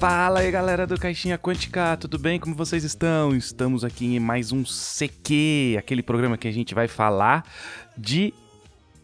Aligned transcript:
Fala 0.00 0.40
aí 0.40 0.50
galera 0.50 0.86
do 0.86 0.98
Caixinha 0.98 1.36
Quântica, 1.36 1.94
tudo 1.94 2.18
bem? 2.18 2.40
Como 2.40 2.54
vocês 2.54 2.84
estão? 2.84 3.36
Estamos 3.36 3.84
aqui 3.84 4.06
em 4.06 4.18
mais 4.18 4.50
um 4.50 4.64
CQ, 4.64 5.76
aquele 5.78 6.02
programa 6.02 6.38
que 6.38 6.48
a 6.48 6.50
gente 6.50 6.74
vai 6.74 6.88
falar 6.88 7.44
de 7.98 8.32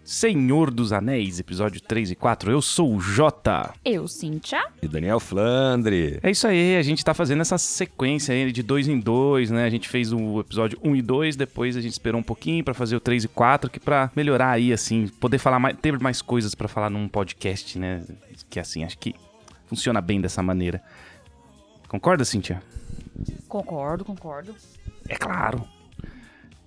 Senhor 0.02 0.70
dos 0.70 0.94
Anéis, 0.94 1.38
episódio 1.38 1.82
3 1.82 2.12
e 2.12 2.14
4. 2.14 2.50
Eu 2.50 2.62
sou 2.62 2.94
o 2.94 2.98
Jota. 2.98 3.74
Eu, 3.84 4.08
Cíntia. 4.08 4.68
E 4.80 4.88
Daniel 4.88 5.20
Flandre. 5.20 6.18
É 6.22 6.30
isso 6.30 6.46
aí, 6.46 6.78
a 6.78 6.82
gente 6.82 7.04
tá 7.04 7.12
fazendo 7.12 7.42
essa 7.42 7.58
sequência 7.58 8.34
aí 8.34 8.50
de 8.50 8.62
dois 8.62 8.88
em 8.88 8.98
dois, 8.98 9.50
né? 9.50 9.66
A 9.66 9.70
gente 9.70 9.90
fez 9.90 10.14
o 10.14 10.40
episódio 10.40 10.78
1 10.82 10.96
e 10.96 11.02
2, 11.02 11.36
depois 11.36 11.76
a 11.76 11.82
gente 11.82 11.92
esperou 11.92 12.22
um 12.22 12.24
pouquinho 12.24 12.64
para 12.64 12.72
fazer 12.72 12.96
o 12.96 13.00
3 13.00 13.24
e 13.24 13.28
4, 13.28 13.68
que 13.68 13.78
para 13.78 14.10
melhorar 14.16 14.52
aí, 14.52 14.72
assim, 14.72 15.08
poder 15.20 15.36
falar 15.36 15.58
mais, 15.58 15.76
ter 15.76 16.00
mais 16.00 16.22
coisas 16.22 16.54
para 16.54 16.68
falar 16.68 16.88
num 16.88 17.06
podcast, 17.06 17.78
né? 17.78 18.02
Que 18.48 18.58
assim, 18.58 18.82
acho 18.82 18.96
que 18.96 19.14
funciona 19.66 20.00
bem 20.00 20.20
dessa 20.20 20.42
maneira. 20.42 20.82
Concorda, 21.88 22.24
Cíntia? 22.24 22.62
Concordo, 23.48 24.04
concordo. 24.04 24.54
É 25.08 25.16
claro. 25.16 25.66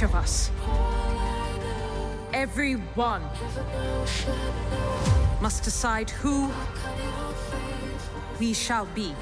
Each 0.00 0.04
of 0.04 0.14
us, 0.14 0.50
every 2.32 2.74
one, 2.96 3.22
must 5.42 5.62
decide 5.62 6.08
who 6.08 6.50
we 8.38 8.54
shall 8.54 8.86
be. 8.94 9.14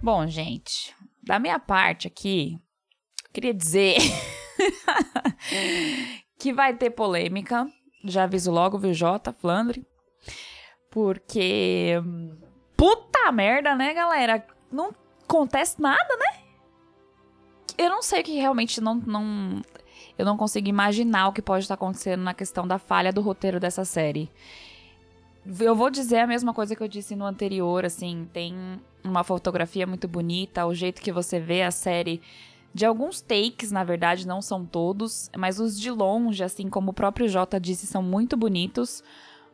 Bom, 0.00 0.26
gente, 0.28 0.94
da 1.22 1.40
minha 1.40 1.58
parte 1.58 2.06
aqui, 2.06 2.60
queria 3.32 3.52
dizer 3.52 3.96
que 6.38 6.52
vai 6.52 6.76
ter 6.76 6.90
polêmica. 6.90 7.66
Já 8.04 8.24
aviso 8.24 8.52
logo, 8.52 8.78
viu, 8.78 8.94
Jota, 8.94 9.32
Flandre? 9.32 9.84
Porque. 10.90 11.94
Puta 12.76 13.32
merda, 13.32 13.74
né, 13.74 13.92
galera? 13.94 14.46
Não 14.70 14.92
acontece 15.24 15.80
nada, 15.80 16.16
né? 16.16 16.41
Eu 17.78 17.90
não 17.90 18.02
sei 18.02 18.20
o 18.20 18.24
que 18.24 18.34
realmente 18.34 18.80
não, 18.80 18.94
não. 18.94 19.62
Eu 20.18 20.26
não 20.26 20.36
consigo 20.36 20.68
imaginar 20.68 21.28
o 21.28 21.32
que 21.32 21.42
pode 21.42 21.64
estar 21.64 21.74
acontecendo 21.74 22.22
na 22.22 22.34
questão 22.34 22.66
da 22.66 22.78
falha 22.78 23.12
do 23.12 23.20
roteiro 23.20 23.58
dessa 23.58 23.84
série. 23.84 24.30
Eu 25.58 25.74
vou 25.74 25.90
dizer 25.90 26.18
a 26.18 26.26
mesma 26.26 26.54
coisa 26.54 26.76
que 26.76 26.82
eu 26.82 26.88
disse 26.88 27.16
no 27.16 27.24
anterior, 27.24 27.84
assim, 27.84 28.28
tem 28.32 28.54
uma 29.02 29.24
fotografia 29.24 29.86
muito 29.86 30.06
bonita, 30.06 30.66
o 30.66 30.74
jeito 30.74 31.02
que 31.02 31.10
você 31.10 31.40
vê 31.40 31.62
a 31.62 31.70
série 31.70 32.20
de 32.74 32.86
alguns 32.86 33.20
takes, 33.20 33.70
na 33.70 33.84
verdade, 33.84 34.26
não 34.26 34.40
são 34.40 34.64
todos, 34.64 35.30
mas 35.36 35.60
os 35.60 35.78
de 35.78 35.90
longe, 35.90 36.42
assim 36.42 36.70
como 36.70 36.90
o 36.90 36.94
próprio 36.94 37.28
Jota 37.28 37.60
disse, 37.60 37.86
são 37.86 38.02
muito 38.02 38.36
bonitos. 38.36 39.02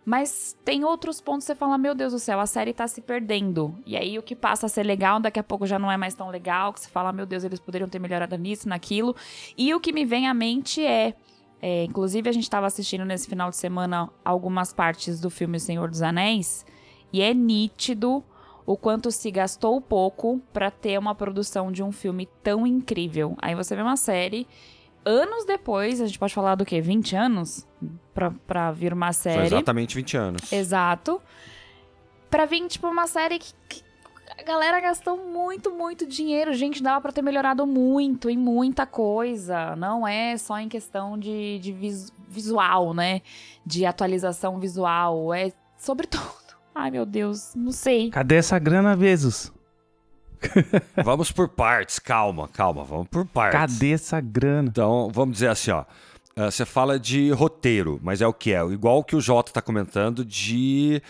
Mas 0.08 0.56
tem 0.64 0.86
outros 0.86 1.20
pontos 1.20 1.44
que 1.44 1.52
você 1.52 1.54
fala, 1.54 1.76
meu 1.76 1.94
Deus 1.94 2.14
do 2.14 2.18
céu, 2.18 2.40
a 2.40 2.46
série 2.46 2.72
tá 2.72 2.88
se 2.88 3.02
perdendo. 3.02 3.78
E 3.84 3.94
aí 3.94 4.18
o 4.18 4.22
que 4.22 4.34
passa 4.34 4.64
a 4.64 4.68
ser 4.70 4.82
legal, 4.82 5.20
daqui 5.20 5.38
a 5.38 5.42
pouco 5.42 5.66
já 5.66 5.78
não 5.78 5.92
é 5.92 5.98
mais 5.98 6.14
tão 6.14 6.30
legal, 6.30 6.72
que 6.72 6.80
você 6.80 6.88
fala, 6.88 7.12
meu 7.12 7.26
Deus, 7.26 7.44
eles 7.44 7.60
poderiam 7.60 7.90
ter 7.90 7.98
melhorado 7.98 8.34
nisso, 8.38 8.66
naquilo. 8.66 9.14
E 9.54 9.74
o 9.74 9.78
que 9.78 9.92
me 9.92 10.06
vem 10.06 10.26
à 10.26 10.32
mente 10.32 10.82
é, 10.82 11.14
é 11.60 11.84
inclusive 11.84 12.26
a 12.26 12.32
gente 12.32 12.44
estava 12.44 12.66
assistindo 12.66 13.04
nesse 13.04 13.28
final 13.28 13.50
de 13.50 13.56
semana 13.56 14.08
algumas 14.24 14.72
partes 14.72 15.20
do 15.20 15.28
filme 15.28 15.58
O 15.58 15.60
Senhor 15.60 15.90
dos 15.90 16.00
Anéis, 16.00 16.64
e 17.12 17.20
é 17.20 17.34
nítido 17.34 18.24
o 18.64 18.78
quanto 18.78 19.10
se 19.10 19.30
gastou 19.30 19.78
pouco 19.78 20.40
para 20.54 20.70
ter 20.70 20.98
uma 20.98 21.14
produção 21.14 21.70
de 21.70 21.82
um 21.82 21.92
filme 21.92 22.26
tão 22.42 22.66
incrível. 22.66 23.36
Aí 23.42 23.54
você 23.54 23.76
vê 23.76 23.82
uma 23.82 23.98
série 23.98 24.46
anos 25.08 25.44
depois, 25.46 26.00
a 26.00 26.06
gente 26.06 26.18
pode 26.18 26.34
falar 26.34 26.54
do 26.54 26.64
quê? 26.64 26.80
20 26.80 27.16
anos? 27.16 27.66
Pra, 28.12 28.30
pra 28.46 28.70
vir 28.70 28.92
uma 28.92 29.12
série. 29.12 29.36
Foi 29.36 29.46
exatamente 29.46 29.94
20 29.94 30.16
anos. 30.16 30.52
Exato. 30.52 31.20
Pra 32.30 32.44
vir, 32.44 32.66
tipo, 32.66 32.86
uma 32.86 33.06
série 33.06 33.38
que, 33.38 33.52
que 33.68 33.82
a 34.38 34.42
galera 34.42 34.80
gastou 34.80 35.16
muito, 35.16 35.70
muito 35.70 36.06
dinheiro. 36.06 36.52
Gente, 36.52 36.82
dava 36.82 37.00
pra 37.00 37.12
ter 37.12 37.22
melhorado 37.22 37.66
muito 37.66 38.28
em 38.28 38.36
muita 38.36 38.86
coisa. 38.86 39.74
Não 39.76 40.06
é 40.06 40.36
só 40.36 40.58
em 40.58 40.68
questão 40.68 41.18
de, 41.18 41.58
de 41.58 41.72
vis, 41.72 42.12
visual, 42.28 42.92
né? 42.92 43.22
De 43.64 43.86
atualização 43.86 44.58
visual. 44.58 45.32
É 45.32 45.52
sobre 45.78 46.06
tudo. 46.08 46.24
Ai, 46.74 46.90
meu 46.90 47.06
Deus, 47.06 47.54
não 47.56 47.72
sei. 47.72 48.10
Cadê 48.10 48.36
essa 48.36 48.58
grana, 48.58 48.94
Vezos? 48.94 49.52
vamos 51.04 51.30
por 51.32 51.48
partes, 51.48 51.98
calma, 51.98 52.48
calma, 52.48 52.84
vamos 52.84 53.08
por 53.08 53.26
partes. 53.26 53.78
Cadê 53.78 53.92
essa 53.92 54.20
grana? 54.20 54.68
Então, 54.68 55.10
vamos 55.12 55.34
dizer 55.34 55.48
assim, 55.48 55.70
ó. 55.70 55.84
Uh, 56.36 56.50
você 56.50 56.64
fala 56.64 57.00
de 57.00 57.30
roteiro, 57.32 57.98
mas 58.02 58.20
é 58.22 58.26
o 58.26 58.32
que 58.32 58.52
é? 58.52 58.64
Igual 58.66 59.02
que 59.02 59.16
o 59.16 59.20
Jota 59.20 59.52
tá 59.52 59.60
comentando 59.60 60.24
de. 60.24 61.02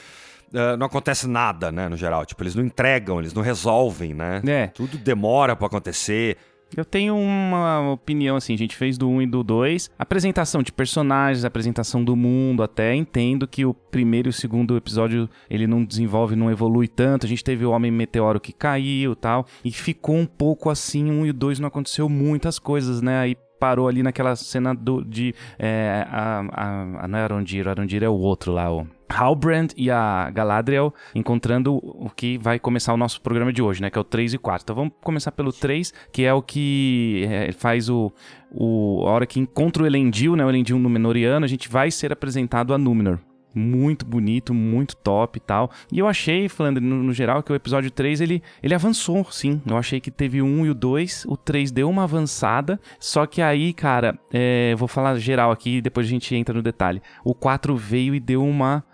Uh, 0.49 0.77
não 0.79 0.87
acontece 0.87 1.29
nada, 1.29 1.71
né, 1.71 1.89
no 1.89 1.97
geral. 1.97 2.25
Tipo, 2.25 2.43
eles 2.43 2.55
não 2.55 2.65
entregam, 2.65 3.19
eles 3.21 3.35
não 3.35 3.43
resolvem, 3.43 4.15
né? 4.15 4.41
É. 4.47 4.67
Tudo 4.69 4.97
demora 4.97 5.55
para 5.55 5.67
acontecer. 5.67 6.39
Eu 6.77 6.85
tenho 6.85 7.17
uma 7.17 7.91
opinião 7.91 8.37
assim, 8.37 8.55
a 8.55 8.59
gente 8.59 8.77
fez 8.77 8.99
do 8.99 9.09
1 9.09 9.23
e 9.23 9.27
do 9.27 9.43
2. 9.43 9.91
Apresentação 9.99 10.63
de 10.63 10.71
personagens, 10.71 11.45
apresentação 11.45 12.05
do 12.05 12.15
mundo, 12.15 12.63
até 12.63 12.95
entendo 12.95 13.49
que 13.49 13.65
o 13.65 13.73
primeiro 13.73 14.29
e 14.29 14.31
o 14.31 14.33
segundo 14.33 14.77
episódio 14.77 15.29
ele 15.49 15.67
não 15.67 15.85
desenvolve, 15.85 16.37
não 16.37 16.51
evolui 16.51 16.87
tanto. 16.87 17.27
A 17.27 17.29
gente 17.29 17.43
teve 17.43 17.65
o 17.65 17.71
Homem 17.71 17.91
Meteoro 17.91 18.41
que 18.41 18.53
caiu 18.53 19.17
tal. 19.17 19.47
E 19.65 19.73
ficou 19.73 20.17
um 20.17 20.27
pouco 20.27 20.71
assim, 20.71 21.11
um 21.11 21.25
e 21.25 21.31
o 21.31 21.35
2 21.35 21.59
não 21.59 21.69
aconteceu 21.69 22.09
muitas 22.09 22.59
coisas, 22.59 23.01
né? 23.01 23.19
Aí 23.19 23.37
parou 23.59 23.89
ali 23.89 24.03
naquela 24.03 24.37
cena 24.37 24.75
do, 24.75 25.05
de. 25.05 25.35
É, 25.59 26.07
a, 26.09 26.41
a, 26.41 27.05
a, 27.05 27.09
não 27.09 27.19
é 27.19 27.23
Arondir, 27.23 27.67
Arondir 27.67 28.03
é 28.03 28.09
o 28.09 28.15
outro 28.15 28.53
lá, 28.53 28.71
o 28.73 28.87
Halbrand 29.09 29.69
e 29.77 29.91
a 29.91 30.31
Galadriel 30.31 30.95
encontrando 31.15 31.77
o 31.77 32.11
que 32.15 32.39
vai 32.39 32.59
começar 32.59 32.93
o 32.93 32.97
nosso 32.97 33.21
programa 33.21 33.53
de 33.53 33.63
hoje, 33.63 33.81
né? 33.81 33.91
Que 33.91 33.99
é 33.99 34.01
o 34.01 34.05
3 34.05 34.35
e 34.35 34.39
4. 34.39 34.65
Então 34.65 34.77
vamos 34.77 34.93
começar 35.03 35.33
pelo 35.33 35.53
3, 35.53 35.93
que 36.13 36.25
é 36.25 36.33
o 36.33 36.43
que 36.43 37.27
é, 37.29 37.53
faz 37.53 37.89
o, 37.89 38.13
o. 38.51 39.05
A 39.07 39.11
hora 39.11 39.27
que 39.27 39.41
encontra 39.41 39.83
o 39.83 39.87
Elendil, 39.87 40.37
né? 40.37 40.45
O 40.45 40.49
Elendil 40.49 40.79
Númenoriano, 40.79 41.45
a 41.45 41.49
gente 41.49 41.69
vai 41.69 41.91
ser 41.91 42.13
apresentado 42.13 42.75
a 42.75 42.79
Númenor. 42.79 43.19
Muito 43.55 44.05
bonito, 44.05 44.53
muito 44.53 44.95
top 44.95 45.39
e 45.39 45.41
tal. 45.41 45.71
E 45.91 45.99
eu 45.99 46.07
achei, 46.07 46.49
Flandre, 46.49 46.85
no, 46.85 47.03
no 47.03 47.13
geral, 47.13 47.43
que 47.43 47.51
o 47.51 47.55
episódio 47.55 47.91
3 47.91 48.21
ele, 48.21 48.43
ele 48.63 48.75
avançou, 48.75 49.27
sim. 49.31 49.61
Eu 49.67 49.77
achei 49.77 50.01
que 50.01 50.11
teve 50.11 50.43
o 50.43 50.47
1 50.47 50.67
e 50.67 50.71
o 50.71 50.75
2. 50.75 51.25
O 51.27 51.37
3 51.37 51.73
deu 51.73 51.89
uma 51.89 52.05
avançada. 52.05 52.79
Só 53.01 53.27
que 53.27 53.41
aí, 53.41 53.73
cara, 53.73 54.19
é, 54.33 54.75
vou 54.77 54.87
falar 54.87 55.19
geral 55.19 55.51
aqui 55.51 55.77
e 55.77 55.83
depois 55.83 56.07
a 56.07 56.11
gente 56.11 56.35
entra 56.37 56.55
no 56.55 56.63
detalhe. 56.63 57.03
O 57.25 57.35
4 57.35 57.75
veio 57.77 58.15
e 58.15 58.21
deu 58.21 58.45
uma. 58.45 58.85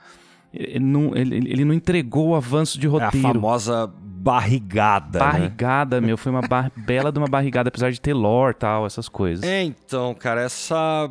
Ele 0.57 0.85
não, 0.85 1.17
ele, 1.17 1.37
ele 1.37 1.65
não 1.65 1.75
entregou 1.75 2.29
o 2.29 2.35
avanço 2.35 2.79
de 2.79 2.87
É 2.87 2.91
a 2.91 2.93
roteiro. 2.93 3.27
famosa 3.29 3.91
barrigada. 4.39 5.19
né? 5.19 5.25
Barrigada, 5.25 6.01
meu, 6.01 6.17
foi 6.17 6.31
uma 6.33 6.43
bar- 6.49 6.71
bela 6.77 7.11
de 7.13 7.19
uma 7.19 7.29
barrigada, 7.29 7.69
apesar 7.69 7.91
de 7.91 8.01
ter 8.01 8.15
lore 8.15 8.53
e 8.55 8.59
tal, 8.59 8.87
essas 8.87 9.09
coisas. 9.09 9.45
É, 9.45 9.63
então, 9.63 10.15
cara, 10.15 10.41
essa 10.43 11.11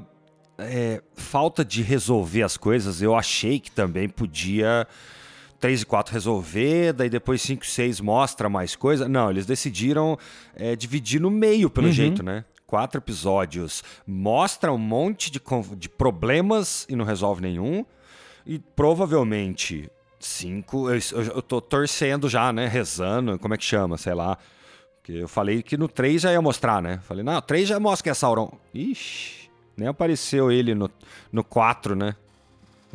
é, 0.58 1.02
falta 1.16 1.64
de 1.64 1.82
resolver 1.82 2.44
as 2.44 2.58
coisas, 2.58 3.02
eu 3.02 3.16
achei 3.16 3.60
que 3.60 3.70
também 3.72 4.08
podia 4.10 4.88
3 5.60 5.82
e 5.82 5.86
4 5.86 6.14
resolver, 6.14 6.94
daí 6.94 7.10
depois 7.10 7.42
5 7.42 7.64
e 7.64 7.68
6 7.68 8.02
mostra 8.02 8.50
mais 8.50 8.76
coisa. 8.76 9.08
Não, 9.08 9.30
eles 9.30 9.46
decidiram 9.46 10.18
é, 10.56 10.76
dividir 10.76 11.22
no 11.22 11.30
meio, 11.30 11.70
pelo 11.70 11.88
Uhum. 11.88 11.94
jeito, 11.94 12.24
né? 12.24 12.44
Quatro 12.66 13.00
episódios 13.00 13.84
mostra 14.08 14.74
um 14.74 14.78
monte 14.80 15.30
de, 15.32 15.40
de 15.78 15.88
problemas 15.90 16.88
e 16.90 16.96
não 16.96 17.06
resolve 17.06 17.40
nenhum. 17.42 17.86
E 18.46 18.60
provavelmente 18.60 19.90
cinco. 20.20 20.90
Eu, 20.90 21.00
eu, 21.36 21.42
tô 21.42 21.62
torcendo 21.62 22.30
já, 22.30 22.52
né? 22.52 22.68
Rezando, 22.68 23.38
como 23.40 23.54
é 23.54 23.58
que 23.58 23.64
chama? 23.64 23.98
Sei 23.98 24.14
lá. 24.14 24.38
Porque 24.98 25.12
eu 25.14 25.28
falei 25.28 25.62
que 25.62 25.76
no 25.76 25.88
3 25.90 26.22
já 26.22 26.32
ia 26.32 26.42
mostrar, 26.42 26.82
né? 26.82 27.00
Falei, 27.04 27.24
não, 27.24 27.42
3 27.42 27.68
já 27.68 27.80
mostra 27.80 28.04
que 28.04 28.10
é 28.10 28.14
Sauron. 28.14 28.50
Ixi, 28.74 29.50
nem 29.76 29.90
apareceu 29.90 30.50
ele 30.50 30.74
no, 30.74 30.90
no 31.30 31.44
4, 31.44 31.94
né? 31.94 32.16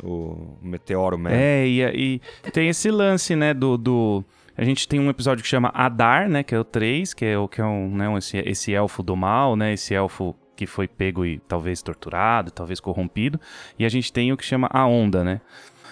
O 0.03 0.57
Meteoro 0.61 1.19
Man. 1.19 1.29
É, 1.31 1.67
e, 1.67 2.21
e 2.45 2.51
tem 2.51 2.69
esse 2.69 2.89
lance, 2.89 3.35
né, 3.35 3.53
do, 3.53 3.77
do... 3.77 4.25
A 4.57 4.63
gente 4.63 4.87
tem 4.87 4.99
um 4.99 5.09
episódio 5.09 5.43
que 5.43 5.49
chama 5.49 5.71
Adar, 5.73 6.27
né, 6.29 6.41
que 6.41 6.55
é 6.55 6.59
o 6.59 6.63
3, 6.63 7.13
que 7.13 7.25
é 7.25 7.37
o 7.37 7.47
que 7.47 7.61
é 7.61 7.65
um, 7.65 7.95
né, 7.95 8.09
um- 8.09 8.17
esse, 8.17 8.37
esse 8.37 8.73
elfo 8.73 9.03
do 9.03 9.15
mal, 9.15 9.55
né, 9.55 9.73
esse 9.73 9.93
elfo 9.93 10.35
que 10.59 10.67
foi 10.67 10.89
pego 10.89 11.25
e 11.25 11.39
talvez 11.47 11.81
torturado, 11.81 12.51
talvez 12.51 12.81
corrompido. 12.81 13.39
E 13.77 13.85
a 13.85 13.89
gente 13.89 14.11
tem 14.11 14.33
o 14.33 14.35
que 14.35 14.43
chama 14.43 14.67
A 14.73 14.85
Onda, 14.85 15.23
né. 15.23 15.39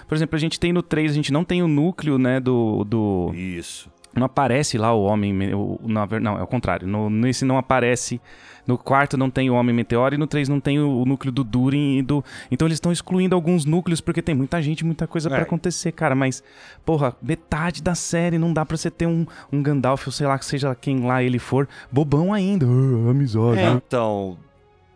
Por 0.10 0.16
exemplo, 0.16 0.36
a 0.36 0.40
gente 0.40 0.60
tem 0.60 0.74
no 0.74 0.82
3, 0.82 1.12
a 1.12 1.16
gente 1.16 1.32
não 1.32 1.46
tem 1.46 1.64
o 1.64 1.68
núcleo, 1.70 2.18
né, 2.18 2.40
do... 2.42 2.84
do... 2.84 3.32
Isso. 3.34 3.90
Não 4.14 4.26
aparece 4.26 4.78
lá 4.78 4.94
o 4.94 5.04
homem. 5.04 5.32
me- 5.32 5.54
O, 5.54 5.80
ver- 6.10 6.20
não, 6.20 6.38
é 6.38 6.44
o 6.44 6.48
contrário. 6.48 6.86
No, 6.88 7.10
nesse 7.10 7.46
não 7.46 7.58
aparece. 7.58 8.20
No 8.66 8.78
quarto 8.78 9.16
não 9.16 9.30
tem 9.30 9.50
o 9.50 9.54
homem 9.54 9.74
meteoro 9.76 10.16
e 10.16 10.18
no 10.18 10.26
3 10.28 10.50
não 10.50 10.60
tem 10.60 10.80
o, 10.80 11.06
núcleo 11.06 11.32
do 11.32 11.44
Durin 11.44 11.98
e 12.00 12.02
do. 12.02 12.24
Então 12.52 12.68
eles 12.68 12.78
estão 12.78 12.92
excluindo 12.92 13.36
alguns 13.36 13.64
núcleos 13.64 14.02
porque 14.02 14.22
tem 14.22 14.34
muita 14.36 14.62
gente, 14.62 14.84
muita 14.84 15.06
coisa 15.08 15.30
pra 15.30 15.40
É. 15.40 15.42
acontecer, 15.44 15.92
cara. 15.94 16.16
Mas, 16.16 16.44
porra, 16.86 17.16
metade 17.22 17.82
da 17.84 17.94
série 17.96 18.38
não 18.40 18.52
dá 18.52 18.66
pra 18.66 18.76
você 18.76 18.90
ter 18.92 19.06
um, 19.06 19.26
um 19.54 19.62
Gandalf, 19.62 20.08
ou 20.08 20.12
sei 20.12 20.26
lá, 20.28 20.38
que 20.40 20.46
seja 20.46 20.74
quem 20.76 21.06
lá 21.06 21.22
ele 21.24 21.38
for, 21.40 21.68
bobão 21.92 22.34
ainda. 22.34 22.66
Ah, 22.66 23.12
amizade. 23.12 23.60
É, 23.60 23.70
então, 23.70 24.38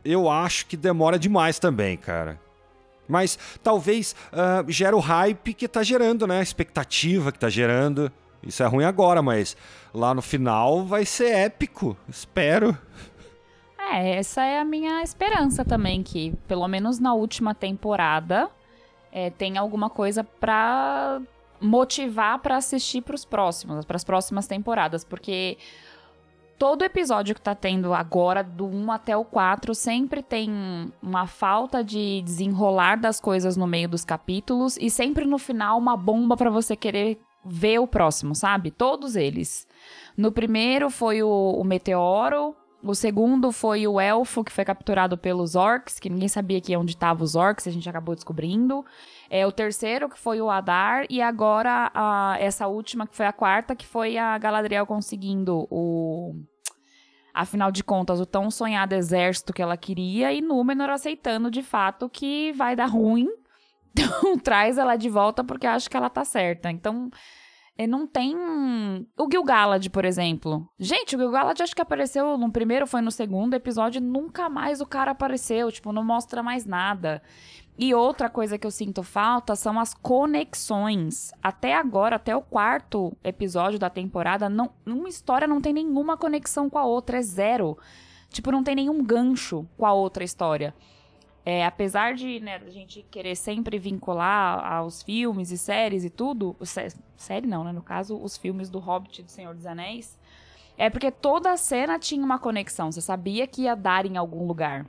eu 0.03 0.29
acho 0.29 0.65
que 0.65 0.77
demora 0.77 1.17
demais 1.17 1.59
também, 1.59 1.97
cara. 1.97 2.39
Mas 3.07 3.37
talvez 3.61 4.15
ah, 4.31 4.63
gera 4.67 4.95
o 4.95 4.99
hype 4.99 5.53
que 5.53 5.67
tá 5.67 5.83
gerando, 5.83 6.25
né? 6.25 6.39
A 6.39 6.43
expectativa 6.43 7.31
que 7.31 7.39
tá 7.39 7.49
gerando. 7.49 8.11
Isso 8.41 8.63
é 8.63 8.65
ruim 8.65 8.85
agora, 8.85 9.21
mas 9.21 9.55
lá 9.93 10.13
no 10.13 10.21
final 10.21 10.85
vai 10.85 11.05
ser 11.05 11.31
épico. 11.31 11.95
Espero. 12.07 12.77
É, 13.77 14.15
essa 14.15 14.43
é 14.43 14.59
a 14.59 14.65
minha 14.65 15.03
esperança 15.03 15.65
também, 15.65 16.01
que 16.01 16.33
pelo 16.47 16.67
menos 16.67 16.99
na 16.99 17.13
última 17.13 17.53
temporada 17.53 18.49
é, 19.11 19.29
tem 19.29 19.57
alguma 19.57 19.89
coisa 19.89 20.23
pra 20.23 21.21
motivar 21.59 22.39
pra 22.39 22.57
assistir 22.57 23.01
pros 23.01 23.25
próximos, 23.25 23.85
pras 23.85 24.03
próximas 24.03 24.47
temporadas, 24.47 25.03
porque 25.03 25.57
todo 26.61 26.83
episódio 26.83 27.33
que 27.33 27.41
tá 27.41 27.55
tendo 27.55 27.91
agora, 27.91 28.43
do 28.43 28.67
1 28.67 28.91
até 28.91 29.17
o 29.17 29.25
4, 29.25 29.73
sempre 29.73 30.21
tem 30.21 30.47
uma 31.01 31.25
falta 31.25 31.83
de 31.83 32.21
desenrolar 32.21 32.97
das 32.97 33.19
coisas 33.19 33.57
no 33.57 33.65
meio 33.65 33.89
dos 33.89 34.05
capítulos 34.05 34.77
e 34.77 34.87
sempre 34.87 35.25
no 35.25 35.39
final 35.39 35.79
uma 35.79 35.97
bomba 35.97 36.37
pra 36.37 36.51
você 36.51 36.75
querer 36.75 37.19
ver 37.43 37.79
o 37.79 37.87
próximo, 37.87 38.35
sabe? 38.35 38.69
Todos 38.69 39.15
eles. 39.15 39.67
No 40.15 40.31
primeiro 40.31 40.91
foi 40.91 41.23
o, 41.23 41.55
o 41.57 41.63
meteoro. 41.63 42.55
O 42.83 42.93
segundo 42.93 43.51
foi 43.51 43.87
o 43.87 43.99
elfo 43.99 44.43
que 44.43 44.51
foi 44.51 44.63
capturado 44.63 45.17
pelos 45.17 45.55
orcs, 45.55 45.99
que 45.99 46.09
ninguém 46.11 46.27
sabia 46.27 46.61
que 46.61 46.77
onde 46.77 46.91
estavam 46.91 47.23
os 47.23 47.35
orcs, 47.35 47.67
a 47.67 47.71
gente 47.71 47.89
acabou 47.89 48.13
descobrindo. 48.13 48.85
É 49.31 49.47
o 49.47 49.51
terceiro 49.51 50.07
que 50.09 50.17
foi 50.19 50.39
o 50.41 50.49
Adar 50.49 51.05
e 51.09 51.21
agora 51.23 51.89
a- 51.93 52.35
essa 52.39 52.67
última 52.67 53.07
que 53.07 53.15
foi 53.15 53.25
a 53.25 53.33
quarta 53.33 53.75
que 53.75 53.85
foi 53.87 54.15
a 54.17 54.37
Galadriel 54.37 54.85
conseguindo 54.85 55.67
o 55.71 56.35
afinal 57.33 57.71
de 57.71 57.83
contas 57.83 58.19
o 58.19 58.25
tão 58.25 58.49
sonhado 58.51 58.95
exército 58.95 59.53
que 59.53 59.61
ela 59.61 59.77
queria 59.77 60.31
e 60.33 60.41
Númenor 60.41 60.89
aceitando 60.89 61.51
de 61.51 61.61
fato 61.61 62.09
que 62.09 62.51
vai 62.53 62.75
dar 62.75 62.87
ruim. 62.87 63.27
Então 63.93 64.37
traz 64.39 64.77
ela 64.77 64.95
de 64.95 65.09
volta 65.09 65.43
porque 65.43 65.67
acho 65.67 65.89
que 65.89 65.97
ela 65.97 66.09
tá 66.09 66.23
certa. 66.23 66.71
Então 66.71 67.11
é, 67.77 67.87
não 67.87 68.05
tem. 68.05 68.35
O 69.17 69.27
Gil-galad, 69.29 69.87
por 69.89 70.05
exemplo. 70.05 70.69
Gente, 70.77 71.15
o 71.15 71.19
Gil-galad 71.19 71.59
acho 71.61 71.75
que 71.75 71.81
apareceu 71.81 72.37
no 72.37 72.51
primeiro, 72.51 72.85
foi 72.85 73.01
no 73.01 73.09
segundo 73.09 73.55
episódio, 73.55 73.99
nunca 73.99 74.49
mais 74.49 74.81
o 74.81 74.85
cara 74.85 75.11
apareceu. 75.11 75.71
Tipo, 75.71 75.91
não 75.91 76.03
mostra 76.03 76.43
mais 76.43 76.65
nada. 76.65 77.23
E 77.83 77.95
outra 77.95 78.29
coisa 78.29 78.59
que 78.59 78.67
eu 78.67 78.69
sinto 78.69 79.01
falta 79.01 79.55
são 79.55 79.79
as 79.79 79.91
conexões. 79.91 81.31
Até 81.41 81.73
agora, 81.73 82.17
até 82.17 82.35
o 82.35 82.41
quarto 82.41 83.11
episódio 83.23 83.79
da 83.79 83.89
temporada, 83.89 84.47
não, 84.47 84.69
uma 84.85 85.09
história 85.09 85.47
não 85.47 85.59
tem 85.59 85.73
nenhuma 85.73 86.15
conexão 86.15 86.69
com 86.69 86.77
a 86.77 86.85
outra, 86.85 87.17
é 87.17 87.21
zero. 87.23 87.75
Tipo, 88.29 88.51
não 88.51 88.63
tem 88.63 88.75
nenhum 88.75 89.03
gancho 89.03 89.65
com 89.75 89.85
a 89.87 89.93
outra 89.93 90.23
história. 90.23 90.75
É, 91.43 91.65
apesar 91.65 92.13
de 92.13 92.39
né, 92.39 92.57
a 92.63 92.69
gente 92.69 93.01
querer 93.09 93.35
sempre 93.35 93.79
vincular 93.79 94.63
aos 94.73 95.01
filmes 95.01 95.49
e 95.49 95.57
séries 95.57 96.05
e 96.05 96.09
tudo, 96.11 96.55
sé- 96.61 96.89
série 97.17 97.47
não, 97.47 97.63
né? 97.63 97.71
No 97.71 97.81
caso, 97.81 98.15
os 98.15 98.37
filmes 98.37 98.69
do 98.69 98.77
Hobbit 98.77 99.21
e 99.21 99.23
do 99.23 99.31
Senhor 99.31 99.55
dos 99.55 99.65
Anéis, 99.65 100.19
é 100.77 100.87
porque 100.87 101.09
toda 101.09 101.51
a 101.51 101.57
cena 101.57 101.97
tinha 101.97 102.23
uma 102.23 102.37
conexão. 102.37 102.91
Você 102.91 103.01
sabia 103.01 103.47
que 103.47 103.63
ia 103.63 103.75
dar 103.75 104.05
em 104.05 104.17
algum 104.17 104.45
lugar. 104.45 104.85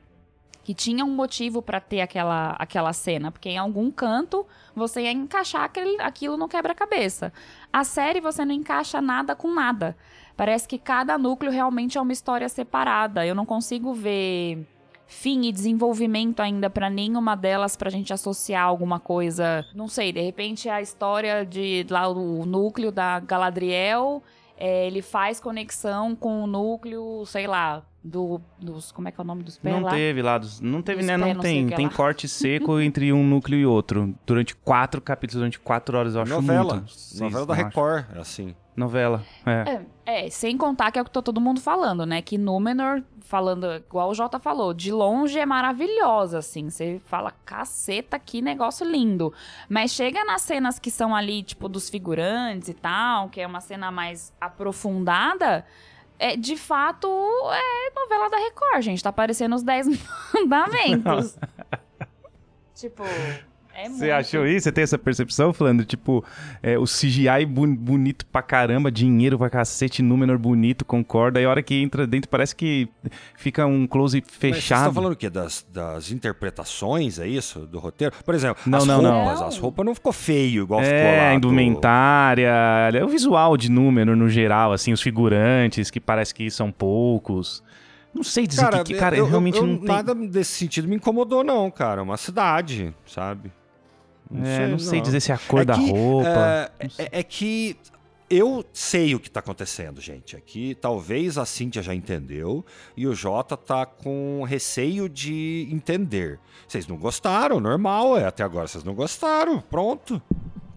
Que 0.65 0.75
tinha 0.75 1.05
um 1.05 1.11
motivo 1.11 1.61
pra 1.61 1.81
ter 1.81 2.01
aquela, 2.01 2.51
aquela 2.59 2.93
cena. 2.93 3.31
Porque 3.31 3.49
em 3.49 3.59
algum 3.59 3.91
canto 3.91 4.47
você 4.75 5.03
ia 5.03 5.13
encaixar 5.13 5.65
aquele, 5.65 6.01
aquilo 6.01 6.37
no 6.37 6.49
quebra-cabeça. 6.49 7.33
A 7.73 7.85
série 7.85 8.21
você 8.21 8.45
não 8.45 8.55
encaixa 8.55 9.01
nada 9.01 9.35
com 9.35 9.53
nada. 9.53 9.97
Parece 10.37 10.67
que 10.67 10.79
cada 10.79 11.19
núcleo 11.19 11.51
realmente 11.51 11.99
é 11.99 12.01
uma 12.01 12.13
história 12.13 12.49
separada. 12.49 13.27
Eu 13.27 13.35
não 13.35 13.45
consigo 13.45 13.93
ver 13.93 14.67
fim 15.13 15.45
e 15.47 15.53
desenvolvimento 15.53 16.41
ainda 16.41 16.71
pra 16.71 16.89
nenhuma 16.89 17.37
delas 17.37 17.77
pra 17.77 17.91
gente 17.91 18.13
associar 18.13 18.65
alguma 18.65 18.99
coisa. 18.99 19.65
Não 19.75 19.87
sei, 19.87 20.11
de 20.11 20.21
repente 20.21 20.69
a 20.69 20.81
história 20.81 21.45
de 21.45 21.87
lá 21.91 22.09
o 22.09 22.47
núcleo 22.47 22.91
da 22.91 23.21
Galadriel, 23.21 24.23
é, 24.57 24.87
ele 24.87 25.03
faz 25.03 25.39
conexão 25.39 26.17
com 26.17 26.43
o 26.43 26.47
núcleo, 26.47 27.25
sei 27.27 27.47
lá, 27.47 27.85
do 28.05 28.41
dos 28.59 28.91
como 28.91 29.07
é 29.09 29.13
que 29.13 29.21
é 29.21 29.23
o 29.23 29.27
nome 29.27 29.43
dos 29.45 29.57
pés 29.59 29.75
Não 29.75 29.83
lá? 29.83 29.91
teve 29.93 30.23
lá, 30.23 30.39
dos- 30.39 30.61
não 30.61 30.83
teve, 30.83 30.99
Dos 30.99 31.07
né? 31.07 31.15
pés, 31.17 31.27
Não 31.29 31.35
não 31.35 31.41
tem. 31.41 31.67
Tem 31.69 31.87
lá. 31.87 31.93
corte 31.93 32.27
seco 32.29 32.79
entre 32.83 33.13
um 33.13 33.25
núcleo 33.27 33.59
e 33.59 33.67
outro. 33.67 34.15
Durante 34.27 34.57
quatro 34.57 35.01
capítulos, 35.01 35.39
durante 35.41 35.59
quatro 35.61 35.97
horas, 35.97 36.15
eu 36.15 36.23
acho 36.23 36.33
novela. 36.33 36.75
muito. 36.75 36.91
Vocês 36.93 37.21
Novela 37.21 37.47
da? 37.47 37.55
Record, 37.55 38.05
é 38.15 38.19
assim. 38.19 38.55
Novela, 38.75 39.23
é. 39.45 39.83
É, 40.07 40.27
é, 40.27 40.31
sem 40.31 40.57
contar 40.57 40.91
que 40.91 40.99
é 40.99 41.03
o 41.03 41.05
que 41.05 41.11
tá 41.11 41.21
todo 41.21 41.39
mundo 41.39 41.61
falando, 41.61 42.07
né? 42.07 42.23
Que 42.23 42.39
Númenor, 42.39 43.03
falando 43.21 43.71
igual 43.75 44.09
o 44.09 44.15
Jota 44.15 44.39
falou, 44.41 44.73
de 44.73 44.91
longe 44.91 45.39
é 45.39 45.45
maravilhosa, 45.45 46.39
assim. 46.39 46.71
Você 46.71 46.99
fala, 47.05 47.31
caceta, 47.45 48.19
que 48.19 48.41
negócio 48.41 48.91
lindo. 48.91 49.31
Mas 49.69 49.91
chega 49.91 50.25
nas 50.25 50.41
cenas 50.41 50.79
que 50.79 50.91
são 50.91 51.15
ali, 51.15 51.43
tipo, 51.43 51.69
dos 51.69 51.91
figurantes 51.91 52.71
e 52.71 52.75
tal, 52.75 53.29
que 53.29 53.43
é 53.43 53.47
uma 53.47 53.61
cena 53.61 53.91
mais 53.91 54.33
aprofundada. 54.41 55.67
É, 56.23 56.37
de 56.37 56.57
fato, 56.57 57.09
é 57.09 57.91
novela 57.99 58.31
da 58.31 58.37
Record, 58.37 58.81
gente. 58.83 59.03
Tá 59.03 59.13
parecendo 59.13 59.57
os 59.57 59.65
10 59.65 59.89
mandamentos. 60.33 61.37
tipo, 62.77 63.03
É 63.75 63.85
Você 63.85 63.89
muito. 63.91 64.13
achou 64.13 64.47
isso? 64.47 64.65
Você 64.65 64.73
tem 64.73 64.85
essa 64.85 64.99
percepção, 64.99 65.53
Flandre? 65.53 65.87
Tipo, 65.87 66.23
é, 66.63 66.79
o 66.79 66.85
CGI 66.85 67.47
bonito 67.47 68.27
pra 68.27 68.43
caramba, 68.43 68.91
dinheiro 68.93 69.39
pra 69.39 69.49
cacete, 69.49 70.03
número 70.03 70.39
bonito, 70.39 70.85
concorda. 70.85 71.39
Aí 71.41 71.47
a 71.47 71.51
hora 71.51 71.63
que 71.63 71.75
entra 71.75 72.07
dentro 72.07 72.29
parece 72.29 72.55
que 72.55 72.89
fica 73.37 73.65
um 73.67 73.87
close 73.87 74.21
Mas 74.21 74.31
Vocês 74.39 74.55
fechado. 74.57 74.79
estão 74.81 74.95
falando 74.95 75.13
o 75.15 75.17
quê? 75.17 75.31
Das, 75.31 75.67
das 75.73 76.11
interpretações, 76.11 77.19
é 77.19 77.27
isso? 77.27 77.61
Do 77.61 77.79
roteiro? 77.79 78.15
Por 78.25 78.35
exemplo, 78.35 78.63
Não, 78.67 78.79
as 78.79 78.87
não, 78.87 79.01
roupas. 79.01 79.41
Não. 79.41 79.47
As 79.49 79.59
roupas 79.59 79.87
não 79.87 79.95
ficou 79.95 80.13
feio 80.13 80.63
igual 80.65 80.81
ficou 80.83 80.95
É, 80.97 81.17
lá. 81.19 81.31
a 81.31 81.39
do- 81.39 81.49
indumentária, 81.49 82.51
é 82.95 83.05
o 83.05 83.09
visual 83.09 83.57
de 83.57 83.71
número 83.71 84.15
no 84.15 84.29
geral, 84.29 84.73
assim, 84.73 84.93
os 84.93 85.01
figurantes, 85.01 85.91
que 85.91 85.99
parece 86.01 86.35
que 86.35 86.51
são 86.51 86.71
poucos. 86.71 87.63
Não 88.15 88.23
sei 88.23 88.47
dizer 88.47 88.61
Cara, 88.61 88.85
que, 88.85 88.93
que 88.93 88.99
cara, 89.01 89.17
eu, 89.17 89.27
realmente 89.27 89.57
eu- 89.57 89.67
não 89.67 89.79
tem. 89.79 89.89
nada 89.89 90.15
desse 90.15 90.51
sentido 90.59 90.87
me 90.87 90.97
incomodou, 90.97 91.43
não, 91.43 91.71
cara. 91.71 92.01
É 92.01 92.05
uma 92.05 92.19
cidade, 92.19 92.95
sabe? 93.07 93.51
É, 94.45 94.67
não 94.69 94.79
sei 94.79 95.01
dizer 95.01 95.21
se 95.21 95.31
é 95.33 95.35
a 95.35 95.39
cor 95.39 95.61
É 95.61 95.65
da 95.65 95.75
que, 95.75 95.91
roupa. 95.91 96.29
É, 96.29 96.71
é- 96.99 97.09
é 97.21 97.23
que 97.23 97.77
eu 98.31 98.65
sei 98.73 99.15
o 99.15 99.21
que 99.21 99.31
tá 99.31 99.41
acontecendo, 99.41 100.01
gente. 100.01 100.35
Aqui 100.37 100.75
talvez 100.81 101.37
a 101.37 101.45
Cíntia 101.45 101.83
já 101.83 101.95
entendeu 101.95 102.65
e 102.97 103.07
o 103.07 103.15
Jota 103.15 103.57
tá 103.57 103.85
com 103.85 104.43
receio 104.45 105.09
de 105.09 105.69
entender. 105.71 106.39
Vocês 106.67 106.87
não 106.87 106.97
gostaram, 106.97 107.61
normal, 107.61 108.17
é. 108.19 108.25
Até 108.25 108.43
agora 108.43 108.67
vocês 108.67 108.85
não 108.85 108.95
gostaram, 108.95 109.61
pronto. 109.61 110.21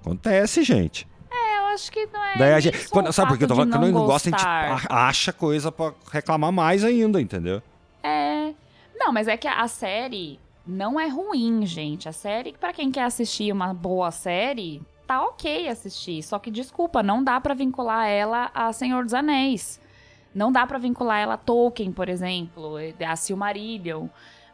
Acontece, 0.02 0.64
gente. 0.64 1.08
Eu 1.32 1.66
acho 1.78 1.92
que 1.92 2.06
não 2.08 2.24
é. 2.24 2.38
Daí 2.38 2.54
a 2.54 2.60
gente, 2.60 2.88
quando- 2.90 3.08
o 3.10 3.14
sabe 3.14 3.30
por 3.30 3.38
que 3.38 3.44
eu 3.44 3.48
tô 3.48 3.56
falando? 3.56 3.72
Quando 3.72 3.92
não 3.92 4.06
gosta, 4.06 4.30
a 4.30 4.76
gente 4.78 4.88
acha 4.90 5.34
coisa 5.34 5.72
pra 5.72 5.94
reclamar 6.12 6.52
mais 6.52 6.84
ainda, 6.84 7.20
entendeu? 7.22 7.62
É. 8.04 8.54
Não, 8.98 9.12
mas 9.12 9.28
é 9.28 9.36
que 9.36 9.48
a 9.48 9.68
série 9.68 10.40
não 10.66 11.00
é 11.00 11.08
ruim, 11.08 11.66
gente. 11.66 12.10
A 12.10 12.12
série, 12.12 12.54
pra 12.54 12.74
quem 12.74 12.92
quer 12.92 13.04
assistir 13.04 13.52
uma 13.52 13.74
boa 13.74 14.12
série, 14.12 14.82
tá 15.06 15.22
ok 15.24 15.68
assistir. 15.68 16.24
Só 16.24 16.40
que, 16.40 16.50
desculpa, 16.50 17.04
não 17.04 17.24
dá 17.24 17.40
pra 17.40 17.54
vincular 17.54 18.08
ela 18.08 18.52
a 18.54 18.72
Senhor 18.74 19.04
dos 19.04 19.14
Anéis. 19.14 19.80
Não 20.34 20.52
dá 20.52 20.66
pra 20.68 20.78
vincular 20.78 21.20
ela 21.20 21.36
a 21.36 21.38
Tolkien, 21.38 21.92
por 21.92 22.10
exemplo, 22.10 22.76
a 23.08 23.16
Silmarillion. 23.16 24.08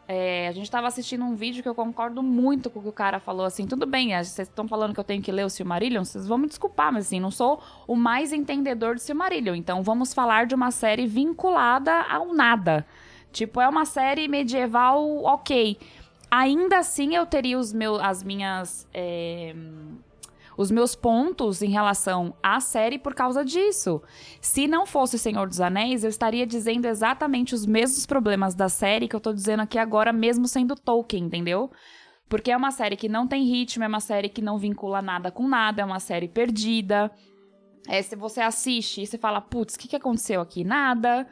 É, 0.06 0.48
a 0.48 0.52
gente 0.52 0.70
tava 0.70 0.86
assistindo 0.86 1.24
um 1.24 1.34
vídeo 1.34 1.62
que 1.62 1.68
eu 1.68 1.74
concordo 1.74 2.22
muito 2.22 2.68
com 2.68 2.80
o 2.80 2.82
que 2.82 2.88
o 2.88 2.92
cara 2.92 3.18
falou, 3.18 3.46
assim, 3.46 3.66
tudo 3.66 3.86
bem, 3.86 4.14
é, 4.14 4.22
vocês 4.22 4.48
estão 4.48 4.66
falando 4.66 4.92
que 4.92 5.00
eu 5.00 5.04
tenho 5.04 5.22
que 5.22 5.30
ler 5.30 5.46
o 5.46 5.48
Silmarillion, 5.48 6.04
vocês 6.04 6.26
vão 6.26 6.36
me 6.36 6.48
desculpar, 6.48 6.92
mas 6.92 7.06
assim, 7.06 7.20
não 7.20 7.30
sou 7.30 7.62
o 7.86 7.94
mais 7.94 8.32
entendedor 8.32 8.96
do 8.96 9.00
Silmarillion, 9.00 9.54
então 9.54 9.82
vamos 9.82 10.12
falar 10.12 10.44
de 10.44 10.54
uma 10.54 10.70
série 10.70 11.06
vinculada 11.06 12.02
ao 12.10 12.34
nada. 12.34 12.84
Tipo, 13.32 13.60
é 13.60 13.68
uma 13.68 13.86
série 13.86 14.28
medieval 14.28 15.24
ok. 15.24 15.78
Ainda 16.34 16.78
assim, 16.78 17.14
eu 17.14 17.26
teria 17.26 17.58
os 17.58 17.74
meus, 17.74 18.00
as 18.00 18.22
minhas... 18.22 18.88
é, 18.94 19.54
os 20.56 20.70
meus 20.70 20.94
pontos 20.94 21.60
em 21.60 21.68
relação 21.68 22.34
à 22.42 22.58
série 22.58 22.98
por 22.98 23.14
causa 23.14 23.44
disso. 23.44 24.02
Se 24.40 24.66
não 24.66 24.86
fosse 24.86 25.18
Senhor 25.18 25.46
dos 25.46 25.60
Anéis, 25.60 26.04
eu 26.04 26.08
estaria 26.08 26.46
dizendo 26.46 26.86
exatamente 26.86 27.54
os 27.54 27.66
mesmos 27.66 28.06
problemas 28.06 28.54
da 28.54 28.70
série 28.70 29.08
que 29.08 29.14
eu 29.14 29.20
tô 29.20 29.30
dizendo 29.32 29.60
aqui 29.60 29.78
agora, 29.78 30.10
mesmo 30.10 30.48
sendo 30.48 30.74
Tolkien, 30.74 31.24
entendeu? 31.24 31.70
Porque 32.30 32.50
é 32.50 32.56
uma 32.56 32.70
série 32.70 32.96
que 32.96 33.10
não 33.10 33.26
tem 33.26 33.44
ritmo, 33.44 33.84
é 33.84 33.86
uma 33.86 34.00
série 34.00 34.30
que 34.30 34.40
não 34.40 34.56
vincula 34.56 35.02
nada 35.02 35.30
com 35.30 35.46
nada, 35.46 35.82
é 35.82 35.84
uma 35.84 36.00
série 36.00 36.28
perdida. 36.28 37.10
É, 37.86 38.00
se 38.00 38.16
você 38.16 38.40
assiste 38.40 39.02
e 39.02 39.06
você 39.06 39.18
fala, 39.18 39.40
putz, 39.40 39.74
o 39.74 39.78
que, 39.78 39.88
que 39.88 39.96
aconteceu 39.96 40.40
aqui? 40.40 40.64
Nada. 40.64 41.26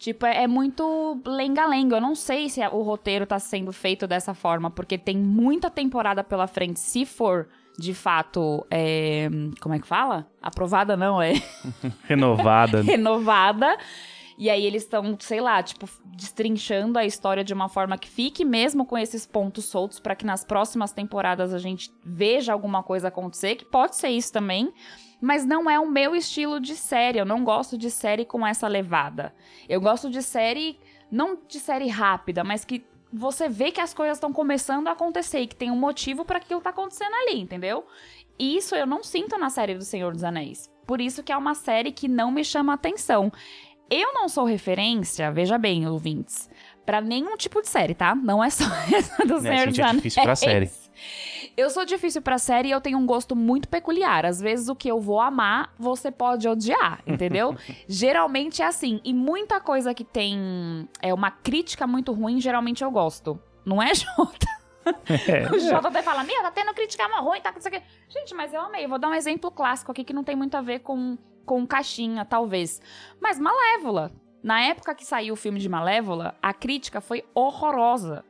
Tipo, 0.00 0.24
é, 0.24 0.44
é 0.44 0.46
muito 0.46 1.20
lenga-lenga. 1.26 1.96
Eu 1.96 2.00
não 2.00 2.14
sei 2.14 2.48
se 2.48 2.66
o 2.68 2.80
roteiro 2.80 3.26
tá 3.26 3.38
sendo 3.38 3.70
feito 3.70 4.06
dessa 4.06 4.32
forma, 4.32 4.70
porque 4.70 4.96
tem 4.96 5.14
muita 5.18 5.68
temporada 5.68 6.24
pela 6.24 6.46
frente, 6.46 6.80
se 6.80 7.04
for 7.04 7.48
de 7.78 7.92
fato. 7.92 8.66
é, 8.70 9.28
como 9.60 9.74
é 9.74 9.78
que 9.78 9.86
fala? 9.86 10.26
Aprovada 10.40 10.96
não, 10.96 11.20
é 11.20 11.34
Renovada. 12.08 12.80
renovada. 12.82 13.76
E 14.38 14.48
aí 14.48 14.64
eles 14.64 14.84
estão, 14.84 15.18
sei 15.20 15.38
lá, 15.38 15.62
tipo, 15.62 15.86
destrinchando 16.16 16.98
a 16.98 17.04
história 17.04 17.44
de 17.44 17.52
uma 17.52 17.68
forma 17.68 17.98
que 17.98 18.08
fique 18.08 18.42
mesmo 18.42 18.86
com 18.86 18.96
esses 18.96 19.26
pontos 19.26 19.66
soltos 19.66 20.00
para 20.00 20.16
que 20.16 20.24
nas 20.24 20.46
próximas 20.46 20.92
temporadas 20.92 21.52
a 21.52 21.58
gente 21.58 21.92
veja 22.02 22.54
alguma 22.54 22.82
coisa 22.82 23.08
acontecer, 23.08 23.56
que 23.56 23.66
pode 23.66 23.96
ser 23.96 24.08
isso 24.08 24.32
também. 24.32 24.72
Mas 25.20 25.44
não 25.44 25.68
é 25.70 25.78
o 25.78 25.90
meu 25.90 26.14
estilo 26.14 26.58
de 26.58 26.74
série. 26.74 27.18
Eu 27.18 27.24
não 27.24 27.44
gosto 27.44 27.76
de 27.76 27.90
série 27.90 28.24
com 28.24 28.46
essa 28.46 28.66
levada. 28.66 29.34
Eu 29.68 29.80
gosto 29.80 30.08
de 30.08 30.22
série, 30.22 30.78
não 31.10 31.38
de 31.46 31.60
série 31.60 31.88
rápida, 31.88 32.42
mas 32.42 32.64
que 32.64 32.84
você 33.12 33.48
vê 33.48 33.70
que 33.70 33.80
as 33.80 33.92
coisas 33.92 34.16
estão 34.16 34.32
começando 34.32 34.88
a 34.88 34.92
acontecer 34.92 35.40
e 35.40 35.46
que 35.46 35.56
tem 35.56 35.70
um 35.70 35.76
motivo 35.76 36.24
para 36.24 36.38
aquilo 36.38 36.60
tá 36.60 36.70
acontecendo 36.70 37.12
ali, 37.14 37.40
entendeu? 37.40 37.84
E 38.38 38.56
isso 38.56 38.74
eu 38.74 38.86
não 38.86 39.02
sinto 39.02 39.36
na 39.36 39.50
série 39.50 39.74
do 39.74 39.84
Senhor 39.84 40.12
dos 40.12 40.24
Anéis. 40.24 40.70
Por 40.86 41.00
isso 41.00 41.22
que 41.22 41.32
é 41.32 41.36
uma 41.36 41.54
série 41.54 41.92
que 41.92 42.08
não 42.08 42.30
me 42.30 42.44
chama 42.44 42.72
atenção. 42.72 43.30
Eu 43.90 44.14
não 44.14 44.28
sou 44.28 44.44
referência, 44.44 45.30
veja 45.32 45.58
bem, 45.58 45.86
ouvintes, 45.88 46.48
pra 46.86 47.00
nenhum 47.00 47.36
tipo 47.36 47.60
de 47.60 47.68
série, 47.68 47.94
tá? 47.94 48.14
Não 48.14 48.42
é 48.42 48.48
só 48.48 48.64
essa 48.94 49.26
do 49.26 49.40
Senhor 49.40 49.66
gente, 49.66 49.70
dos 49.70 49.78
é 49.78 49.82
Anéis. 49.82 49.96
difícil 49.96 50.22
pra 50.22 50.36
série. 50.36 50.70
Eu 51.56 51.70
sou 51.70 51.84
difícil 51.84 52.22
pra 52.22 52.38
série 52.38 52.68
e 52.68 52.70
eu 52.72 52.80
tenho 52.80 52.98
um 52.98 53.06
gosto 53.06 53.34
muito 53.36 53.68
peculiar. 53.68 54.24
Às 54.24 54.40
vezes 54.40 54.68
o 54.68 54.76
que 54.76 54.88
eu 54.88 55.00
vou 55.00 55.20
amar, 55.20 55.74
você 55.78 56.10
pode 56.10 56.48
odiar, 56.48 57.02
entendeu? 57.06 57.56
geralmente 57.88 58.62
é 58.62 58.66
assim. 58.66 59.00
E 59.04 59.12
muita 59.12 59.60
coisa 59.60 59.92
que 59.94 60.04
tem 60.04 60.88
é 61.02 61.12
uma 61.12 61.30
crítica 61.30 61.86
muito 61.86 62.12
ruim, 62.12 62.40
geralmente 62.40 62.82
eu 62.82 62.90
gosto. 62.90 63.40
Não 63.64 63.82
é, 63.82 63.92
Jota? 63.94 64.46
É. 65.28 65.54
O 65.54 65.58
Jota 65.58 65.88
até 65.88 66.02
fala, 66.02 66.24
meu, 66.24 66.42
tá 66.42 66.50
tendo 66.50 66.72
crítica 66.74 67.08
mó 67.08 67.20
ruim, 67.20 67.40
tá 67.40 67.52
com 67.52 67.58
isso 67.58 67.68
aqui. 67.68 67.82
Gente, 68.08 68.34
mas 68.34 68.52
eu 68.54 68.60
amei. 68.60 68.86
Vou 68.86 68.98
dar 68.98 69.08
um 69.08 69.14
exemplo 69.14 69.50
clássico 69.50 69.92
aqui 69.92 70.04
que 70.04 70.12
não 70.12 70.24
tem 70.24 70.34
muito 70.34 70.56
a 70.56 70.62
ver 70.62 70.80
com, 70.80 71.18
com 71.44 71.66
caixinha, 71.66 72.24
talvez. 72.24 72.80
Mas 73.20 73.38
Malévola. 73.38 74.10
Na 74.42 74.58
época 74.62 74.94
que 74.94 75.04
saiu 75.04 75.34
o 75.34 75.36
filme 75.36 75.60
de 75.60 75.68
Malévola, 75.68 76.34
a 76.40 76.54
crítica 76.54 77.00
foi 77.02 77.22
horrorosa. 77.34 78.24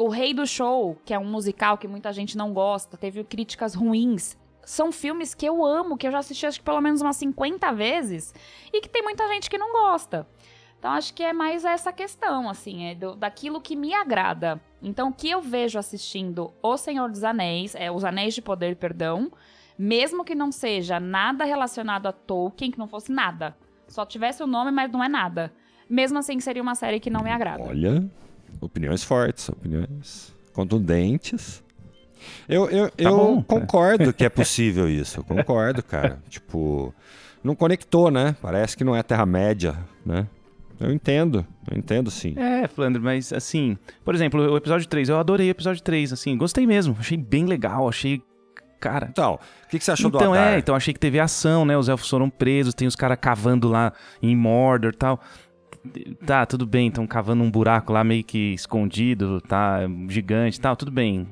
O 0.00 0.08
Rei 0.08 0.32
do 0.32 0.46
Show, 0.46 0.96
que 1.04 1.12
é 1.12 1.18
um 1.18 1.24
musical 1.30 1.76
que 1.76 1.86
muita 1.86 2.10
gente 2.12 2.36
não 2.36 2.54
gosta, 2.54 2.96
teve 2.96 3.22
críticas 3.22 3.74
ruins. 3.74 4.34
São 4.64 4.90
filmes 4.90 5.34
que 5.34 5.44
eu 5.44 5.62
amo, 5.64 5.96
que 5.98 6.06
eu 6.06 6.10
já 6.10 6.18
assisti 6.20 6.46
acho 6.46 6.58
que 6.60 6.64
pelo 6.64 6.80
menos 6.80 7.02
umas 7.02 7.16
50 7.16 7.70
vezes, 7.72 8.32
e 8.72 8.80
que 8.80 8.88
tem 8.88 9.02
muita 9.02 9.28
gente 9.28 9.50
que 9.50 9.58
não 9.58 9.72
gosta. 9.72 10.26
Então 10.78 10.92
acho 10.92 11.12
que 11.12 11.22
é 11.22 11.34
mais 11.34 11.66
essa 11.66 11.92
questão, 11.92 12.48
assim, 12.48 12.84
é 12.86 12.94
do- 12.94 13.14
daquilo 13.14 13.60
que 13.60 13.76
me 13.76 13.92
agrada. 13.92 14.58
Então 14.82 15.10
o 15.10 15.12
que 15.12 15.28
eu 15.28 15.42
vejo 15.42 15.78
assistindo 15.78 16.50
O 16.62 16.78
Senhor 16.78 17.10
dos 17.10 17.22
Anéis, 17.22 17.74
é 17.74 17.90
Os 17.90 18.02
Anéis 18.02 18.32
de 18.34 18.40
Poder, 18.40 18.76
perdão, 18.76 19.30
mesmo 19.78 20.24
que 20.24 20.34
não 20.34 20.50
seja 20.50 20.98
nada 20.98 21.44
relacionado 21.44 22.06
a 22.06 22.12
Tolkien, 22.12 22.70
que 22.70 22.78
não 22.78 22.88
fosse 22.88 23.12
nada, 23.12 23.54
só 23.86 24.06
tivesse 24.06 24.42
o 24.42 24.46
nome, 24.46 24.70
mas 24.70 24.90
não 24.90 25.04
é 25.04 25.08
nada. 25.08 25.52
Mesmo 25.88 26.18
assim 26.18 26.40
seria 26.40 26.62
uma 26.62 26.74
série 26.74 27.00
que 27.00 27.10
não 27.10 27.22
me 27.22 27.30
agrada. 27.30 27.64
Olha, 27.64 28.08
opiniões 28.60 29.02
fortes, 29.02 29.48
opiniões 29.48 30.34
contundentes. 30.52 31.62
Eu, 32.48 32.68
eu, 32.70 32.90
eu 32.98 33.16
bom. 33.16 33.42
concordo 33.42 34.12
que 34.12 34.24
é 34.24 34.28
possível 34.30 34.88
isso. 34.88 35.20
Eu 35.20 35.24
concordo, 35.24 35.82
cara. 35.82 36.18
tipo, 36.28 36.94
não 37.42 37.54
conectou, 37.54 38.10
né? 38.10 38.36
Parece 38.42 38.76
que 38.76 38.84
não 38.84 38.94
é 38.94 39.02
Terra-média, 39.02 39.76
né? 40.04 40.26
Eu 40.78 40.90
entendo, 40.90 41.46
eu 41.70 41.76
entendo 41.76 42.10
sim. 42.10 42.34
É, 42.38 42.66
Flandre, 42.66 43.02
mas 43.02 43.34
assim, 43.34 43.76
por 44.02 44.14
exemplo, 44.14 44.50
o 44.50 44.56
episódio 44.56 44.88
3, 44.88 45.10
eu 45.10 45.18
adorei 45.18 45.48
o 45.48 45.50
episódio 45.50 45.82
3, 45.82 46.14
assim, 46.14 46.38
gostei 46.38 46.66
mesmo, 46.66 46.96
achei 46.98 47.18
bem 47.18 47.44
legal, 47.44 47.86
achei. 47.86 48.22
Cara. 48.80 49.08
Então, 49.10 49.34
o 49.34 49.68
que, 49.68 49.78
que 49.78 49.84
você 49.84 49.90
achou 49.90 50.08
então 50.08 50.32
do 50.32 50.32
Adar? 50.32 50.54
é, 50.54 50.58
então 50.58 50.74
achei 50.74 50.94
que 50.94 50.98
teve 51.00 51.20
ação, 51.20 51.66
né? 51.66 51.76
Os 51.76 51.90
elfos 51.90 52.08
foram 52.08 52.30
presos, 52.30 52.72
tem 52.72 52.88
os 52.88 52.96
caras 52.96 53.18
cavando 53.20 53.68
lá 53.68 53.92
em 54.22 54.34
Mordor 54.34 54.92
e 54.94 54.96
tal. 54.96 55.20
Tá, 56.26 56.44
tudo 56.44 56.66
bem, 56.66 56.88
estão 56.88 57.06
cavando 57.06 57.42
um 57.42 57.50
buraco 57.50 57.90
lá 57.92 58.04
meio 58.04 58.22
que 58.22 58.52
escondido, 58.52 59.40
tá? 59.40 59.78
Gigante 60.08 60.58
e 60.58 60.60
tal, 60.60 60.76
tudo 60.76 60.90
bem. 60.90 61.26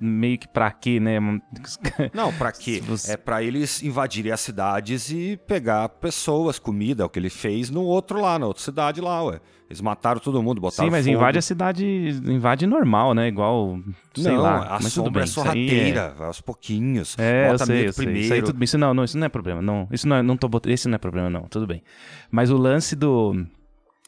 Meio 0.00 0.36
que 0.38 0.48
pra 0.48 0.72
quê, 0.72 0.98
né? 0.98 1.18
Não, 2.12 2.32
pra 2.32 2.50
quê? 2.50 2.82
Você- 2.84 3.12
É 3.12 3.16
pra 3.16 3.42
eles 3.44 3.80
invadirem 3.82 4.32
as 4.32 4.40
cidades 4.40 5.08
e 5.10 5.38
pegar 5.46 5.88
pessoas, 5.88 6.58
comida, 6.58 7.04
é 7.04 7.06
o 7.06 7.08
que 7.08 7.18
ele 7.18 7.30
fez 7.30 7.70
no 7.70 7.82
outro 7.82 8.20
lá, 8.20 8.38
na 8.40 8.46
outra 8.46 8.62
cidade 8.62 9.00
lá, 9.00 9.22
ué. 9.24 9.40
Eles 9.70 9.80
mataram 9.80 10.20
todo 10.20 10.42
mundo, 10.42 10.60
botaram 10.60 10.88
Sim, 10.88 10.90
mas 10.90 11.06
fogo. 11.06 11.16
invade 11.16 11.38
a 11.38 11.42
cidade, 11.42 11.86
invade 12.26 12.66
normal, 12.66 13.14
né? 13.14 13.28
Igual, 13.28 13.78
sei 14.14 14.32
não, 14.32 14.42
lá. 14.42 14.66
a 14.66 14.80
mas 14.82 14.92
tudo 14.92 15.04
sombra 15.06 15.12
bem, 15.12 15.22
é 15.22 15.26
sorrateira, 15.26 16.14
vai 16.18 16.26
aos 16.26 16.40
pouquinhos. 16.42 17.16
É, 17.18 17.46
eu 17.46 17.52
bota 17.52 17.66
sei, 17.66 17.76
medo 17.76 17.86
eu 17.88 17.92
sei. 17.92 18.04
primeiro. 18.04 18.24
Isso 18.26 18.34
aí 18.34 18.42
tudo 18.42 18.58
bem. 18.58 18.64
Isso 18.64 18.76
não, 18.76 18.92
não, 18.92 19.04
isso 19.04 19.16
não 19.16 19.24
é 19.26 19.30
problema. 19.30 19.62
Não, 19.62 19.88
isso 19.90 20.06
não, 20.06 20.16
é, 20.16 20.22
não 20.22 20.36
tô 20.36 20.50
esse 20.66 20.88
não 20.88 20.96
é 20.96 20.98
problema, 20.98 21.30
não. 21.30 21.42
Tudo 21.42 21.66
bem. 21.66 21.82
Mas 22.30 22.50
o 22.50 22.56
lance 22.58 22.94
do 22.94 23.46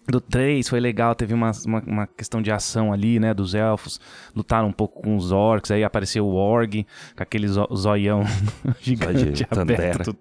Do 0.06 0.20
3 0.20 0.68
foi 0.68 0.80
legal, 0.80 1.14
teve 1.14 1.32
uma, 1.32 1.50
uma, 1.66 1.80
uma 1.86 2.06
questão 2.06 2.42
de 2.42 2.50
ação 2.52 2.92
ali, 2.92 3.18
né? 3.18 3.32
Dos 3.32 3.54
elfos. 3.54 3.98
Lutaram 4.36 4.68
um 4.68 4.72
pouco 4.72 5.02
com 5.02 5.16
os 5.16 5.32
orcs, 5.32 5.70
aí 5.70 5.82
apareceu 5.82 6.26
o 6.26 6.34
Org, 6.34 6.86
com 7.16 7.22
aquele 7.22 7.48
zo 7.48 7.66
zoião 7.74 8.22
gigante 8.80 9.46
aberto. 9.50 10.14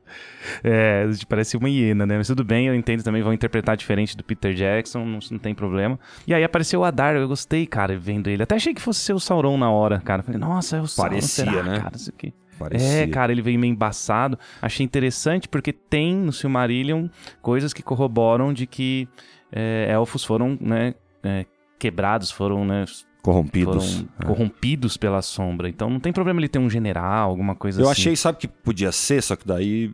É, 0.63 1.05
parece 1.27 1.57
uma 1.57 1.69
hiena, 1.69 2.05
né? 2.05 2.17
Mas 2.17 2.27
tudo 2.27 2.43
bem, 2.45 2.67
eu 2.67 2.75
entendo 2.75 3.03
também, 3.03 3.21
vão 3.21 3.33
interpretar 3.33 3.75
diferente 3.75 4.15
do 4.15 4.23
Peter 4.23 4.53
Jackson, 4.53 5.03
não, 5.05 5.19
não 5.31 5.39
tem 5.39 5.53
problema. 5.53 5.99
E 6.25 6.33
aí 6.33 6.43
apareceu 6.43 6.79
o 6.79 6.83
Adar, 6.85 7.15
eu 7.15 7.27
gostei, 7.27 7.65
cara, 7.65 7.97
vendo 7.97 8.29
ele. 8.29 8.43
Até 8.43 8.55
achei 8.55 8.73
que 8.73 8.81
fosse 8.81 9.01
ser 9.01 9.13
o 9.13 9.19
Sauron 9.19 9.57
na 9.57 9.69
hora, 9.69 9.99
cara. 9.99 10.23
Falei, 10.23 10.39
nossa, 10.39 10.77
é 10.77 10.81
o 10.81 10.87
Sauron, 10.87 11.11
Parecia, 11.11 11.45
será, 11.45 11.63
né? 11.63 11.79
cara? 11.79 11.95
Isso 11.95 12.09
aqui. 12.09 12.33
Parecia. 12.57 13.03
É, 13.03 13.07
cara, 13.07 13.31
ele 13.31 13.41
veio 13.41 13.59
meio 13.59 13.71
embaçado. 13.71 14.37
Achei 14.61 14.85
interessante 14.85 15.47
porque 15.49 15.73
tem 15.73 16.15
no 16.15 16.31
Silmarillion 16.31 17.07
coisas 17.41 17.73
que 17.73 17.83
corroboram 17.83 18.53
de 18.53 18.65
que 18.65 19.07
é, 19.55 19.87
elfos 19.91 20.23
foram, 20.25 20.57
né, 20.59 20.95
é, 21.23 21.45
quebrados, 21.79 22.31
foram, 22.31 22.65
né, 22.65 22.83
Corrompidos. 23.21 23.97
foram 23.97 24.27
corrompidos 24.27 24.97
pela 24.97 25.21
sombra. 25.21 25.69
Então 25.69 25.89
não 25.89 25.99
tem 25.99 26.11
problema 26.11 26.39
ele 26.41 26.49
ter 26.49 26.59
um 26.59 26.69
general, 26.69 27.29
alguma 27.29 27.55
coisa 27.55 27.81
Eu 27.81 27.89
assim. 27.89 28.01
achei, 28.01 28.15
sabe 28.17 28.37
que 28.39 28.47
podia 28.47 28.91
ser, 28.91 29.21
só 29.23 29.35
que 29.37 29.47
daí 29.47 29.93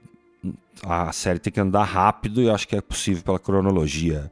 a 0.83 1.11
série 1.11 1.37
tem 1.39 1.51
que 1.53 1.59
andar 1.59 1.83
rápido 1.83 2.41
e 2.41 2.45
eu 2.45 2.55
acho 2.55 2.67
que 2.67 2.75
é 2.75 2.81
possível 2.81 3.21
pela 3.23 3.37
cronologia 3.39 4.31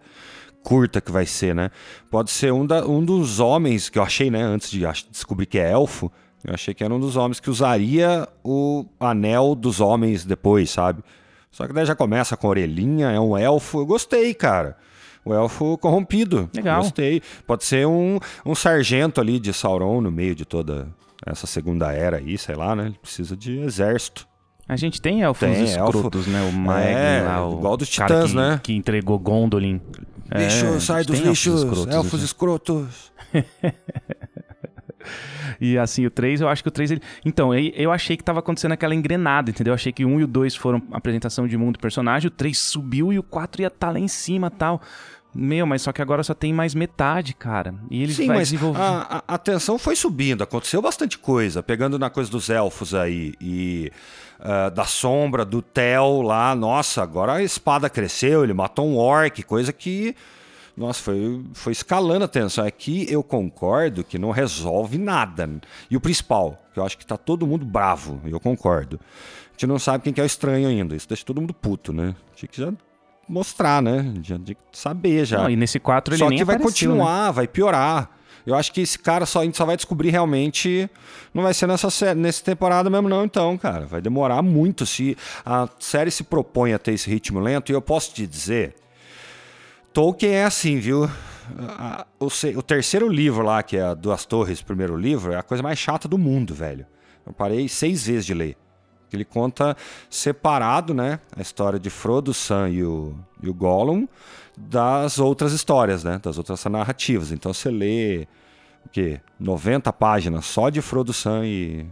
curta 0.63 0.99
que 0.99 1.11
vai 1.11 1.25
ser, 1.25 1.53
né? 1.55 1.69
Pode 2.09 2.29
ser 2.31 2.51
um, 2.51 2.65
da- 2.65 2.85
um 2.87 3.03
dos 3.03 3.39
homens 3.39 3.87
que 3.89 3.99
eu 3.99 4.03
achei, 4.03 4.29
né, 4.31 4.41
antes 4.41 4.69
de 4.71 4.79
descobrir 5.11 5.45
que 5.45 5.57
é 5.59 5.71
elfo, 5.71 6.11
eu 6.43 6.53
achei 6.53 6.73
que 6.73 6.83
era 6.83 6.93
um 6.93 6.99
dos 6.99 7.15
homens 7.15 7.39
que 7.39 7.49
usaria 7.49 8.27
o 8.43 8.85
anel 8.99 9.55
dos 9.55 9.79
homens 9.79 10.25
depois, 10.25 10.69
sabe? 10.69 11.03
Só 11.51 11.65
que 11.67 11.73
daí 11.73 11.85
já 11.85 11.95
começa 11.95 12.35
com 12.35 12.47
a 12.47 12.49
orelhinha, 12.49 13.09
é 13.11 13.19
um 13.19 13.37
elfo. 13.37 13.79
Eu 13.79 13.85
gostei, 13.85 14.33
cara. 14.33 14.75
O 15.27 15.33
elfo 15.33 15.77
corrompido. 15.77 16.49
Legal. 16.55 16.81
Gostei. 16.81 17.21
Pode 17.45 17.63
ser 17.63 17.85
um, 17.85 18.19
um 18.45 18.55
sargento 18.55 19.19
ali 19.19 19.39
de 19.39 19.53
Sauron 19.53 20.01
no 20.01 20.11
meio 20.11 20.33
de 20.33 20.45
toda 20.45 20.87
essa 21.25 21.47
segunda 21.47 21.91
era 21.91 22.17
aí, 22.17 22.37
sei 22.37 22.55
lá, 22.55 22.75
né? 22.75 22.87
Ele 22.87 22.97
precisa 23.01 23.35
de 23.35 23.59
exército. 23.59 24.27
A 24.67 24.75
gente 24.75 25.01
tem 25.01 25.21
elfos 25.21 25.47
Tem, 25.47 25.63
escrotos, 25.63 26.27
né? 26.27 26.41
O 26.41 26.51
Maegin 26.51 26.93
É, 26.93 27.21
lá, 27.25 27.47
o 27.47 27.53
igual 27.57 27.77
dos 27.77 27.87
titãs, 27.87 28.31
que, 28.31 28.35
né? 28.35 28.59
Que 28.61 28.73
entregou 28.73 29.17
Gondolin. 29.17 29.81
É, 30.29 30.45
Bicho, 30.45 30.65
a 30.67 30.79
sai 30.79 30.97
gente 31.03 31.07
dos 31.07 31.19
tem 31.19 31.27
elfos 31.29 31.45
lixos, 31.45 31.63
escrotos, 31.63 31.93
elfos 31.93 32.13
assim. 32.15 32.25
escrotos. 32.25 33.11
E 35.59 35.77
assim, 35.77 36.05
o 36.05 36.11
3, 36.11 36.41
eu 36.41 36.49
acho 36.49 36.61
que 36.61 36.69
o 36.69 36.71
3 36.71 36.91
ele... 36.91 37.01
Então, 37.25 37.53
eu 37.53 37.91
achei 37.91 38.15
que 38.17 38.23
tava 38.23 38.39
acontecendo 38.39 38.73
aquela 38.73 38.93
engrenada, 38.93 39.49
entendeu? 39.49 39.71
Eu 39.71 39.75
achei 39.75 39.91
que 39.91 40.05
o 40.05 40.07
1 40.07 40.19
e 40.19 40.23
o 40.23 40.27
2 40.27 40.55
foram 40.55 40.81
apresentação 40.91 41.47
de 41.47 41.57
mundo 41.57 41.77
e 41.77 41.79
personagem, 41.79 42.27
o 42.27 42.31
3 42.31 42.57
subiu 42.57 43.11
e 43.11 43.19
o 43.19 43.23
4 43.23 43.61
ia 43.61 43.67
estar 43.67 43.91
lá 43.91 43.99
em 43.99 44.07
cima 44.07 44.51
tal. 44.51 44.81
Meu, 45.33 45.67
mas 45.67 45.83
só 45.83 45.91
que 45.91 46.01
agora 46.01 46.23
só 46.23 46.33
tem 46.33 46.51
mais 46.51 46.73
metade, 46.73 47.33
cara. 47.33 47.75
E 47.91 48.01
ele 48.01 48.13
Sim, 48.13 48.27
vai 48.27 48.37
mas 48.37 48.49
desenvolver. 48.49 48.81
a, 48.81 49.23
a, 49.27 49.35
a 49.35 49.37
tensão 49.37 49.77
foi 49.77 49.95
subindo, 49.95 50.41
aconteceu 50.41 50.81
bastante 50.81 51.17
coisa, 51.17 51.61
pegando 51.61 51.99
na 51.99 52.09
coisa 52.09 52.31
dos 52.31 52.49
elfos 52.49 52.95
aí 52.95 53.33
e 53.39 53.91
ah, 54.39 54.69
da 54.69 54.85
sombra, 54.85 55.43
do 55.43 55.61
Tel 55.61 56.21
lá, 56.21 56.55
nossa, 56.55 57.01
agora 57.01 57.33
a 57.33 57.43
espada 57.43 57.89
cresceu, 57.89 58.43
ele 58.43 58.53
matou 58.53 58.87
um 58.87 58.95
orc, 58.95 59.41
coisa 59.43 59.73
que, 59.73 60.15
nossa, 60.75 61.01
foi, 61.01 61.43
foi 61.53 61.71
escalando 61.71 62.25
a 62.25 62.27
tensão. 62.27 62.65
Aqui 62.65 63.07
eu 63.09 63.23
concordo 63.23 64.03
que 64.03 64.19
não 64.19 64.29
resolve 64.29 64.97
nada. 64.97 65.49
E 65.89 65.97
o 65.97 66.01
principal, 66.01 66.61
que 66.73 66.79
eu 66.79 66.85
acho 66.85 66.97
que 66.97 67.05
tá 67.05 67.17
todo 67.17 67.47
mundo 67.47 67.65
bravo, 67.65 68.21
eu 68.25 68.39
concordo. 68.39 68.99
A 69.49 69.51
gente 69.53 69.67
não 69.67 69.79
sabe 69.79 70.03
quem 70.03 70.13
que 70.13 70.21
é 70.21 70.23
o 70.23 70.27
estranho 70.27 70.67
ainda, 70.67 70.95
isso 70.95 71.07
deixa 71.07 71.25
todo 71.25 71.41
mundo 71.41 71.53
puto, 71.53 71.91
né? 71.91 72.15
Tinha 72.35 72.47
que 72.47 72.61
já 72.61 72.71
mostrar, 73.27 73.81
né? 73.81 74.13
Já 74.23 74.37
que 74.39 74.55
saber 74.71 75.25
já. 75.25 75.39
Não, 75.43 75.49
e 75.49 75.55
nesse 75.55 75.79
4 75.79 76.13
ele 76.13 76.19
Só 76.19 76.29
nem 76.29 76.37
que 76.37 76.43
vai 76.45 76.55
apareceu, 76.55 76.89
né? 76.89 76.95
continuar, 76.97 77.31
vai 77.31 77.47
piorar. 77.47 78.11
Eu 78.45 78.55
acho 78.55 78.71
que 78.71 78.79
esse 78.79 78.97
cara 78.97 79.25
só, 79.25 79.41
a 79.41 79.43
gente 79.43 79.57
só 79.57 79.65
vai 79.65 79.75
descobrir 79.75 80.09
realmente. 80.09 80.89
Não 81.33 81.43
vai 81.43 81.53
ser 81.53 81.67
nessa, 81.67 81.89
sé- 81.89 82.15
nessa 82.15 82.41
temporada 82.43 82.89
mesmo, 82.89 83.09
não, 83.09 83.25
então, 83.25 83.57
cara. 83.57 83.85
Vai 83.85 83.99
demorar 84.01 84.41
muito. 84.41 84.85
Se 84.85 85.17
a 85.45 85.67
série 85.79 86.09
se 86.09 86.23
propõe 86.23 86.71
a 86.73 86.79
ter 86.79 86.93
esse 86.93 87.09
ritmo 87.09 87.39
lento, 87.41 87.71
e 87.71 87.75
eu 87.75 87.81
posso 87.81 88.13
te 88.13 88.25
dizer. 88.25 88.75
Tolkien 89.91 90.31
é 90.33 90.43
assim, 90.45 90.79
viu? 90.79 91.09
O, 92.19 92.27
o 92.57 92.61
terceiro 92.61 93.09
livro 93.09 93.43
lá, 93.43 93.61
que 93.63 93.77
é 93.77 93.81
a 93.81 93.93
Duas 93.93 94.25
Torres, 94.25 94.59
o 94.59 94.65
primeiro 94.65 94.95
livro, 94.95 95.33
é 95.33 95.37
a 95.37 95.43
coisa 95.43 95.63
mais 95.63 95.77
chata 95.79 96.07
do 96.07 96.17
mundo, 96.17 96.53
velho. 96.53 96.85
Eu 97.25 97.33
parei 97.33 97.67
seis 97.67 98.05
vezes 98.07 98.25
de 98.25 98.33
ler. 98.33 98.55
Ele 99.11 99.25
conta 99.25 99.75
separado, 100.09 100.93
né? 100.93 101.19
A 101.35 101.41
história 101.41 101.79
de 101.79 101.89
Frodo, 101.89 102.33
Sam 102.33 102.69
e 102.69 102.83
o, 102.83 103.15
e 103.41 103.49
o 103.49 103.53
Gollum 103.53 104.07
das 104.57 105.19
outras 105.19 105.53
histórias, 105.53 106.03
né? 106.03 106.19
Das 106.21 106.37
outras 106.37 106.63
narrativas. 106.65 107.31
Então 107.31 107.53
você 107.53 107.69
lê 107.69 108.27
o 108.85 108.89
quê? 108.89 109.21
90 109.39 109.93
páginas 109.93 110.45
só 110.45 110.69
de 110.69 110.81
Frodo, 110.81 111.13
Sam 111.13 111.45
e, 111.45 111.85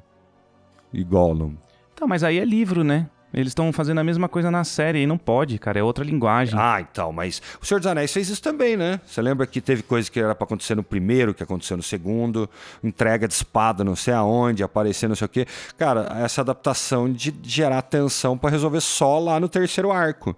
e 0.91 1.03
Gollum. 1.03 1.55
Então, 1.93 2.07
mas 2.07 2.23
aí 2.23 2.39
é 2.39 2.45
livro, 2.45 2.83
né? 2.83 3.09
Eles 3.35 3.49
estão 3.49 3.71
fazendo 3.73 3.99
a 3.99 4.03
mesma 4.03 4.29
coisa 4.29 4.49
na 4.49 4.63
série 4.63 4.99
e 5.01 5.05
não 5.05 5.17
pode, 5.17 5.59
cara. 5.59 5.77
É 5.77 5.83
outra 5.83 6.05
linguagem. 6.05 6.57
Ah, 6.57 6.79
então, 6.79 7.11
mas 7.11 7.41
o 7.61 7.65
Senhor 7.65 7.79
dos 7.79 7.87
Anéis 7.87 8.13
fez 8.13 8.29
isso 8.29 8.41
também, 8.41 8.77
né? 8.77 9.01
Você 9.05 9.21
lembra 9.21 9.45
que 9.45 9.59
teve 9.59 9.83
coisa 9.83 10.09
que 10.09 10.19
era 10.19 10.33
pra 10.33 10.45
acontecer 10.45 10.73
no 10.73 10.83
primeiro, 10.83 11.33
que 11.33 11.43
aconteceu 11.43 11.75
no 11.75 11.83
segundo, 11.83 12.49
entrega 12.81 13.27
de 13.27 13.33
espada 13.33 13.83
não 13.83 13.95
sei 13.95 14.13
aonde, 14.13 14.63
aparecer 14.63 15.09
não 15.09 15.15
sei 15.15 15.25
o 15.25 15.29
quê. 15.29 15.45
Cara, 15.77 16.07
essa 16.23 16.39
adaptação 16.39 17.11
de 17.11 17.35
gerar 17.43 17.81
tensão 17.81 18.37
pra 18.37 18.49
resolver 18.49 18.79
só 18.79 19.19
lá 19.19 19.37
no 19.37 19.49
terceiro 19.49 19.91
arco. 19.91 20.33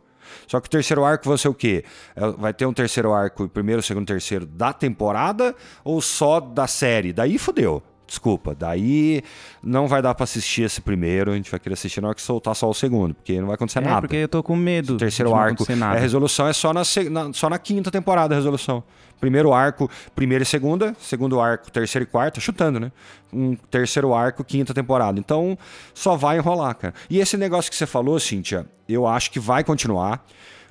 Só 0.47 0.59
que 0.59 0.67
o 0.67 0.69
terceiro 0.69 1.05
arco 1.05 1.29
vai 1.29 1.37
ser 1.37 1.49
o 1.49 1.53
quê? 1.53 1.85
É, 2.15 2.27
Vai 2.31 2.53
ter 2.53 2.65
um 2.65 2.73
terceiro 2.73 3.13
arco, 3.13 3.47
primeiro, 3.47 3.81
segundo, 3.83 4.07
terceiro 4.07 4.45
da 4.45 4.73
temporada 4.73 5.55
ou 5.83 6.01
só 6.01 6.39
da 6.39 6.65
série? 6.65 7.13
Daí 7.13 7.37
fodeu. 7.37 7.83
Desculpa, 8.07 8.55
daí 8.55 9.21
não 9.61 9.85
vai 9.85 10.01
dar 10.01 10.15
pra 10.15 10.23
assistir 10.23 10.61
esse 10.61 10.79
primeiro, 10.79 11.31
a 11.31 11.35
gente 11.35 11.51
vai 11.51 11.59
querer 11.59 11.73
assistir 11.73 11.99
na 11.99 12.07
hora 12.07 12.15
que 12.15 12.21
soltar 12.21 12.55
só 12.55 12.69
o 12.69 12.73
segundo, 12.73 13.13
porque 13.13 13.37
não 13.39 13.47
vai 13.47 13.55
acontecer 13.55 13.79
é, 13.79 13.81
nada. 13.81 13.99
porque 14.01 14.15
eu 14.15 14.27
tô 14.29 14.41
com 14.41 14.55
medo. 14.55 14.93
O 14.93 14.97
terceiro 14.97 15.35
arco. 15.35 15.65
É, 15.69 15.73
a 15.83 15.99
resolução 15.99 16.47
é 16.47 16.53
só 16.53 16.73
na, 16.73 16.83
na- 17.11 17.33
só 17.33 17.49
na 17.49 17.59
quinta 17.59 17.91
temporada 17.91 18.33
a 18.33 18.37
resolução. 18.37 18.81
Primeiro 19.19 19.51
arco, 19.51 19.89
primeira 20.15 20.43
e 20.43 20.45
segunda. 20.45 20.95
Segundo 20.99 21.41
arco, 21.41 21.69
terceira 21.69 22.03
e 22.03 22.05
quarta, 22.07 22.39
chutando, 22.39 22.79
né? 22.79 22.91
Um 23.33 23.55
terceiro 23.55 24.13
arco, 24.13 24.41
quinta 24.43 24.73
temporada. 24.73 25.19
Então, 25.19 25.57
só 25.93 26.15
vai 26.15 26.37
enrolar, 26.37 26.75
cara. 26.75 26.93
E 27.09 27.19
esse 27.19 27.35
negócio 27.35 27.69
que 27.69 27.75
você 27.75 27.85
falou, 27.87 28.17
Cíntia, 28.19 28.65
eu 28.87 29.05
acho 29.05 29.31
que 29.31 29.39
vai 29.39 29.63
continuar. 29.63 30.23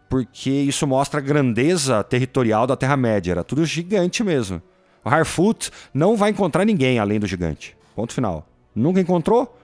Porque 0.08 0.48
isso 0.50 0.86
mostra 0.86 1.18
a 1.18 1.22
grandeza 1.22 2.02
territorial 2.04 2.66
da 2.66 2.76
Terra-média. 2.76 3.32
Era 3.32 3.42
tudo 3.44 3.64
gigante 3.66 4.22
mesmo. 4.22 4.62
O 5.06 5.08
Harfoot 5.08 5.70
não 5.94 6.16
vai 6.16 6.30
encontrar 6.30 6.64
ninguém 6.64 6.98
além 6.98 7.20
do 7.20 7.28
gigante. 7.28 7.76
Ponto 7.94 8.12
final. 8.12 8.44
Nunca 8.74 9.00
encontrou? 9.00 9.56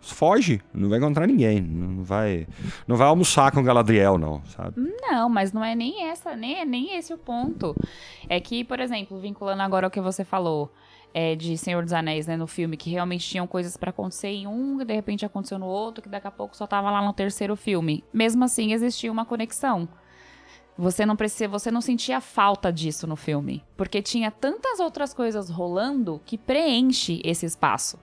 Foge. 0.00 0.60
Não 0.74 0.88
vai 0.88 0.98
encontrar 0.98 1.24
ninguém. 1.24 1.60
Não 1.60 2.02
vai, 2.02 2.48
não 2.84 2.96
vai 2.96 3.06
almoçar 3.06 3.52
com 3.52 3.62
Galadriel, 3.62 4.18
não, 4.18 4.42
sabe? 4.46 4.74
Não, 5.00 5.28
mas 5.28 5.52
não 5.52 5.64
é 5.64 5.76
nem 5.76 6.08
essa, 6.08 6.34
nem, 6.34 6.66
nem 6.66 6.96
esse 6.96 7.14
o 7.14 7.18
ponto. 7.18 7.76
É 8.28 8.40
que, 8.40 8.64
por 8.64 8.80
exemplo, 8.80 9.20
vinculando 9.20 9.62
agora 9.62 9.86
ao 9.86 9.90
que 9.90 10.00
você 10.00 10.24
falou 10.24 10.68
é, 11.14 11.36
de 11.36 11.56
Senhor 11.56 11.84
dos 11.84 11.92
Anéis, 11.92 12.26
né, 12.26 12.36
no 12.36 12.48
filme, 12.48 12.76
que 12.76 12.90
realmente 12.90 13.24
tinham 13.24 13.46
coisas 13.46 13.76
pra 13.76 13.90
acontecer 13.90 14.30
em 14.30 14.48
um, 14.48 14.78
que 14.78 14.84
de 14.84 14.94
repente 14.94 15.24
aconteceu 15.24 15.60
no 15.60 15.66
outro, 15.66 16.02
que 16.02 16.08
daqui 16.08 16.26
a 16.26 16.32
pouco 16.32 16.56
só 16.56 16.66
tava 16.66 16.90
lá 16.90 17.00
no 17.00 17.12
terceiro 17.12 17.54
filme. 17.54 18.02
Mesmo 18.12 18.42
assim, 18.42 18.72
existia 18.72 19.12
uma 19.12 19.24
conexão. 19.24 19.88
Você 20.78 21.04
não 21.04 21.16
precisa, 21.16 21.48
você 21.48 21.72
não 21.72 21.80
sentia 21.80 22.20
falta 22.20 22.72
disso 22.72 23.04
no 23.04 23.16
filme, 23.16 23.64
porque 23.76 24.00
tinha 24.00 24.30
tantas 24.30 24.78
outras 24.78 25.12
coisas 25.12 25.50
rolando 25.50 26.20
que 26.24 26.38
preenche 26.38 27.20
esse 27.24 27.44
espaço. 27.44 27.98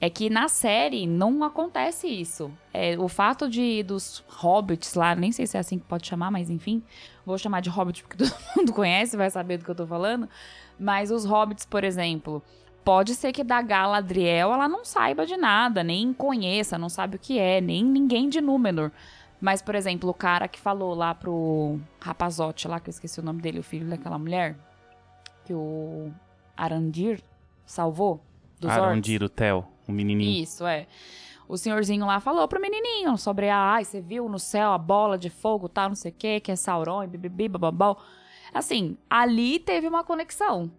É 0.00 0.10
que 0.10 0.28
na 0.28 0.48
série 0.48 1.06
não 1.06 1.44
acontece 1.44 2.08
isso. 2.08 2.50
É, 2.72 2.98
o 2.98 3.06
fato 3.06 3.48
de 3.48 3.84
dos 3.84 4.24
hobbits 4.26 4.94
lá, 4.94 5.14
nem 5.14 5.30
sei 5.30 5.46
se 5.46 5.56
é 5.56 5.60
assim 5.60 5.78
que 5.78 5.84
pode 5.86 6.04
chamar, 6.04 6.32
mas 6.32 6.50
enfim, 6.50 6.82
vou 7.24 7.38
chamar 7.38 7.60
de 7.60 7.70
hobbit 7.70 8.02
porque 8.02 8.16
todo 8.18 8.34
mundo 8.56 8.72
conhece, 8.72 9.16
vai 9.16 9.30
saber 9.30 9.58
do 9.58 9.64
que 9.64 9.70
eu 9.70 9.74
tô 9.76 9.86
falando. 9.86 10.28
Mas 10.76 11.12
os 11.12 11.24
hobbits, 11.24 11.64
por 11.64 11.84
exemplo, 11.84 12.42
pode 12.84 13.14
ser 13.14 13.30
que 13.30 13.44
da 13.44 13.62
Galadriel 13.62 14.52
ela 14.52 14.68
não 14.68 14.84
saiba 14.84 15.24
de 15.24 15.36
nada, 15.36 15.84
nem 15.84 16.12
conheça, 16.12 16.76
não 16.76 16.88
sabe 16.88 17.14
o 17.14 17.20
que 17.20 17.38
é, 17.38 17.60
nem 17.60 17.84
ninguém 17.84 18.28
de 18.28 18.40
Númenor. 18.40 18.90
Mas, 19.40 19.60
por 19.60 19.74
exemplo, 19.74 20.08
o 20.08 20.14
cara 20.14 20.48
que 20.48 20.58
falou 20.58 20.94
lá 20.94 21.14
pro 21.14 21.78
rapazote 22.00 22.66
lá, 22.66 22.80
que 22.80 22.88
eu 22.88 22.92
esqueci 22.92 23.20
o 23.20 23.22
nome 23.22 23.42
dele, 23.42 23.58
o 23.58 23.62
filho 23.62 23.88
daquela 23.88 24.18
mulher, 24.18 24.56
que 25.44 25.52
o 25.52 26.10
Arandir 26.56 27.22
salvou 27.66 28.22
dos 28.58 28.70
orcs. 28.70 28.84
Arondir, 28.84 29.22
o 29.22 29.28
Theo, 29.28 29.66
o 29.86 29.92
menininho. 29.92 30.42
Isso, 30.42 30.66
é. 30.66 30.86
O 31.46 31.58
senhorzinho 31.58 32.06
lá 32.06 32.20
falou 32.20 32.48
pro 32.48 32.60
menininho 32.60 33.18
sobre 33.18 33.50
a, 33.50 33.58
ai, 33.74 33.84
você 33.84 34.00
viu 34.00 34.28
no 34.28 34.38
céu 34.38 34.72
a 34.72 34.78
bola 34.78 35.18
de 35.18 35.28
fogo, 35.28 35.68
tal, 35.68 35.88
não 35.88 35.96
sei 35.96 36.10
o 36.10 36.14
que, 36.14 36.40
que 36.40 36.50
é 36.50 36.56
Sauron, 36.56 37.02
e 37.02 37.06
bibibi, 37.06 37.48
bababau. 37.48 38.02
Assim, 38.52 38.96
ali 39.10 39.58
teve 39.58 39.86
uma 39.86 40.04
conexão. 40.04 40.70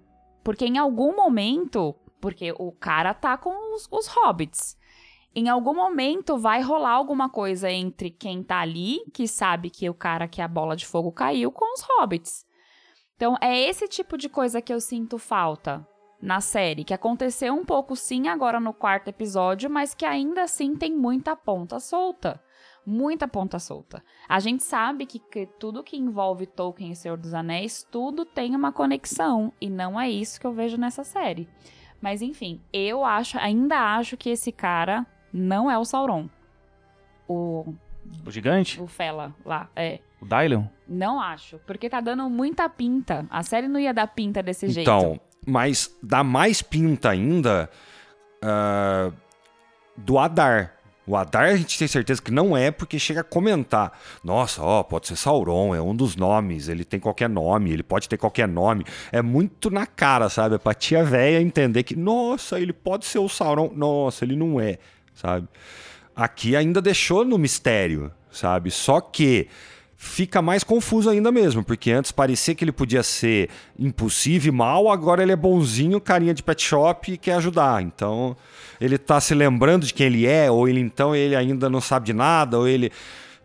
Porque 0.44 0.66
em 0.66 0.78
algum 0.78 1.16
momento, 1.16 1.96
porque 2.20 2.54
o 2.58 2.72
cara 2.72 3.14
tá 3.14 3.38
com 3.38 3.76
os, 3.76 3.88
os 3.92 4.08
hobbits. 4.08 4.78
Em 5.38 5.50
algum 5.50 5.76
momento 5.76 6.38
vai 6.38 6.62
rolar 6.62 6.92
alguma 6.92 7.30
coisa 7.30 7.70
entre 7.70 8.10
quem 8.10 8.42
tá 8.42 8.62
ali, 8.62 9.00
que 9.14 9.28
sabe 9.28 9.70
que 9.70 9.90
o 9.90 9.94
cara 9.94 10.30
que 10.30 10.42
a 10.42 10.48
bola 10.48 10.78
de 10.78 10.86
fogo 10.86 11.12
caiu, 11.12 11.52
com 11.52 11.74
os 11.74 11.82
hobbits. 11.82 12.46
Então 13.18 13.36
é 13.42 13.60
esse 13.60 13.86
tipo 13.90 14.18
de 14.18 14.30
coisa 14.30 14.62
que 14.62 14.74
eu 14.74 14.80
sinto 14.80 15.18
falta 15.18 15.86
na 16.22 16.40
série, 16.40 16.86
que 16.86 16.94
aconteceu 16.94 17.54
um 17.54 17.66
pouco 17.66 17.98
sim 17.98 18.30
agora 18.30 18.62
no 18.62 18.74
quarto 18.74 19.10
episódio, 19.10 19.70
mas 19.70 19.94
que 19.94 20.06
ainda 20.06 20.44
assim 20.44 20.74
tem 20.74 20.96
muita 20.96 21.36
ponta 21.36 21.82
solta. 21.82 22.42
Muita 22.86 23.28
ponta 23.28 23.60
solta. 23.60 24.02
A 24.30 24.40
gente 24.40 24.64
sabe 24.64 25.06
que, 25.06 25.20
que 25.20 25.48
tudo 25.60 25.84
que 25.84 25.98
envolve 25.98 26.46
Tolkien 26.46 26.92
e 26.92 26.96
Senhor 26.96 27.18
dos 27.18 27.34
Anéis, 27.34 27.86
tudo 27.92 28.24
tem 28.24 28.56
uma 28.56 28.72
conexão. 28.72 29.52
E 29.60 29.70
não 29.70 30.00
é 30.00 30.10
isso 30.10 30.40
que 30.40 30.48
eu 30.48 30.54
vejo 30.54 30.78
nessa 30.78 31.04
série. 31.04 31.50
Mas 32.00 32.22
enfim, 32.22 32.62
eu 32.72 33.04
acho, 33.04 33.38
ainda 33.38 33.98
acho 33.98 34.16
que 34.16 34.30
esse 34.30 34.52
cara 34.52 35.06
não 35.36 35.70
é 35.70 35.78
o 35.78 35.84
Sauron. 35.84 36.30
O, 37.28 37.74
O 38.26 38.32
gigante? 38.32 38.82
o 38.82 38.88
Fela 38.88 39.36
lá, 39.46 39.70
é. 39.76 40.00
O 40.22 40.26
Dylion? 40.26 40.64
Não 40.88 41.20
acho, 41.20 41.60
porque 41.68 41.90
tá 41.90 42.00
dando 42.00 42.30
muita 42.30 42.70
pinta. 42.70 43.26
A 43.30 43.44
série 43.44 43.68
não 43.68 43.80
ia 43.80 43.94
dar 43.94 44.08
pinta 44.08 44.42
desse 44.42 44.70
jeito. 44.70 44.90
Então, 44.90 45.20
mas 45.46 45.94
dá 46.02 46.24
mais 46.24 46.62
pinta 46.62 47.10
ainda 47.10 47.70
ah, 48.42 49.12
do 49.98 50.18
Adar. 50.18 50.72
O 51.08 51.16
Adar 51.16 51.50
a 51.50 51.56
gente 51.56 51.78
tem 51.78 51.88
certeza 51.88 52.20
que 52.22 52.32
não 52.32 52.58
é 52.58 52.72
porque 52.72 52.98
chega 52.98 53.22
a 53.22 53.24
comentar. 53.24 53.92
Nossa, 54.24 54.64
ó, 54.64 54.82
pode 54.82 55.08
ser 55.08 55.16
Sauron, 55.16 55.76
é 55.76 55.82
um 55.82 55.96
dos 55.96 56.16
nomes, 56.16 56.68
ele 56.68 56.84
tem 56.84 57.00
qualquer 57.00 57.30
nome, 57.30 57.72
ele 57.72 57.84
pode 57.84 58.10
ter 58.10 58.18
qualquer 58.18 58.48
nome. 58.48 58.86
É 59.12 59.22
muito 59.22 59.70
na 59.70 59.86
cara, 59.86 60.30
sabe? 60.30 60.56
É 60.56 60.58
pra 60.58 60.74
tia 60.74 61.04
véia 61.04 61.42
entender 61.42 61.84
que, 61.84 61.96
nossa, 61.96 62.60
ele 62.60 62.74
pode 62.74 63.06
ser 63.06 63.20
o 63.20 63.30
Sauron. 63.30 63.72
Nossa, 63.76 64.26
ele 64.26 64.36
não 64.36 64.60
é, 64.60 64.80
sabe? 65.16 65.48
Aqui 66.16 66.56
ainda 66.56 66.82
deixou 66.82 67.26
no 67.26 67.38
mistério, 67.38 68.12
sabe? 68.32 68.70
Só 68.70 69.02
que 69.02 69.48
fica 69.98 70.42
mais 70.42 70.64
confuso 70.64 71.10
ainda 71.10 71.32
mesmo, 71.32 71.64
porque 71.64 71.92
antes 71.92 72.12
parecia 72.12 72.54
que 72.54 72.64
ele 72.64 72.72
podia 72.72 73.02
ser 73.02 73.50
impulsivo 73.80 74.48
e 74.48 74.52
mal, 74.52 74.90
agora 74.90 75.24
ele 75.24 75.32
é 75.32 75.36
bonzinho, 75.36 76.00
carinha 76.00 76.34
de 76.34 76.44
pet 76.44 76.62
shop 76.62 77.12
e 77.12 77.18
quer 77.18 77.34
ajudar. 77.36 77.82
Então, 77.82 78.36
ele 78.80 78.98
tá 78.98 79.20
se 79.20 79.34
lembrando 79.34 79.86
de 79.86 79.94
quem 79.94 80.06
ele 80.08 80.28
é, 80.28 80.52
ou 80.52 80.68
ele 80.68 80.80
então 80.80 81.16
ele 81.16 81.36
ainda 81.36 81.70
não 81.70 81.82
sabe 81.82 82.06
de 82.06 82.14
nada, 82.14 82.60
ou 82.60 82.68
ele, 82.68 82.92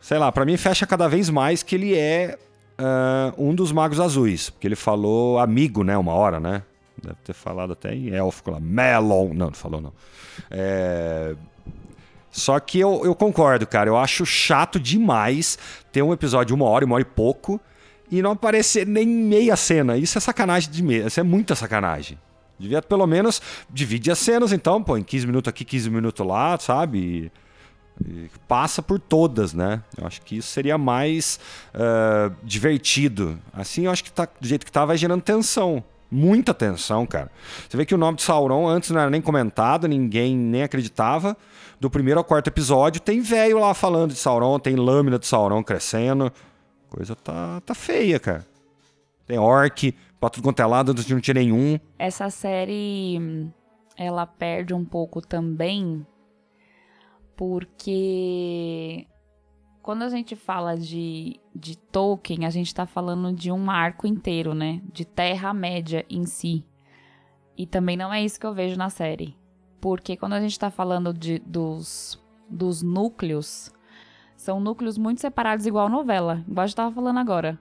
sei 0.00 0.18
lá, 0.18 0.30
pra 0.30 0.44
mim 0.44 0.56
fecha 0.56 0.86
cada 0.86 1.08
vez 1.08 1.30
mais 1.30 1.62
que 1.62 1.74
ele 1.74 1.96
é 1.96 2.36
ah, 2.78 3.32
um 3.38 3.54
dos 3.54 3.72
magos 3.72 4.00
azuis, 4.00 4.50
porque 4.50 4.66
ele 4.66 4.76
falou 4.76 5.38
amigo, 5.38 5.82
né, 5.84 5.96
uma 5.96 6.12
hora, 6.12 6.40
né? 6.40 6.62
Deve 7.02 7.16
ter 7.24 7.32
falado 7.32 7.72
até 7.72 7.94
em 7.94 8.10
élfico 8.10 8.50
lá, 8.50 8.60
Melon, 8.60 9.28
não, 9.28 9.46
não 9.46 9.52
falou 9.52 9.80
não. 9.80 9.92
É, 10.50 11.34
só 12.30 12.58
que 12.60 12.78
eu, 12.78 13.02
eu 13.04 13.14
concordo, 13.14 13.66
cara. 13.66 13.88
Eu 13.90 13.96
acho 13.96 14.24
chato 14.24 14.78
demais 14.78 15.58
ter 15.90 16.02
um 16.02 16.12
episódio 16.12 16.54
uma 16.54 16.66
hora, 16.66 16.84
uma 16.84 16.94
hora 16.94 17.02
e 17.02 17.04
pouco, 17.04 17.60
e 18.10 18.22
não 18.22 18.32
aparecer 18.32 18.86
nem 18.86 19.06
meia 19.06 19.56
cena. 19.56 19.96
Isso 19.96 20.16
é 20.16 20.20
sacanagem 20.20 20.70
de 20.70 20.82
meia. 20.82 21.06
Isso 21.06 21.20
é 21.20 21.22
muita 21.22 21.54
sacanagem. 21.54 22.18
Devia 22.58 22.82
pelo 22.82 23.06
menos 23.06 23.40
dividir 23.70 24.12
as 24.12 24.18
cenas, 24.18 24.52
então, 24.52 24.82
pô, 24.82 24.96
em 24.96 25.02
15 25.02 25.26
minutos 25.26 25.48
aqui, 25.48 25.64
15 25.64 25.88
minutos 25.90 26.26
lá, 26.26 26.58
sabe? 26.58 26.98
E- 26.98 27.32
e 28.02 28.30
passa 28.48 28.80
por 28.80 28.98
todas, 28.98 29.52
né? 29.52 29.82
Eu 29.98 30.06
acho 30.06 30.22
que 30.22 30.36
isso 30.38 30.48
seria 30.48 30.78
mais 30.78 31.38
ah, 31.74 32.30
divertido. 32.42 33.38
Assim, 33.52 33.84
eu 33.84 33.90
acho 33.90 34.02
que 34.04 34.10
tá, 34.12 34.26
do 34.40 34.46
jeito 34.48 34.64
que 34.64 34.72
tá, 34.72 34.84
vai 34.86 34.96
gerando 34.96 35.20
tensão. 35.20 35.84
Muita 36.10 36.52
tensão, 36.54 37.06
cara. 37.06 37.30
Você 37.68 37.76
vê 37.76 37.84
que 37.84 37.94
o 37.94 37.98
nome 37.98 38.16
de 38.16 38.22
Sauron 38.22 38.66
antes 38.66 38.90
não 38.90 39.00
era 39.00 39.10
nem 39.10 39.20
comentado, 39.20 39.86
ninguém 39.86 40.34
nem 40.36 40.62
acreditava. 40.62 41.36
Do 41.80 41.88
primeiro 41.88 42.20
ao 42.20 42.24
quarto 42.24 42.48
episódio, 42.48 43.00
tem 43.00 43.22
velho 43.22 43.58
lá 43.58 43.72
falando 43.72 44.10
de 44.10 44.18
Sauron, 44.18 44.58
tem 44.58 44.76
lâmina 44.76 45.18
de 45.18 45.26
Sauron 45.26 45.64
crescendo. 45.64 46.30
Coisa 46.90 47.16
tá, 47.16 47.62
tá 47.62 47.74
feia, 47.74 48.20
cara. 48.20 48.46
Tem 49.26 49.38
orc, 49.38 49.94
pra 50.20 50.28
tudo 50.28 50.44
quanto 50.44 50.60
é 50.60 50.66
lado, 50.66 50.92
antes 50.92 51.06
de 51.06 51.14
não 51.14 51.22
tinha 51.22 51.34
nenhum. 51.34 51.80
Essa 51.98 52.28
série, 52.28 53.50
ela 53.96 54.26
perde 54.26 54.74
um 54.74 54.84
pouco 54.84 55.22
também, 55.22 56.06
porque 57.34 59.06
quando 59.80 60.02
a 60.02 60.10
gente 60.10 60.36
fala 60.36 60.76
de, 60.76 61.40
de 61.54 61.78
Tolkien, 61.78 62.44
a 62.44 62.50
gente 62.50 62.74
tá 62.74 62.84
falando 62.84 63.32
de 63.32 63.50
um 63.50 63.70
arco 63.70 64.06
inteiro, 64.06 64.52
né? 64.52 64.82
De 64.92 65.06
Terra-média 65.06 66.04
em 66.10 66.26
si. 66.26 66.62
E 67.56 67.66
também 67.66 67.96
não 67.96 68.12
é 68.12 68.22
isso 68.22 68.38
que 68.38 68.46
eu 68.46 68.52
vejo 68.52 68.76
na 68.76 68.90
série. 68.90 69.39
Porque 69.80 70.16
quando 70.16 70.34
a 70.34 70.40
gente 70.40 70.58
tá 70.58 70.70
falando 70.70 71.12
de, 71.12 71.38
dos, 71.38 72.20
dos 72.48 72.82
núcleos, 72.82 73.72
são 74.36 74.60
núcleos 74.60 74.98
muito 74.98 75.20
separados, 75.20 75.66
igual 75.66 75.88
novela, 75.88 76.44
igual 76.48 76.64
a 76.64 76.66
gente 76.66 76.76
tava 76.76 76.94
falando 76.94 77.18
agora. 77.18 77.58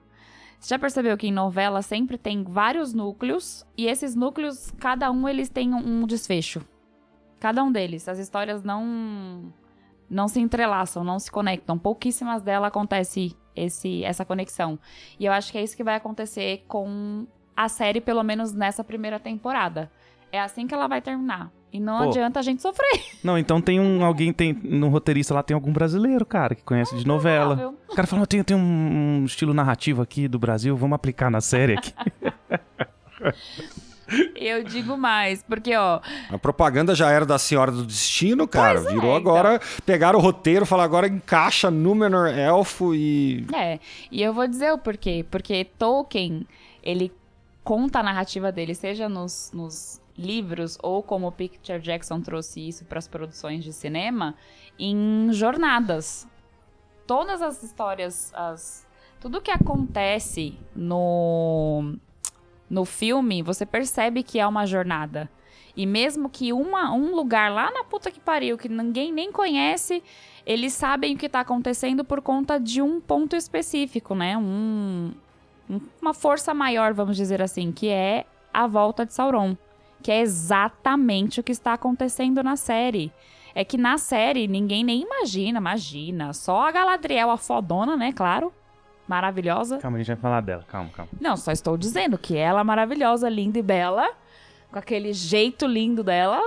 Você 0.58 0.74
já 0.74 0.78
percebeu 0.78 1.16
que 1.16 1.26
em 1.26 1.32
novela 1.32 1.80
sempre 1.80 2.18
tem 2.18 2.44
vários 2.44 2.92
núcleos 2.92 3.66
e 3.76 3.86
esses 3.86 4.14
núcleos, 4.14 4.70
cada 4.78 5.10
um 5.10 5.26
eles 5.26 5.48
têm 5.48 5.74
um 5.74 6.06
desfecho. 6.06 6.60
Cada 7.38 7.64
um 7.64 7.72
deles. 7.72 8.06
As 8.06 8.18
histórias 8.18 8.62
não 8.62 9.52
não 10.08 10.28
se 10.28 10.40
entrelaçam, 10.40 11.02
não 11.02 11.18
se 11.18 11.30
conectam. 11.30 11.78
Pouquíssimas 11.78 12.42
delas 12.42 12.68
acontece 12.68 13.34
esse 13.56 14.04
essa 14.04 14.24
conexão. 14.24 14.78
E 15.18 15.24
eu 15.24 15.32
acho 15.32 15.50
que 15.50 15.56
é 15.56 15.62
isso 15.62 15.76
que 15.76 15.84
vai 15.84 15.94
acontecer 15.96 16.64
com 16.68 17.26
a 17.56 17.68
série, 17.68 18.00
pelo 18.00 18.22
menos 18.22 18.52
nessa 18.52 18.84
primeira 18.84 19.18
temporada. 19.18 19.90
É 20.30 20.38
assim 20.38 20.66
que 20.66 20.74
ela 20.74 20.86
vai 20.86 21.00
terminar. 21.00 21.50
E 21.72 21.78
não 21.78 21.98
Pô. 21.98 22.04
adianta 22.04 22.40
a 22.40 22.42
gente 22.42 22.60
sofrer. 22.60 23.00
Não, 23.22 23.38
então 23.38 23.60
tem 23.60 23.78
um. 23.78 24.04
Alguém 24.04 24.32
tem. 24.32 24.52
No 24.52 24.88
roteirista 24.88 25.32
lá 25.32 25.42
tem 25.42 25.54
algum 25.54 25.72
brasileiro, 25.72 26.26
cara, 26.26 26.54
que 26.54 26.64
conhece 26.64 26.96
de 26.96 27.06
novela. 27.06 27.54
provável. 27.54 27.78
O 27.88 27.94
cara 27.94 28.08
falou: 28.08 28.26
tem, 28.26 28.42
tem 28.42 28.56
um, 28.56 29.20
um 29.20 29.24
estilo 29.24 29.54
narrativo 29.54 30.02
aqui 30.02 30.26
do 30.26 30.38
Brasil, 30.38 30.76
vamos 30.76 30.96
aplicar 30.96 31.30
na 31.30 31.40
série 31.40 31.74
aqui. 31.74 31.92
Eu 34.34 34.64
digo 34.64 34.96
mais, 34.96 35.40
porque 35.42 35.76
ó, 35.76 36.00
A 36.28 36.38
propaganda 36.38 36.94
já 36.96 37.10
era 37.10 37.24
da 37.24 37.38
Senhora 37.38 37.70
do 37.70 37.84
Destino, 37.84 38.48
cara. 38.48 38.80
É, 38.80 38.92
Virou 38.92 39.14
agora. 39.14 39.60
Pegaram 39.86 40.18
o 40.18 40.22
roteiro, 40.22 40.66
falaram 40.66 40.88
agora 40.88 41.06
encaixa 41.06 41.70
Númenor, 41.70 42.26
Elfo 42.26 42.92
e. 42.94 43.46
É, 43.54 43.78
e 44.10 44.20
eu 44.20 44.32
vou 44.32 44.48
dizer 44.48 44.72
o 44.72 44.78
porquê. 44.78 45.24
Porque 45.30 45.64
Tolkien, 45.78 46.44
ele 46.82 47.12
conta 47.62 48.00
a 48.00 48.02
narrativa 48.02 48.50
dele, 48.50 48.74
seja 48.74 49.08
nos, 49.08 49.52
nos 49.54 50.00
livros 50.16 50.78
ou 50.82 51.02
como 51.02 51.28
o 51.28 51.32
Peter 51.32 51.80
Jackson 51.80 52.20
trouxe 52.20 52.66
isso 52.66 52.84
para 52.84 52.98
as 52.98 53.08
produções 53.08 53.64
de 53.64 53.72
cinema, 53.72 54.34
em 54.78 55.28
jornadas. 55.32 56.26
Todas 57.06 57.42
as 57.42 57.62
histórias, 57.62 58.32
as, 58.34 58.86
tudo 59.20 59.40
que 59.40 59.50
acontece 59.50 60.56
no, 60.74 61.94
no 62.68 62.84
filme, 62.84 63.42
você 63.42 63.66
percebe 63.66 64.22
que 64.22 64.38
é 64.38 64.46
uma 64.46 64.66
jornada. 64.66 65.28
E 65.76 65.86
mesmo 65.86 66.28
que 66.28 66.52
uma, 66.52 66.92
um 66.92 67.14
lugar 67.14 67.50
lá 67.50 67.70
na 67.70 67.84
puta 67.84 68.10
que 68.10 68.20
pariu, 68.20 68.58
que 68.58 68.68
ninguém 68.68 69.12
nem 69.12 69.32
conhece, 69.32 70.02
eles 70.44 70.72
sabem 70.72 71.14
o 71.14 71.18
que 71.18 71.28
tá 71.28 71.40
acontecendo 71.40 72.04
por 72.04 72.20
conta 72.20 72.58
de 72.58 72.82
um 72.82 73.00
ponto 73.00 73.36
específico, 73.36 74.14
né? 74.14 74.36
Um- 74.36 75.12
uma 76.02 76.12
força 76.12 76.52
maior, 76.52 76.92
vamos 76.92 77.16
dizer 77.16 77.40
assim, 77.40 77.70
que 77.70 77.88
é 77.88 78.26
a 78.52 78.66
volta 78.66 79.06
de 79.06 79.14
Sauron. 79.14 79.56
Que 80.02 80.10
é 80.10 80.20
exatamente 80.20 81.40
o 81.40 81.42
que 81.42 81.52
está 81.52 81.74
acontecendo 81.74 82.42
na 82.42 82.56
série. 82.56 83.12
É 83.54 83.64
que 83.64 83.76
na 83.76 83.98
série 83.98 84.46
ninguém 84.46 84.84
nem 84.84 85.02
imagina, 85.02 85.58
imagina. 85.58 86.32
Só 86.32 86.62
a 86.62 86.70
Galadriel, 86.70 87.30
a 87.30 87.36
fodona, 87.36 87.96
né? 87.96 88.12
Claro. 88.12 88.52
Maravilhosa. 89.06 89.78
calma, 89.78 89.96
a 89.96 89.98
gente 89.98 90.06
vai 90.06 90.16
falar 90.16 90.40
dela, 90.40 90.64
calma, 90.68 90.88
calma. 90.90 91.10
Não, 91.20 91.36
só 91.36 91.50
estou 91.50 91.76
dizendo 91.76 92.16
que 92.16 92.36
ela 92.36 92.60
é 92.60 92.64
maravilhosa, 92.64 93.28
linda 93.28 93.58
e 93.58 93.62
bela, 93.62 94.08
com 94.70 94.78
aquele 94.78 95.12
jeito 95.12 95.66
lindo 95.66 96.04
dela, 96.04 96.40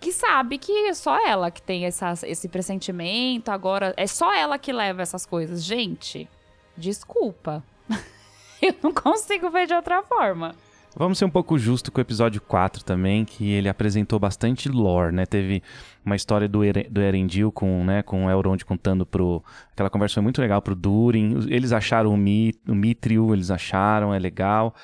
que 0.00 0.10
sabe 0.12 0.56
que 0.56 0.72
é 0.88 0.94
só 0.94 1.18
ela 1.26 1.50
que 1.50 1.60
tem 1.60 1.84
essa, 1.84 2.14
esse 2.24 2.48
pressentimento, 2.48 3.50
agora 3.50 3.92
é 3.98 4.06
só 4.06 4.34
ela 4.34 4.58
que 4.58 4.72
leva 4.72 5.02
essas 5.02 5.26
coisas. 5.26 5.62
Gente, 5.62 6.26
desculpa. 6.74 7.62
Eu 8.62 8.74
não 8.82 8.92
consigo 8.92 9.50
ver 9.50 9.66
de 9.66 9.74
outra 9.74 10.02
forma. 10.02 10.54
Vamos 10.98 11.18
ser 11.18 11.26
um 11.26 11.30
pouco 11.30 11.58
justo 11.58 11.92
com 11.92 11.98
o 11.98 12.00
episódio 12.00 12.40
4 12.40 12.82
também, 12.82 13.22
que 13.22 13.50
ele 13.50 13.68
apresentou 13.68 14.18
bastante 14.18 14.66
lore, 14.66 15.14
né? 15.14 15.26
Teve 15.26 15.62
uma 16.02 16.16
história 16.16 16.48
do, 16.48 16.64
Eren, 16.64 16.86
do 16.90 17.02
Erendil 17.02 17.52
com, 17.52 17.84
né, 17.84 18.02
com 18.02 18.24
o 18.24 18.30
Elrond 18.30 18.64
contando 18.64 19.04
pro... 19.04 19.44
Aquela 19.72 19.90
conversa 19.90 20.14
foi 20.14 20.22
muito 20.22 20.40
legal 20.40 20.62
pro 20.62 20.74
Durin. 20.74 21.46
Eles 21.50 21.70
acharam 21.70 22.14
o, 22.14 22.16
Mi, 22.16 22.54
o 22.66 22.74
Mithril, 22.74 23.34
eles 23.34 23.50
acharam, 23.50 24.14
é 24.14 24.18
legal. 24.18 24.74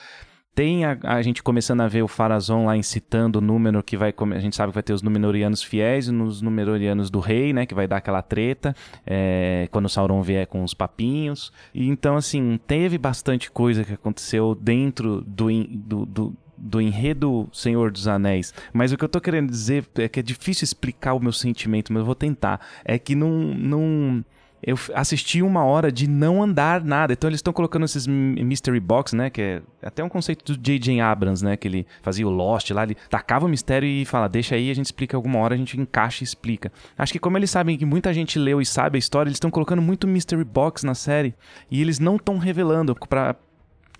Tem 0.54 0.84
a, 0.84 0.98
a 1.02 1.22
gente 1.22 1.42
começando 1.42 1.80
a 1.80 1.88
ver 1.88 2.02
o 2.02 2.08
Farazon 2.08 2.66
lá 2.66 2.76
incitando 2.76 3.36
o 3.36 3.40
Númenor, 3.40 3.82
que 3.82 3.96
vai... 3.96 4.14
A 4.34 4.38
gente 4.38 4.54
sabe 4.54 4.70
que 4.70 4.74
vai 4.74 4.82
ter 4.82 4.92
os 4.92 5.02
Númenorianos 5.02 5.62
fiéis 5.62 6.08
e 6.08 6.14
os 6.14 6.42
Númenorianos 6.42 7.10
do 7.10 7.20
rei, 7.20 7.52
né? 7.54 7.64
Que 7.64 7.74
vai 7.74 7.88
dar 7.88 7.96
aquela 7.96 8.20
treta 8.20 8.76
é, 9.06 9.66
quando 9.70 9.86
o 9.86 9.88
Sauron 9.88 10.20
vier 10.22 10.46
com 10.46 10.62
os 10.62 10.74
papinhos. 10.74 11.50
E 11.74 11.88
então, 11.88 12.16
assim, 12.16 12.60
teve 12.66 12.98
bastante 12.98 13.50
coisa 13.50 13.82
que 13.82 13.94
aconteceu 13.94 14.54
dentro 14.54 15.22
do, 15.22 15.46
do, 15.68 16.06
do, 16.06 16.36
do 16.56 16.80
enredo 16.80 17.48
Senhor 17.52 17.90
dos 17.90 18.06
Anéis. 18.06 18.52
Mas 18.72 18.92
o 18.92 18.96
que 18.96 19.04
eu 19.04 19.08
tô 19.08 19.20
querendo 19.20 19.48
dizer 19.48 19.86
é 19.96 20.08
que 20.08 20.20
é 20.20 20.22
difícil 20.22 20.64
explicar 20.64 21.14
o 21.14 21.20
meu 21.20 21.32
sentimento, 21.32 21.92
mas 21.92 22.00
eu 22.00 22.06
vou 22.06 22.14
tentar. 22.14 22.60
É 22.84 22.98
que 22.98 23.14
não. 23.14 23.30
não 23.30 24.24
eu 24.62 24.78
assisti 24.94 25.42
uma 25.42 25.64
hora 25.64 25.90
de 25.90 26.08
não 26.08 26.42
andar 26.42 26.84
nada. 26.84 27.12
Então 27.12 27.28
eles 27.28 27.38
estão 27.38 27.52
colocando 27.52 27.84
esses 27.84 28.06
mystery 28.06 28.78
box, 28.78 29.14
né? 29.14 29.28
Que 29.28 29.42
é 29.42 29.62
até 29.82 30.04
um 30.04 30.08
conceito 30.08 30.52
do 30.52 30.58
J.J. 30.58 31.00
Abrams, 31.00 31.44
né? 31.44 31.56
Que 31.56 31.66
ele 31.66 31.86
fazia 32.00 32.26
o 32.26 32.30
Lost 32.30 32.70
lá, 32.70 32.84
ele 32.84 32.96
tacava 33.10 33.46
o 33.46 33.48
mistério 33.48 33.88
e 33.88 34.04
fala, 34.04 34.28
deixa 34.28 34.54
aí, 34.54 34.70
a 34.70 34.74
gente 34.74 34.86
explica 34.86 35.16
alguma 35.16 35.40
hora, 35.40 35.54
a 35.54 35.58
gente 35.58 35.78
encaixa 35.78 36.22
e 36.22 36.24
explica. 36.24 36.70
Acho 36.96 37.12
que 37.12 37.18
como 37.18 37.36
eles 37.36 37.50
sabem 37.50 37.76
que 37.76 37.84
muita 37.84 38.14
gente 38.14 38.38
leu 38.38 38.60
e 38.60 38.66
sabe 38.66 38.96
a 38.96 39.00
história, 39.00 39.28
eles 39.28 39.36
estão 39.36 39.50
colocando 39.50 39.82
muito 39.82 40.06
mystery 40.06 40.44
box 40.44 40.84
na 40.84 40.94
série 40.94 41.34
e 41.70 41.80
eles 41.80 41.98
não 41.98 42.16
estão 42.16 42.38
revelando 42.38 42.94
pra 43.08 43.34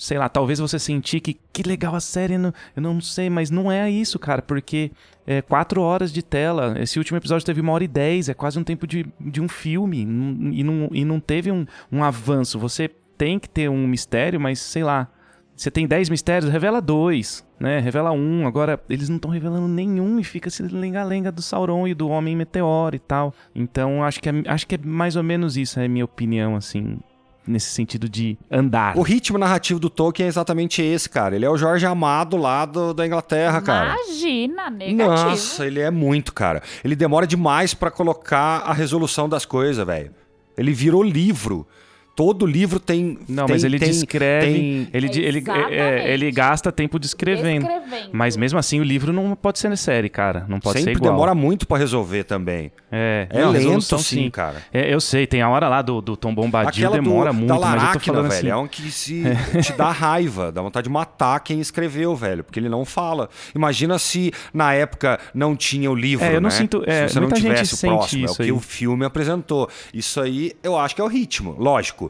sei 0.03 0.19
lá, 0.19 0.29
talvez 0.29 0.59
você 0.59 0.79
sentir 0.81 1.21
que 1.21 1.39
que 1.53 1.63
legal 1.63 1.95
a 1.95 2.01
série, 2.01 2.37
não- 2.37 2.53
eu 2.75 2.83
não 2.83 3.01
sei, 3.01 3.31
mas 3.31 3.51
não 3.51 3.71
é 3.71 3.89
isso, 3.89 4.19
cara, 4.19 4.43
porque 4.43 4.91
é 5.25 5.41
quatro 5.41 5.81
horas 5.81 6.13
de 6.13 6.23
tela. 6.23 6.75
Esse 6.81 6.99
último 6.99 7.17
episódio 7.19 7.47
teve 7.47 7.61
uma 7.61 7.73
hora 7.73 7.85
e 7.85 7.89
dez, 7.89 8.29
é 8.29 8.35
quase 8.35 8.59
um 8.59 8.65
tempo 8.65 8.85
de, 8.87 9.07
de 9.21 9.41
um 9.41 9.49
filme 9.49 10.01
e 10.01 10.65
não, 10.65 10.89
e 10.93 11.05
não 11.05 11.21
teve 11.21 11.53
um, 11.53 11.65
um 11.91 12.03
avanço. 12.03 12.59
Você 12.59 12.91
tem 13.17 13.39
que 13.39 13.49
ter 13.49 13.71
um 13.71 13.87
mistério, 13.87 14.41
mas 14.41 14.59
sei 14.59 14.83
lá. 14.83 15.07
Você 15.55 15.71
tem 15.71 15.87
10 15.87 16.09
mistérios, 16.09 16.51
revela 16.51 16.81
dois, 16.81 17.47
né? 17.61 17.79
Revela 17.79 18.11
um. 18.11 18.47
Agora, 18.47 18.81
eles 18.89 19.09
não 19.09 19.17
estão 19.17 19.31
revelando 19.31 19.69
nenhum 19.69 20.19
e 20.19 20.25
fica 20.25 20.49
esse 20.49 20.63
lenga-lenga 20.63 21.31
do 21.31 21.43
Sauron 21.43 21.87
e 21.87 21.95
do 21.95 22.09
Homem 22.09 22.35
Meteoro 22.35 22.97
e 22.97 22.99
tal. 22.99 23.33
Então, 23.55 24.03
acho 24.03 24.21
que 24.21 24.29
é, 24.29 24.33
acho 24.47 24.67
que 24.67 24.75
é 24.75 24.79
mais 24.83 25.15
ou 25.15 25.23
menos 25.23 25.57
isso, 25.57 25.79
é 25.79 25.85
a 25.85 25.89
minha 25.89 26.05
opinião, 26.07 26.57
assim, 26.57 26.99
nesse 27.47 27.71
sentido 27.71 28.09
de 28.09 28.39
andar. 28.51 28.97
O 28.97 29.03
ritmo 29.03 29.37
narrativo 29.39 29.81
do 29.81 29.91
Tolkien 29.91 30.27
é 30.27 30.29
exatamente 30.29 30.81
esse, 30.83 31.09
cara. 31.09 31.35
Ele 31.35 31.45
é 31.45 31.51
o 31.51 31.57
Jorge 31.57 31.85
Amado 31.87 32.37
lá 32.37 32.65
do- 32.65 32.95
da 32.95 33.07
Inglaterra, 33.07 33.61
cara. 33.61 33.97
Imagina, 33.97 34.71
negativo. 34.71 35.31
Nossa, 35.31 35.67
ele 35.67 35.81
é 35.81 35.91
muito, 35.91 36.33
cara. 36.33 36.63
Ele 36.85 36.95
demora 36.95 37.27
demais 37.27 37.75
pra 37.75 37.91
colocar 37.91 38.59
a 38.65 38.73
resolução 38.73 39.29
das 39.29 39.45
coisas, 39.45 39.85
velho. 39.87 40.13
Ele 40.57 40.73
virou 40.73 41.03
livro. 41.03 41.67
Todo 42.15 42.45
livro 42.47 42.79
tem. 42.79 43.19
Não, 43.29 43.47
tem- 43.47 43.55
mas 43.55 43.65
ele 43.65 43.79
tem- 43.79 43.89
descreve, 43.91 44.47
tem- 44.53 44.89
ele, 44.93 45.07
ele, 45.19 45.39
é, 45.39 45.41
Exatamente. 45.41 46.09
ele 46.09 46.31
gasta 46.31 46.71
tempo 46.71 46.99
descrevendo. 46.99 47.67
Escrevendo. 47.67 48.11
Mas 48.13 48.37
mesmo 48.37 48.59
assim, 48.59 48.81
o 48.81 48.83
livro 48.83 49.13
não 49.13 49.35
pode 49.35 49.59
ser 49.59 49.75
série, 49.79 50.09
cara. 50.11 50.45
Não 50.49 50.61
pode 50.61 50.79
sempre 50.81 50.93
ser 50.95 50.99
igual. 50.99 51.13
demora 51.15 51.35
muito 51.35 51.67
pra 51.67 51.79
resolver 51.79 52.25
também. 52.25 52.71
É, 52.91 53.27
É 53.31 53.41
não, 53.41 53.51
lento, 53.51 53.99
sim, 53.99 54.29
cara. 54.31 54.63
É, 54.73 54.93
eu 54.93 55.01
sei, 55.01 55.27
tem 55.27 55.41
a 55.41 55.49
hora 55.49 55.69
lá 55.69 55.81
do, 55.81 56.03
do 56.03 56.15
Tom 56.17 56.35
Bombadil, 56.35 56.69
Aquela 56.89 57.03
demora 57.03 57.31
do, 57.33 57.37
muito, 57.39 57.49
da 57.49 57.55
mas 57.59 57.83
eu 57.83 57.93
tô 57.93 58.01
falando 58.01 58.29
velho, 58.29 58.49
é 58.49 58.53
assim. 58.53 58.63
um 58.63 58.67
que 58.69 58.91
se 58.91 59.23
te 59.63 59.73
dá 59.73 59.91
raiva, 59.91 60.53
dá 60.53 60.61
vontade 60.61 60.85
de 60.85 60.91
matar 60.91 61.41
quem 61.41 61.61
escreveu, 61.61 62.15
velho, 62.15 62.45
porque 62.45 62.61
ele 62.61 62.69
não 62.69 62.85
fala. 62.85 63.31
Imagina 63.55 63.99
se 63.99 64.31
na 64.53 64.75
época 64.75 65.19
não 65.35 65.57
tinha 65.57 65.91
o 65.91 65.95
livro, 65.95 66.25
É, 66.27 66.37
eu 66.37 66.41
não 66.41 66.51
né? 66.51 66.55
sinto- 66.57 66.83
é, 66.87 67.09
se 67.09 67.15
você 67.15 67.21
não 67.21 67.29
muita 67.29 67.41
gente 67.41 67.53
tivesse 67.53 67.75
o 67.75 67.77
sente 67.79 67.91
próximo, 67.97 68.23
é 68.23 68.25
isso 68.27 68.35
o 68.35 68.37
que 68.37 68.43
aí. 68.43 68.53
o 68.53 68.61
filme 68.61 69.05
apresentou. 69.07 69.69
Isso 69.95 70.21
aí 70.21 70.53
eu 70.63 70.79
acho 70.79 70.95
que 70.95 71.01
é 71.01 71.05
o 71.05 71.09
ritmo, 71.09 71.57
lógico. 71.59 72.02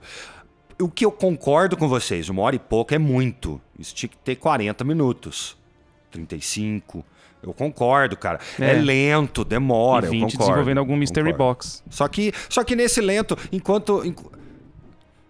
O 0.80 0.88
que 0.88 1.04
eu 1.04 1.12
concordo 1.12 1.76
com 1.76 1.88
vocês, 1.88 2.28
uma 2.28 2.42
hora 2.42 2.56
e 2.56 2.58
pouco 2.58 2.94
é 2.94 2.98
muito. 2.98 3.60
Isso 3.78 3.94
tinha 3.94 4.08
que 4.08 4.16
ter 4.16 4.36
40 4.36 4.82
minutos, 4.84 5.56
35. 6.10 7.04
Eu 7.42 7.52
concordo, 7.52 8.16
cara. 8.16 8.38
É, 8.58 8.70
É. 8.70 8.72
lento, 8.74 9.44
demora, 9.44 10.06
e 10.06 10.08
eu 10.08 10.10
20 10.12 10.22
concordo. 10.32 10.38
desenvolvendo 10.38 10.78
algum 10.78 10.96
mystery 10.96 11.32
concordo. 11.32 11.54
box. 11.56 11.82
Só 11.90 12.06
que, 12.08 12.32
só 12.48 12.62
que 12.64 12.76
nesse 12.76 13.00
lento, 13.00 13.36
enquanto. 13.50 14.04
enqu- 14.04 14.30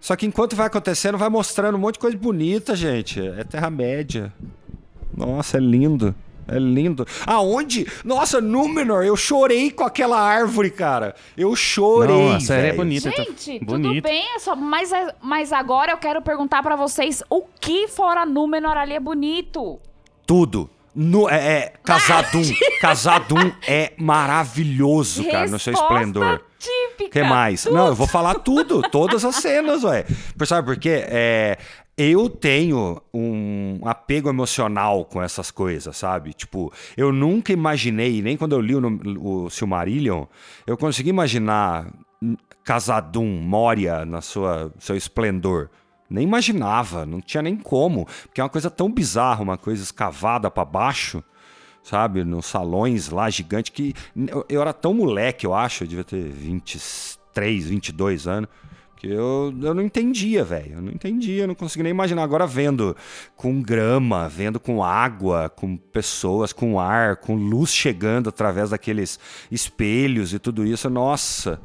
Só 0.01 0.17
que 0.17 0.27
enquanto 0.27 0.57
vai 0.57 0.67
acontecendo, 0.67 1.17
vai 1.17 1.29
mostrando 1.29 1.77
um 1.77 1.79
monte 1.79 1.95
de 1.95 2.01
coisa 2.01 2.17
bonita, 2.19 2.75
gente. 2.75 3.21
É 3.21 3.45
Terra-média. 3.45 4.33
Nossa, 5.17 5.59
é 5.59 5.61
lindo. 5.61 6.15
É 6.55 6.59
lindo. 6.59 7.07
Aonde? 7.27 7.87
Nossa, 8.05 8.41
Númenor, 8.41 9.05
eu 9.05 9.17
chorei 9.17 9.71
com 9.71 9.85
aquela 9.85 10.21
árvore, 10.21 10.71
cara. 10.71 11.15
Eu 11.37 11.55
chorei. 11.57 12.15
Não, 12.17 12.37
a 12.37 12.41
série 12.41 12.61
é 12.61 12.65
velho. 12.71 12.77
bonita. 12.77 13.11
tá- 13.11 13.23
Gente, 13.25 13.59
tudo 13.61 13.79
bonito. 13.79 14.03
bem, 14.05 14.25
é 14.35 14.39
só, 14.39 14.55
mas, 14.57 14.93
é- 14.93 15.15
mas 15.23 15.53
agora 15.53 15.93
eu 15.93 15.99
quero 15.99 16.21
perguntar 16.23 16.63
pra 16.63 16.77
vocês 16.77 17.23
o 17.31 17.43
que 17.61 17.89
fora 17.89 18.25
Númenor 18.27 18.77
ali 18.77 18.95
é 18.95 19.01
bonito. 19.01 19.79
Tudo. 20.27 20.69
No, 20.95 21.29
é, 21.29 21.35
é 21.37 21.73
Casadum. 21.83 22.43
Casadum 22.81 23.51
é 23.67 23.93
maravilhoso, 23.97 25.25
cara, 25.25 25.49
no 25.49 25.59
seu 25.59 25.73
Resposta 25.73 25.95
esplendor. 25.95 26.41
Típica. 26.63 27.07
O 27.07 27.11
que 27.11 27.23
mais? 27.25 27.65
Tudo. 27.65 27.75
Não, 27.75 27.87
eu 27.89 27.95
vou 27.95 28.07
falar 28.07 28.37
tudo, 28.37 28.83
todas 28.83 29.25
as 29.25 29.37
cenas, 29.37 29.83
ué. 29.83 30.07
Sabe 30.47 30.67
por 30.67 30.77
quê? 30.79 31.05
É, 31.09 31.59
eu 31.97 32.31
tenho 32.31 33.03
um 33.13 33.81
apego 33.85 34.29
emocional 34.29 35.05
com 35.05 35.21
essas 35.21 35.51
coisas, 35.51 35.97
sabe? 35.97 36.33
Tipo, 36.33 36.73
eu 36.97 37.13
nunca 37.13 37.53
imaginei, 37.53 38.23
nem 38.23 38.37
quando 38.37 38.53
eu 38.53 38.61
li 38.61 38.77
o, 38.77 39.45
o 39.45 39.51
Silmarillion, 39.51 40.27
eu 40.67 40.77
consegui 40.77 41.11
imaginar 41.11 41.93
Casadum, 42.65 43.27
Moria, 43.27 44.05
na 44.05 44.21
sua 44.21 44.73
seu 44.79 44.97
esplendor. 44.97 45.69
Nem 46.09 46.25
imaginava, 46.25 47.05
não 47.05 47.21
tinha 47.21 47.43
nem 47.43 47.57
como, 47.57 48.07
porque 48.25 48.41
é 48.41 48.45
uma 48.45 48.51
coisa 48.51 48.71
tão 48.71 48.89
bizarra, 48.91 49.43
uma 49.43 49.57
coisa 49.57 49.83
escavada 49.83 50.51
pra 50.51 50.65
baixo 50.65 51.25
sabe? 51.83 52.25
Nos 52.25 52.47
salões 52.47 53.09
lá, 53.09 53.29
gigante, 53.29 53.73
que 53.73 53.95
eu, 54.17 54.45
eu 54.49 54.61
era 54.61 54.73
tão 54.73 54.95
moleque, 54.95 55.47
eu 55.47 55.55
acho, 55.55 55.85
eu 55.85 55.89
devia 55.89 56.05
ter 56.05 56.23
23, 56.23 57.67
22 57.69 58.27
anos, 58.27 58.49
que 58.97 59.09
eu, 59.09 59.53
eu 59.61 59.75
não 59.75 59.83
entendia, 59.83 60.45
velho. 60.45 60.75
Eu 60.75 60.83
não 60.83 60.93
entendia, 60.93 61.43
eu 61.43 61.49
não 61.49 61.57
conseguia 61.57 61.83
nem 61.83 61.91
imaginar. 61.91 62.23
Agora 62.23 62.47
vendo 62.47 62.97
com 63.35 63.61
grama, 63.61 64.29
vendo 64.29 64.61
com 64.61 64.85
água, 64.85 65.49
com 65.49 65.77
pessoas, 65.77 66.53
com 66.53 66.79
ar, 66.79 67.17
com 67.17 67.35
luz 67.35 67.75
chegando 67.75 68.29
através 68.29 68.71
daqueles 68.71 69.19
espelhos 69.51 70.33
e 70.33 70.39
tudo 70.39 70.65
isso, 70.65 70.89
nossa. 70.89 71.61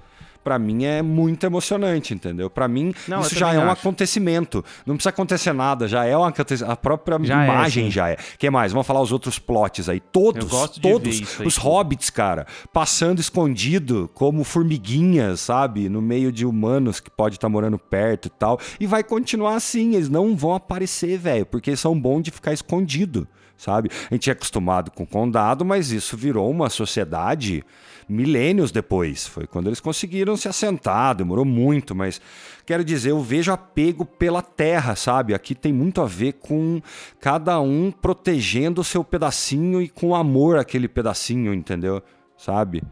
Pra 0.48 0.58
mim 0.58 0.86
é 0.86 1.02
muito 1.02 1.46
emocionante, 1.46 2.14
entendeu? 2.14 2.50
Pra 2.50 2.68
mim, 2.70 2.94
Não, 3.08 3.20
isso 3.20 3.36
já 3.36 3.54
é 3.54 3.60
um 3.60 3.64
acho. 3.70 3.82
acontecimento. 3.82 4.64
Não 4.86 4.96
precisa 4.96 5.10
acontecer 5.10 5.52
nada, 5.52 5.88
já 5.88 6.06
é 6.06 6.18
um 6.18 6.24
aconte- 6.24 6.64
a 6.64 6.76
própria 6.76 7.20
Já 7.22 7.44
é, 7.44 7.46
imagem 7.48 7.86
sim. 7.86 7.92
já 7.92 8.10
é. 8.10 8.18
que 8.40 8.50
mais? 8.50 8.72
Vamos 8.72 8.88
falar 8.88 9.02
os 9.02 9.12
outros 9.12 9.38
plots 9.40 9.90
aí. 9.90 10.00
Todos, 10.00 10.50
todos 10.82 11.38
aí 11.40 11.46
os 11.48 11.58
hobbits, 11.58 12.10
cara, 12.10 12.48
passando 12.72 13.20
escondido 13.20 14.10
como 14.14 14.44
formiguinhas, 14.46 15.42
sabe? 15.42 15.90
No 15.90 16.02
meio 16.02 16.32
de 16.32 16.46
humanos 16.46 17.00
que 17.02 17.10
pode 17.10 17.36
estar 17.36 17.50
morando 17.50 17.78
perto 17.78 18.28
e 18.28 18.30
tal. 18.30 18.58
E 18.80 18.88
vai 18.88 19.04
continuar 19.04 19.56
assim, 19.56 19.96
eles 19.96 20.08
não 20.08 20.34
vão 20.36 20.54
aparecer, 20.54 21.18
velho, 21.18 21.46
porque 21.46 21.72
eles 21.72 21.80
são 21.82 22.00
bons 22.00 22.22
de 22.24 22.32
ficar 22.32 22.54
escondido, 22.54 23.28
sabe? 23.58 23.90
A 24.10 24.14
gente 24.14 24.30
é 24.30 24.34
acostumado 24.34 24.92
com 24.92 25.06
condado, 25.06 25.66
mas 25.66 25.92
isso 25.92 26.16
virou 26.16 26.50
uma 26.50 26.70
sociedade 26.70 27.66
milênios 28.10 28.72
depois. 28.72 29.28
Foi 29.28 29.46
quando 29.46 29.68
eles 29.68 29.82
conseguiram 29.82 30.37
se 30.38 30.48
assentar, 30.48 31.16
demorou 31.16 31.44
muito, 31.44 31.96
mas 31.96 32.22
quero 32.66 32.84
dizer, 32.84 33.12
eu 33.12 33.22
vejo 33.22 33.52
apego 33.52 34.06
pela 34.06 34.42
terra, 34.42 34.96
sabe? 34.96 35.34
Aqui 35.34 35.56
tem 35.56 35.74
muito 35.74 36.02
a 36.02 36.06
ver 36.06 36.34
com 36.34 36.82
cada 37.20 37.60
um 37.60 37.92
protegendo 37.92 38.82
o 38.82 38.84
seu 38.84 39.04
pedacinho 39.04 39.82
e 39.82 39.90
com 39.90 40.16
amor 40.16 40.58
àquele 40.58 40.88
pedacinho, 40.88 41.54
entendeu? 41.54 42.02
Sabe? 42.38 42.84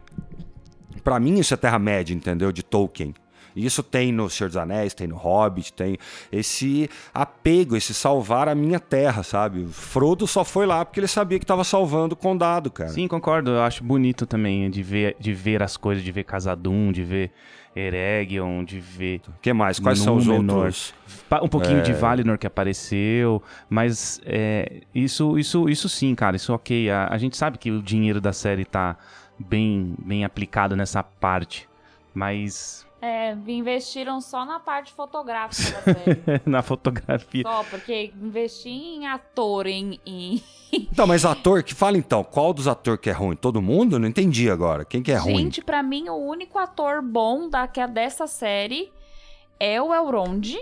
Pra 1.04 1.20
mim 1.20 1.38
isso 1.38 1.54
é 1.54 1.56
Terra-média, 1.56 2.12
entendeu? 2.12 2.50
De 2.50 2.62
Tolkien. 2.62 3.14
E 3.56 3.64
Isso 3.64 3.82
tem 3.82 4.12
no 4.12 4.28
Senhor 4.28 4.48
dos 4.48 4.56
Anéis, 4.58 4.92
tem 4.94 5.06
no 5.08 5.16
Hobbit, 5.16 5.72
tem 5.72 5.96
esse 6.30 6.88
apego, 7.12 7.74
esse 7.74 7.94
salvar 7.94 8.48
a 8.48 8.54
minha 8.54 8.78
terra, 8.78 9.22
sabe? 9.22 9.60
O 9.64 9.68
Frodo 9.72 10.26
só 10.26 10.44
foi 10.44 10.66
lá 10.66 10.84
porque 10.84 11.00
ele 11.00 11.08
sabia 11.08 11.38
que 11.38 11.44
estava 11.44 11.64
salvando 11.64 12.12
o 12.14 12.16
condado, 12.16 12.70
cara. 12.70 12.90
Sim, 12.90 13.08
concordo. 13.08 13.50
Eu 13.52 13.62
acho 13.62 13.82
bonito 13.82 14.26
também 14.26 14.68
de 14.70 14.82
ver, 14.82 15.16
de 15.18 15.32
ver 15.32 15.62
as 15.62 15.76
coisas, 15.76 16.04
de 16.04 16.12
ver 16.12 16.24
Casadum, 16.24 16.92
de 16.92 17.02
ver 17.02 17.32
Eregion, 17.74 18.64
de 18.64 18.80
ver 18.80 19.20
O 19.28 19.32
que 19.40 19.52
mais? 19.52 19.78
Quais 19.78 19.98
são 19.98 20.16
os 20.16 20.26
Númenor. 20.26 20.56
outros? 20.56 20.94
Um 21.42 21.48
pouquinho 21.48 21.78
É. 21.78 21.82
de 21.82 21.92
Valinor 21.92 22.38
que 22.38 22.46
apareceu, 22.46 23.42
mas 23.68 24.20
é, 24.24 24.80
isso, 24.94 25.38
isso, 25.38 25.68
isso 25.68 25.88
sim, 25.88 26.14
cara, 26.14 26.36
isso 26.36 26.52
ok. 26.54 26.88
A, 26.90 27.08
a 27.10 27.18
gente 27.18 27.36
sabe 27.36 27.58
que 27.58 27.70
o 27.70 27.82
dinheiro 27.82 28.20
da 28.20 28.32
série 28.32 28.64
tá 28.64 28.96
bem, 29.38 29.94
bem 29.98 30.24
aplicado 30.24 30.74
nessa 30.74 31.02
parte, 31.02 31.68
mas 32.14 32.85
É, 33.00 33.32
investiram 33.46 34.20
só 34.22 34.44
na 34.46 34.58
parte 34.58 34.92
fotográfica 34.92 35.80
da 35.82 35.94
série. 35.94 36.40
na 36.46 36.62
fotografia. 36.62 37.42
só, 37.46 37.62
porque 37.64 38.12
investir 38.20 38.72
em 38.72 39.06
ator, 39.06 39.66
em... 39.66 40.00
em... 40.04 40.42
Então, 40.72 41.06
mas 41.06 41.24
ator, 41.24 41.62
que 41.62 41.72
fala 41.74 41.96
então, 41.96 42.24
qual 42.24 42.52
dos 42.52 42.66
atores 42.66 43.00
que 43.00 43.08
é 43.08 43.12
ruim? 43.12 43.36
Todo 43.36 43.62
mundo? 43.62 43.98
Não 43.98 44.08
entendi 44.08 44.50
agora. 44.50 44.84
Quem 44.84 45.00
que 45.02 45.12
é 45.12 45.16
ruim? 45.16 45.36
Gente, 45.36 45.62
pra 45.62 45.82
mim, 45.82 46.08
o 46.08 46.16
único 46.16 46.58
ator 46.58 47.00
bom 47.00 47.48
da, 47.48 47.66
que 47.68 47.80
é 47.80 47.86
dessa 47.86 48.26
série 48.26 48.90
é 49.60 49.80
o 49.80 49.94
Elrond. 49.94 50.56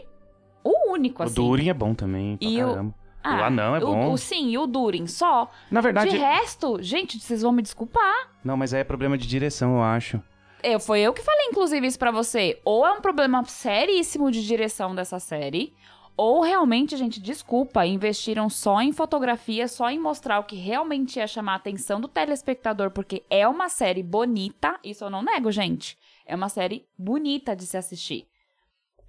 O 0.63 0.93
único, 0.93 1.23
O 1.23 1.27
assim. 1.27 1.35
Durin 1.35 1.69
é 1.71 1.75
bom 1.75 1.95
também, 1.95 2.37
pra 2.37 2.47
E 2.49 2.63
o- 2.63 2.69
caramba. 2.69 2.95
O 3.25 3.29
anão 3.45 3.75
é 3.75 3.79
o- 3.79 3.87
bom. 3.87 4.13
O, 4.13 4.19
sim, 4.19 4.51
e 4.51 4.59
o 4.59 4.67
Durin 4.67 5.07
só. 5.07 5.51
Na 5.71 5.81
verdade, 5.81 6.11
De 6.11 6.19
resto, 6.19 6.81
gente, 6.83 7.19
vocês 7.19 7.41
vão 7.43 7.51
me 7.53 7.63
desculpar. 7.63 8.29
não, 8.45 8.57
mas 8.57 8.75
aí 8.75 8.83
é 8.83 8.85
problema 8.85 9.17
de 9.17 9.27
direção, 9.27 9.77
eu 9.77 9.83
acho. 9.83 10.21
Eu, 10.65 10.81
foi 10.81 11.01
eu 11.01 11.13
que 11.13 11.23
falei, 11.23 11.47
inclusive, 11.49 11.87
isso 11.87 11.99
pra 11.99 12.11
você. 12.11 12.59
Ou 12.65 12.87
é 12.87 12.93
um 12.93 13.01
problema 13.01 13.45
seríssimo 13.45 14.31
de 14.31 14.45
direção 14.45 14.95
dessa 14.95 15.21
série, 15.21 15.75
ou 16.17 16.41
realmente, 16.41 16.97
gente, 16.97 17.21
desculpa, 17.21 17.85
investiram 17.85 18.49
só 18.49 18.81
em 18.81 18.93
fotografia, 18.93 19.69
só 19.69 19.91
em 19.91 19.99
mostrar 19.99 20.39
o 20.39 20.45
que 20.45 20.57
realmente 20.57 21.19
ia 21.19 21.27
chamar 21.27 21.53
a 21.53 21.57
atenção 21.57 22.01
do 22.01 22.09
telespectador, 22.09 22.91
porque 22.91 23.25
é 23.29 23.47
uma 23.47 23.69
série 23.69 24.03
bonita, 24.03 24.79
isso 24.83 25.05
eu 25.05 25.11
não 25.11 25.23
nego, 25.23 25.51
gente. 25.51 25.99
É 26.25 26.35
uma 26.35 26.49
série 26.49 26.87
bonita 26.97 27.55
de 27.55 27.67
se 27.67 27.77
assistir. 27.77 28.27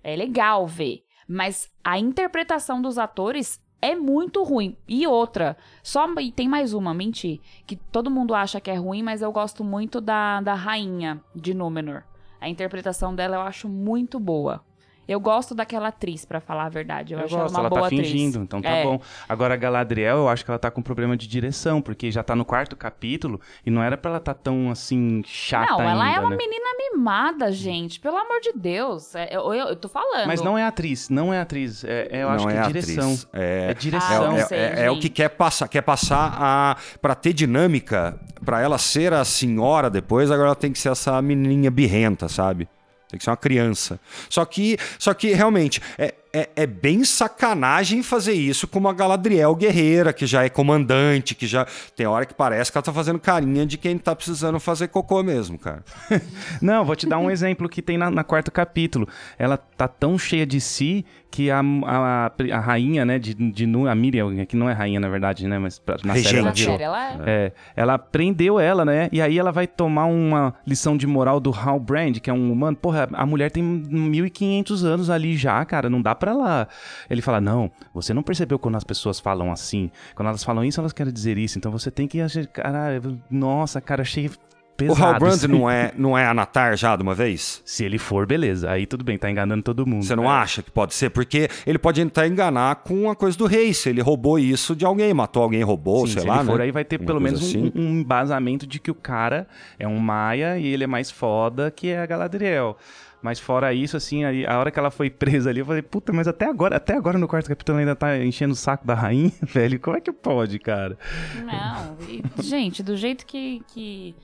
É 0.04 0.16
legal 0.16 0.68
ver. 0.68 1.06
Mas 1.28 1.72
a 1.84 1.98
interpretação 1.98 2.82
dos 2.82 2.98
atores 2.98 3.62
é 3.82 3.96
muito 3.96 4.44
ruim. 4.44 4.76
E 4.88 5.06
outra, 5.06 5.58
só 5.84 6.08
e 6.20 6.32
tem 6.32 6.48
mais 6.48 6.74
uma, 6.74 6.94
menti, 6.94 7.42
que 7.66 7.76
todo 7.76 8.12
mundo 8.12 8.34
acha 8.34 8.60
que 8.60 8.72
é 8.72 8.76
ruim, 8.76 9.04
mas 9.04 9.22
eu 9.22 9.32
gosto 9.32 9.64
muito 9.64 10.02
da, 10.02 10.42
da 10.42 10.54
rainha 10.54 11.22
de 11.36 11.54
Númenor. 11.54 12.04
A 12.40 12.50
interpretação 12.50 13.16
dela 13.16 13.38
eu 13.38 13.42
acho 13.42 13.68
muito 13.68 14.20
boa. 14.20 14.64
Eu 15.08 15.20
gosto 15.20 15.54
daquela 15.54 15.90
atriz, 15.90 16.26
pra 16.26 16.40
falar 16.40 16.66
a 16.66 16.70
verdade. 16.70 17.14
Eu, 17.14 17.20
Eu, 17.20 17.26
acho 17.26 17.36
gosto, 17.36 17.50
ela 17.50 17.52
uma 17.54 17.60
ela 17.60 17.70
boa 17.70 17.82
tá 17.82 17.88
atriz. 17.88 18.08
fingindo, 18.12 18.40
então 18.40 18.62
tá 18.62 18.70
É. 18.70 18.84
bom. 18.84 19.00
Agora 19.30 19.54
a 19.54 19.58
Galadriel, 19.58 20.18
eu 20.18 20.30
acho 20.30 20.44
que 20.44 20.52
ela 20.52 20.58
tá 20.60 20.72
com 20.72 20.82
problema 20.82 21.16
de 21.16 21.28
direção, 21.28 21.82
porque 21.82 22.10
já 22.12 22.24
tá 22.24 22.36
no 22.36 22.44
quarto 22.46 22.76
capítulo 22.76 23.40
e 23.66 23.70
não 23.70 23.84
era 23.84 23.96
pra 23.98 24.12
ela 24.12 24.20
tá 24.20 24.34
tão 24.34 24.72
assim 24.72 25.22
chata 25.26 25.72
Não, 25.74 25.82
ela 25.82 26.04
ainda, 26.06 26.18
é 26.18 26.20
uma 26.22 26.30
né? 26.32 26.38
menina 26.38 26.66
mimada, 26.92 27.52
gente. 27.52 28.00
Pelo 28.00 28.18
amor 28.18 28.40
de 28.42 28.52
Deus. 28.54 29.14
É, 29.16 29.30
Eu, 29.36 29.54
eu, 29.54 29.68
eu 29.70 29.76
tô 29.76 29.88
falando. 29.90 30.28
Mas 30.28 30.42
não 30.42 30.58
é 30.58 30.64
atriz, 30.64 31.10
não 31.10 31.34
é 31.34 31.40
atriz. 31.40 31.84
É, 31.84 32.08
é- 32.12 32.24
eu 32.24 32.30
acho 32.30 32.44
não 32.46 32.52
que 32.52 32.58
é 32.58 32.62
é 32.62 32.64
atriz. 32.64 32.86
direção. 32.88 33.18
É, 33.34 33.68
É 33.68 33.72
é, 33.72 33.74
direção. 33.74 34.38
é- 34.38 34.46
sei, 34.46 34.58
é- 34.60 34.86
é 34.86 34.92
o 34.92 35.00
que 35.00 35.10
quer 35.10 35.30
passar, 35.30 35.68
quer 35.68 35.82
passar 35.82 36.36
a 36.40 36.78
para 37.02 37.14
ter 37.16 37.34
dinâmica, 37.34 38.20
pra 38.44 38.62
ela 38.62 38.78
ser 38.78 39.14
a 39.14 39.24
senhora 39.26 39.90
depois, 39.90 40.32
agora 40.32 40.48
ela 40.50 40.56
tem 40.56 40.72
que 40.72 40.80
ser 40.80 40.90
essa 40.90 41.22
menininha 41.22 41.70
birrenta, 41.72 42.28
sabe? 42.28 42.68
Tem 43.16 43.20
que 43.20 43.24
ser 43.24 43.30
uma 43.30 43.38
criança. 43.38 43.98
Só 44.30 44.44
que, 44.44 44.78
só 45.00 45.14
que 45.14 45.34
realmente 45.34 45.82
é, 45.98 46.14
é, 46.40 46.50
é 46.56 46.66
bem 46.68 47.04
sacanagem 47.04 48.04
fazer 48.04 48.34
isso 48.34 48.68
com 48.68 48.80
uma 48.80 48.94
Galadriel 48.94 49.56
guerreira, 49.56 50.12
que 50.14 50.26
já 50.26 50.44
é 50.44 50.50
comandante, 50.50 51.34
que 51.36 51.48
já 51.48 51.66
tem 51.96 52.06
hora 52.06 52.26
que 52.26 52.34
parece 52.34 52.72
que 52.72 52.78
ela 52.78 52.84
tá 52.84 52.92
fazendo 52.94 53.20
carinha 53.20 53.66
de 53.66 53.78
quem 53.78 53.98
tá 53.98 54.16
precisando 54.16 54.60
fazer 54.60 54.88
cocô 54.90 55.24
mesmo, 55.24 55.58
cara. 55.58 55.84
Não, 56.62 56.84
vou 56.84 56.96
te 56.96 57.08
dar 57.08 57.18
um 57.20 57.30
exemplo 57.32 57.70
que 57.70 57.82
tem 57.82 57.98
na, 57.98 58.10
na 58.12 58.24
quarto 58.24 58.52
capítulo. 58.52 59.08
Ela 59.38 59.58
tá 59.58 59.88
tão 59.88 60.18
cheia 60.18 60.46
de 60.46 60.60
si 60.60 61.06
que 61.32 61.52
a, 61.52 61.60
a, 61.86 62.32
a 62.54 62.60
rainha, 62.62 63.04
né, 63.04 63.20
de, 63.20 63.34
de 63.34 63.66
Nu- 63.66 63.90
a 63.90 63.94
Miriam, 63.96 64.46
que 64.46 64.56
não 64.56 64.70
é 64.70 64.74
rainha 64.74 65.02
na 65.02 65.10
verdade, 65.10 65.46
né, 65.50 65.60
mas 65.60 65.78
pra- 65.78 65.98
na 66.02 66.14
série 66.16 66.38
Regente. 66.38 66.38
ela 66.40 66.52
virou. 66.54 66.72
série, 66.72 66.84
ela 66.84 67.10
é. 67.10 67.18
É, 67.26 67.52
ela 67.76 67.98
prendeu 67.98 68.58
ela, 68.58 68.86
né? 68.86 69.10
E 69.12 69.22
aí 69.22 69.38
ela 69.38 69.52
vai 69.52 69.68
tomar 69.68 70.06
uma 70.06 70.54
lição 70.66 70.96
de 70.96 71.06
moral 71.06 71.42
do 71.42 71.52
Halbrand, 71.52 72.14
que 72.22 72.30
é 72.30 72.34
um 72.34 72.52
humano. 72.54 72.78
Porra, 72.78 73.10
a 73.12 73.26
mulher 73.26 73.52
tem 73.52 73.62
1500 73.62 74.86
anos 74.86 75.10
ali 75.10 75.36
já, 75.36 75.64
cara, 75.66 75.90
não 75.90 76.02
dá 76.02 76.16
pra 76.16 76.25
ela. 76.32 76.68
Ele 77.10 77.22
fala: 77.22 77.40
"Não, 77.42 77.72
você 77.94 78.14
não 78.14 78.24
percebeu 78.24 78.58
quando 78.60 78.76
as 78.76 78.84
pessoas 78.84 79.20
falam 79.20 79.52
assim? 79.52 79.92
Quando 80.16 80.30
elas 80.30 80.44
falam 80.44 80.64
isso, 80.64 80.80
elas 80.80 80.94
querem 80.94 81.12
dizer 81.14 81.38
isso. 81.38 81.58
Então 81.58 81.72
você 81.72 81.90
tem 81.92 82.08
que 82.08 82.22
achar, 82.22 82.46
cara, 82.48 83.02
nossa, 83.30 83.80
cara, 83.82 84.02
achei 84.02 84.30
pesado. 84.78 85.02
o 85.02 85.06
Halbrand 85.06 85.36
isso. 85.36 85.48
não 85.48 85.70
é, 85.70 85.92
não 85.96 86.18
é 86.18 86.26
Anatar 86.28 86.76
já 86.78 86.96
de 86.96 87.04
uma 87.04 87.14
vez? 87.16 87.62
Se 87.66 87.84
ele 87.84 87.98
for, 87.98 88.26
beleza. 88.26 88.70
Aí 88.70 88.86
tudo 88.86 89.04
bem, 89.04 89.18
tá 89.18 89.30
enganando 89.30 89.64
todo 89.64 89.86
mundo. 89.86 90.04
Você 90.04 90.16
não 90.16 90.30
acha 90.30 90.62
que 90.62 90.72
pode 90.72 90.94
ser? 90.94 91.10
Porque 91.10 91.50
ele 91.66 91.78
pode 91.78 92.02
tentar 92.02 92.28
enganar 92.28 92.76
com 92.78 93.10
a 93.10 93.16
coisa 93.16 93.38
do 93.38 93.46
rei. 93.46 93.74
Se 93.74 93.90
ele 93.90 94.02
roubou 94.02 94.38
isso 94.38 94.76
de 94.76 94.86
alguém, 94.86 95.14
matou 95.14 95.44
alguém, 95.44 95.64
roubou, 95.64 96.06
Sim, 96.08 96.14
sei 96.14 96.22
se 96.24 96.28
lá, 96.28 96.38
ele 96.38 96.46
for, 96.46 96.58
né? 96.58 96.66
aí 96.66 96.72
vai 96.72 96.84
ter 96.84 97.00
Uma 97.00 97.06
pelo 97.06 97.22
menos 97.22 97.42
assim. 97.42 97.72
um, 97.76 97.82
um 97.82 98.00
embasamento 98.00 98.68
de 98.68 98.80
que 98.80 98.92
o 98.92 98.96
cara 98.96 99.48
é 99.80 99.88
um 99.88 99.98
maia 99.98 100.58
e 100.58 100.68
ele 100.68 100.84
é 100.84 100.88
mais 100.88 101.10
foda 101.10 101.72
que 101.72 101.88
é 101.90 102.00
a 102.00 102.06
Galadriel. 102.06 102.78
Mas 103.26 103.40
fora 103.40 103.74
isso, 103.74 103.98
assim, 103.98 104.24
a 104.24 104.60
hora 104.60 104.70
que 104.70 104.78
ela 104.78 104.92
foi 104.92 105.10
presa 105.10 105.50
ali, 105.50 105.60
eu 105.60 105.66
falei, 105.66 105.82
puta, 105.82 106.14
mas 106.14 106.28
até 106.28 106.46
agora, 106.46 106.76
até 106.76 106.94
agora 106.94 107.18
no 107.18 107.28
quarto 107.28 107.50
capítulo 107.50 107.80
ainda 107.80 107.96
tá 107.96 108.24
enchendo 108.24 108.54
o 108.54 108.56
saco 108.56 108.86
da 108.86 108.94
rainha, 108.94 109.32
velho. 109.42 109.80
Como 109.80 109.98
é 109.98 110.00
que 110.00 110.12
pode, 110.12 110.60
cara? 110.60 110.96
Não, 111.44 111.98
e, 112.08 112.22
gente, 112.44 112.84
do 112.84 112.96
jeito 112.96 113.26
que, 113.26 113.64
que 113.70 114.16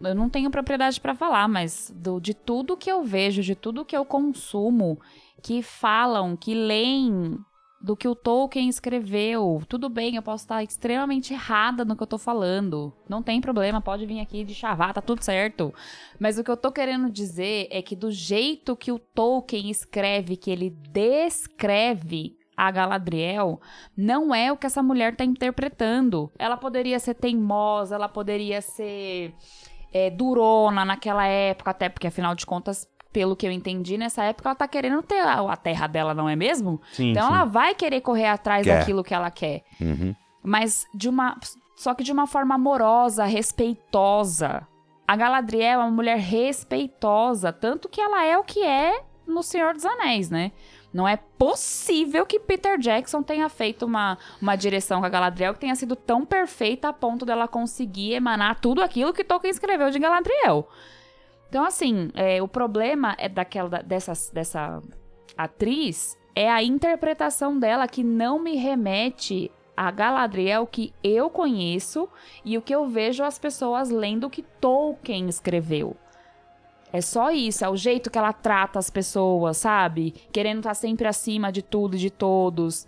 eu 0.00 0.14
não 0.14 0.28
tenho 0.28 0.52
propriedade 0.52 1.00
pra 1.00 1.16
falar, 1.16 1.48
mas 1.48 1.92
do, 1.92 2.20
de 2.20 2.32
tudo 2.32 2.76
que 2.76 2.88
eu 2.88 3.02
vejo, 3.02 3.42
de 3.42 3.56
tudo 3.56 3.84
que 3.84 3.96
eu 3.96 4.04
consumo, 4.04 5.00
que 5.42 5.60
falam, 5.60 6.36
que 6.36 6.54
leem 6.54 7.40
do 7.80 7.96
que 7.96 8.08
o 8.08 8.14
Tolkien 8.14 8.68
escreveu. 8.68 9.62
Tudo 9.68 9.88
bem, 9.88 10.16
eu 10.16 10.22
posso 10.22 10.44
estar 10.44 10.62
extremamente 10.62 11.32
errada 11.32 11.84
no 11.84 11.96
que 11.96 12.02
eu 12.02 12.06
tô 12.06 12.18
falando. 12.18 12.92
Não 13.08 13.22
tem 13.22 13.40
problema, 13.40 13.80
pode 13.80 14.04
vir 14.04 14.20
aqui 14.20 14.44
de 14.44 14.54
chavar, 14.54 14.92
tá 14.92 15.00
tudo 15.00 15.22
certo. 15.22 15.72
Mas 16.18 16.38
o 16.38 16.44
que 16.44 16.50
eu 16.50 16.56
tô 16.56 16.72
querendo 16.72 17.10
dizer 17.10 17.68
é 17.70 17.80
que 17.80 17.94
do 17.94 18.10
jeito 18.10 18.76
que 18.76 18.90
o 18.90 18.98
Tolkien 18.98 19.70
escreve, 19.70 20.36
que 20.36 20.50
ele 20.50 20.70
descreve 20.70 22.36
a 22.56 22.72
Galadriel, 22.72 23.60
não 23.96 24.34
é 24.34 24.50
o 24.50 24.56
que 24.56 24.66
essa 24.66 24.82
mulher 24.82 25.14
tá 25.14 25.24
interpretando. 25.24 26.32
Ela 26.36 26.56
poderia 26.56 26.98
ser 26.98 27.14
teimosa, 27.14 27.94
ela 27.94 28.08
poderia 28.08 28.60
ser 28.60 29.32
é, 29.92 30.10
durona 30.10 30.84
naquela 30.84 31.24
época, 31.24 31.70
até 31.70 31.88
porque, 31.88 32.08
afinal 32.08 32.34
de 32.34 32.44
contas, 32.44 32.88
pelo 33.12 33.36
que 33.36 33.46
eu 33.46 33.50
entendi, 33.50 33.96
nessa 33.96 34.24
época 34.24 34.48
ela 34.48 34.56
tá 34.56 34.68
querendo 34.68 35.02
ter 35.02 35.20
a, 35.20 35.40
a 35.52 35.56
terra 35.56 35.86
dela, 35.86 36.14
não 36.14 36.28
é 36.28 36.36
mesmo? 36.36 36.80
Sim, 36.92 37.10
então 37.10 37.26
sim. 37.26 37.34
ela 37.34 37.44
vai 37.44 37.74
querer 37.74 38.00
correr 38.00 38.26
atrás 38.26 38.64
Quer. 38.64 38.78
daquilo 38.78 39.02
que 39.04 39.14
ela 39.14 39.30
quer. 39.30 39.62
Uhum. 39.80 40.14
Mas 40.42 40.86
de 40.94 41.08
uma. 41.08 41.36
Só 41.76 41.94
que 41.94 42.02
de 42.02 42.12
uma 42.12 42.26
forma 42.26 42.54
amorosa, 42.54 43.24
respeitosa. 43.24 44.66
A 45.06 45.16
Galadriel 45.16 45.80
é 45.80 45.84
uma 45.84 45.90
mulher 45.90 46.18
respeitosa, 46.18 47.52
tanto 47.52 47.88
que 47.88 48.00
ela 48.00 48.24
é 48.24 48.36
o 48.36 48.44
que 48.44 48.62
é 48.62 49.02
no 49.26 49.42
Senhor 49.42 49.72
dos 49.72 49.84
Anéis, 49.84 50.28
né? 50.28 50.52
Não 50.92 51.06
é 51.06 51.16
possível 51.16 52.24
que 52.24 52.40
Peter 52.40 52.78
Jackson 52.78 53.22
tenha 53.22 53.48
feito 53.48 53.84
uma, 53.84 54.18
uma 54.40 54.56
direção 54.56 55.00
com 55.00 55.06
a 55.06 55.10
Galadriel 55.10 55.52
que 55.52 55.60
tenha 55.60 55.74
sido 55.74 55.94
tão 55.94 56.24
perfeita 56.24 56.88
a 56.88 56.92
ponto 56.92 57.26
dela 57.26 57.46
conseguir 57.46 58.14
emanar 58.14 58.58
tudo 58.60 58.82
aquilo 58.82 59.12
que 59.12 59.22
Tolkien 59.22 59.50
escreveu 59.50 59.90
de 59.90 59.98
Galadriel. 59.98 60.68
Então, 61.48 61.64
assim, 61.64 62.10
é, 62.14 62.42
o 62.42 62.48
problema 62.48 63.14
é 63.18 63.28
daquela, 63.28 63.68
da- 63.68 63.82
dessa, 63.82 64.12
dessa 64.32 64.82
atriz 65.36 66.16
é 66.34 66.50
a 66.50 66.62
interpretação 66.62 67.58
dela 67.58 67.88
que 67.88 68.04
não 68.04 68.38
me 68.38 68.54
remete 68.56 69.50
a 69.76 69.90
Galadriel 69.90 70.66
que 70.66 70.92
eu 71.02 71.30
conheço 71.30 72.08
e 72.44 72.58
o 72.58 72.62
que 72.62 72.74
eu 72.74 72.86
vejo 72.86 73.22
as 73.24 73.38
pessoas 73.38 73.90
lendo 73.90 74.28
que 74.28 74.42
Tolkien 74.42 75.28
escreveu. 75.28 75.96
É 76.92 77.00
só 77.00 77.30
isso, 77.30 77.64
é 77.64 77.68
o 77.68 77.76
jeito 77.76 78.10
que 78.10 78.18
ela 78.18 78.32
trata 78.32 78.78
as 78.78 78.88
pessoas, 78.90 79.58
sabe? 79.58 80.12
Querendo 80.32 80.58
estar 80.58 80.74
sempre 80.74 81.06
acima 81.06 81.52
de 81.52 81.62
tudo 81.62 81.96
e 81.96 81.98
de 81.98 82.10
todos. 82.10 82.86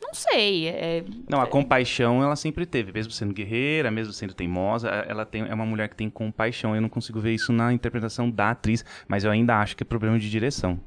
Não 0.00 0.14
sei, 0.14 0.68
é, 0.68 1.04
Não, 1.28 1.40
a 1.40 1.46
compaixão 1.46 2.22
ela 2.22 2.34
sempre 2.34 2.64
teve, 2.66 2.90
mesmo 2.92 3.12
sendo 3.12 3.34
guerreira, 3.34 3.90
mesmo 3.90 4.12
sendo 4.12 4.34
teimosa, 4.34 4.88
ela 4.88 5.26
tem, 5.26 5.42
é 5.42 5.54
uma 5.54 5.66
mulher 5.66 5.88
que 5.88 5.96
tem 5.96 6.08
compaixão. 6.08 6.74
Eu 6.74 6.80
não 6.80 6.88
consigo 6.88 7.20
ver 7.20 7.32
isso 7.32 7.52
na 7.52 7.72
interpretação 7.72 8.30
da 8.30 8.50
atriz, 8.50 8.84
mas 9.06 9.24
eu 9.24 9.30
ainda 9.30 9.58
acho 9.58 9.76
que 9.76 9.82
é 9.82 9.86
problema 9.86 10.18
de 10.18 10.30
direção. 10.30 10.80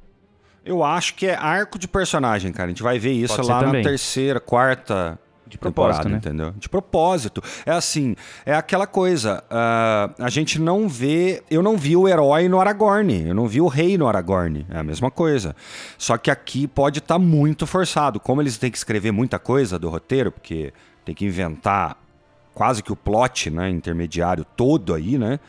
Eu 0.65 0.83
acho 0.83 1.15
que 1.15 1.27
é 1.27 1.35
arco 1.35 1.77
de 1.77 1.87
personagem, 1.87 2.51
cara. 2.51 2.65
A 2.65 2.69
gente 2.69 2.83
vai 2.83 2.97
ver 2.97 3.11
isso 3.11 3.35
Pode 3.35 3.47
lá 3.47 3.59
também. 3.59 3.83
na 3.83 3.89
terceira, 3.89 4.39
quarta 4.39 5.19
De 5.45 5.57
propósito, 5.57 6.09
né? 6.09 6.17
entendeu? 6.17 6.51
De 6.57 6.67
propósito. 6.69 7.43
É 7.65 7.71
assim, 7.71 8.15
é 8.45 8.53
aquela 8.55 8.87
coisa. 8.87 9.43
ah, 9.49 10.09
a 10.19 10.29
gente 10.29 10.59
não 10.59 10.87
vê. 10.87 11.43
Eu 11.49 11.61
não 11.61 11.77
vi 11.77 11.95
o 11.95 12.07
herói 12.07 12.47
no 12.47 12.59
Aragorn. 12.59 13.27
Eu 13.27 13.35
não 13.35 13.47
vi 13.47 13.61
o 13.61 13.67
rei 13.67 13.97
no 13.97 14.07
Aragorn. 14.07 14.65
É 14.69 14.79
a 14.79 14.83
mesma 14.83 15.11
coisa. 15.11 15.55
Só 15.97 16.17
que 16.17 16.31
aqui 16.31 16.67
pode 16.67 16.99
estar 16.99 17.19
muito 17.19 17.67
forçado. 17.67 18.19
Como 18.19 18.41
eles 18.41 18.57
têm 18.57 18.71
que 18.71 18.77
escrever 18.77 19.11
muita 19.11 19.37
coisa 19.37 19.77
do 19.77 19.89
roteiro, 19.89 20.31
porque 20.31 20.73
tem 21.05 21.13
que 21.13 21.25
inventar 21.25 21.97
quase 22.53 22.83
que 22.83 22.91
o 22.91 22.95
plot, 22.95 23.49
né, 23.49 23.69
intermediário 23.69 24.45
todo 24.55 24.93
aí, 24.93 25.17
né? 25.17 25.39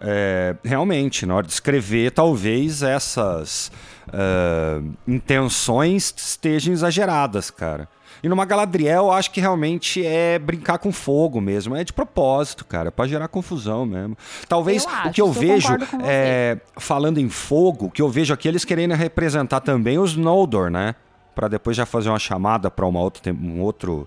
É, 0.00 0.56
realmente, 0.64 1.24
na 1.26 1.34
hora 1.36 1.46
de 1.46 1.52
escrever, 1.52 2.10
talvez 2.12 2.82
essas 2.82 3.70
ah, 4.12 4.80
intenções 5.06 6.14
estejam 6.16 6.72
exageradas, 6.72 7.50
cara. 7.50 7.88
E 8.22 8.28
numa 8.28 8.44
Galadriel, 8.44 9.04
eu 9.06 9.12
acho 9.12 9.30
que 9.30 9.40
realmente 9.40 10.04
é 10.04 10.38
brincar 10.38 10.78
com 10.78 10.90
fogo 10.92 11.40
mesmo. 11.40 11.76
É 11.76 11.84
de 11.84 11.92
propósito, 11.92 12.64
cara, 12.64 12.90
pra 12.90 13.06
gerar 13.06 13.28
confusão 13.28 13.84
mesmo. 13.84 14.16
Talvez 14.48 14.84
Eu 14.84 14.90
o 14.90 14.92
acho, 14.94 15.10
que 15.12 15.20
eu 15.20 15.32
vejo, 15.32 15.68
é, 16.02 16.58
falando 16.76 17.18
em 17.18 17.28
fogo, 17.28 17.86
o 17.86 17.90
que 17.90 18.00
eu 18.02 18.08
vejo 18.08 18.32
aqui, 18.32 18.48
eles 18.48 18.64
querendo 18.64 18.94
representar 18.94 19.60
também 19.60 19.98
os 19.98 20.16
Noldor, 20.16 20.70
né? 20.70 20.94
Pra 21.34 21.48
depois 21.48 21.76
já 21.76 21.84
fazer 21.84 22.08
uma 22.08 22.18
chamada 22.18 22.70
pra 22.70 22.86
uma 22.86 23.00
outra, 23.00 23.22
tem- 23.22 23.32
um 23.32 23.60
outro, 23.60 24.06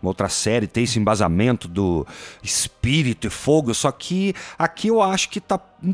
uma 0.00 0.10
outra 0.10 0.28
série, 0.28 0.66
ter 0.66 0.82
esse 0.82 0.98
embasamento 0.98 1.66
do 1.66 2.06
espírito 2.42 3.26
e 3.26 3.30
fogo. 3.30 3.74
Só 3.74 3.90
que 3.90 4.34
aqui 4.58 4.88
eu 4.88 5.02
acho 5.02 5.28
que 5.28 5.40
tá 5.40 5.58
um 5.82 5.92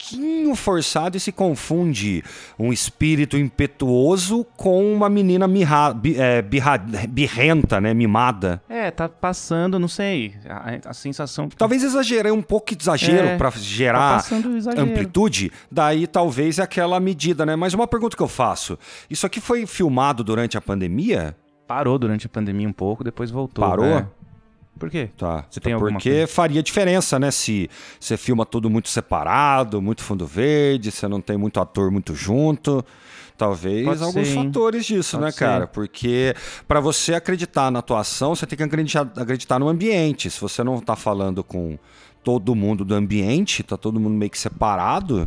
pouquinho 0.00 0.54
forçado 0.54 1.16
e 1.16 1.20
se 1.20 1.30
confunde 1.30 2.22
um 2.58 2.72
espírito 2.72 3.36
impetuoso 3.36 4.44
com 4.56 4.92
uma 4.92 5.08
menina 5.08 5.46
mirra, 5.46 5.94
é, 6.16 6.42
birra- 6.42 6.78
birrenta, 7.08 7.80
né? 7.80 7.92
Mimada. 7.92 8.62
É, 8.68 8.90
tá 8.90 9.08
passando, 9.08 9.78
não 9.78 9.88
sei, 9.88 10.34
a, 10.48 10.90
a 10.90 10.94
sensação... 10.94 11.48
Talvez 11.48 11.82
exagerei 11.82 12.32
um 12.32 12.42
pouco 12.42 12.74
de 12.74 12.82
exagero 12.82 13.28
É, 13.28 13.36
pra 13.36 13.50
tá 13.50 13.58
gerar 13.58 14.24
exagero. 14.56 14.80
amplitude, 14.80 15.52
daí 15.70 16.06
talvez 16.06 16.58
é 16.58 16.62
aquela 16.62 16.98
medida, 16.98 17.44
né? 17.44 17.54
Mas 17.56 17.74
uma 17.74 17.86
pergunta 17.86 18.16
que 18.16 18.22
eu 18.22 18.28
faço: 18.28 18.78
isso 19.08 19.26
aqui 19.26 19.40
foi 19.40 19.66
filmado 19.66 20.24
durante 20.24 20.56
a 20.56 20.60
pandemia? 20.60 21.36
Parou 21.66 21.98
durante 21.98 22.26
a 22.26 22.28
pandemia 22.28 22.68
um 22.68 22.72
pouco, 22.72 23.04
depois 23.04 23.30
voltou. 23.30 23.64
Parou? 23.64 23.84
né? 23.86 24.06
Por 24.78 24.88
quê? 24.90 25.10
Tá. 25.16 25.44
Você 25.50 25.60
tem 25.60 25.72
alguma 25.74 25.92
Porque 25.92 26.10
coisa? 26.10 26.26
faria 26.26 26.62
diferença, 26.62 27.18
né? 27.18 27.30
Se 27.30 27.68
você 27.98 28.16
filma 28.16 28.46
tudo 28.46 28.70
muito 28.70 28.88
separado, 28.88 29.82
muito 29.82 30.02
fundo 30.02 30.26
verde, 30.26 30.90
você 30.90 31.06
não 31.06 31.20
tem 31.20 31.36
muito 31.36 31.60
ator 31.60 31.90
muito 31.90 32.14
junto. 32.14 32.84
Talvez 33.36 33.86
Pode 33.86 34.02
alguns 34.02 34.28
ser, 34.28 34.34
fatores 34.34 34.84
disso, 34.84 35.16
Pode 35.16 35.24
né, 35.24 35.30
ser. 35.32 35.38
cara? 35.38 35.66
Porque 35.66 36.34
para 36.68 36.78
você 36.78 37.14
acreditar 37.14 37.70
na 37.70 37.78
atuação, 37.78 38.34
você 38.34 38.46
tem 38.46 38.56
que 38.56 38.62
acreditar, 38.62 39.10
acreditar 39.16 39.58
no 39.58 39.68
ambiente. 39.68 40.30
Se 40.30 40.40
você 40.40 40.62
não 40.62 40.78
tá 40.78 40.94
falando 40.94 41.42
com 41.42 41.78
todo 42.22 42.54
mundo 42.54 42.84
do 42.84 42.94
ambiente, 42.94 43.62
tá 43.62 43.76
todo 43.78 43.98
mundo 43.98 44.14
meio 44.14 44.30
que 44.30 44.38
separado, 44.38 45.26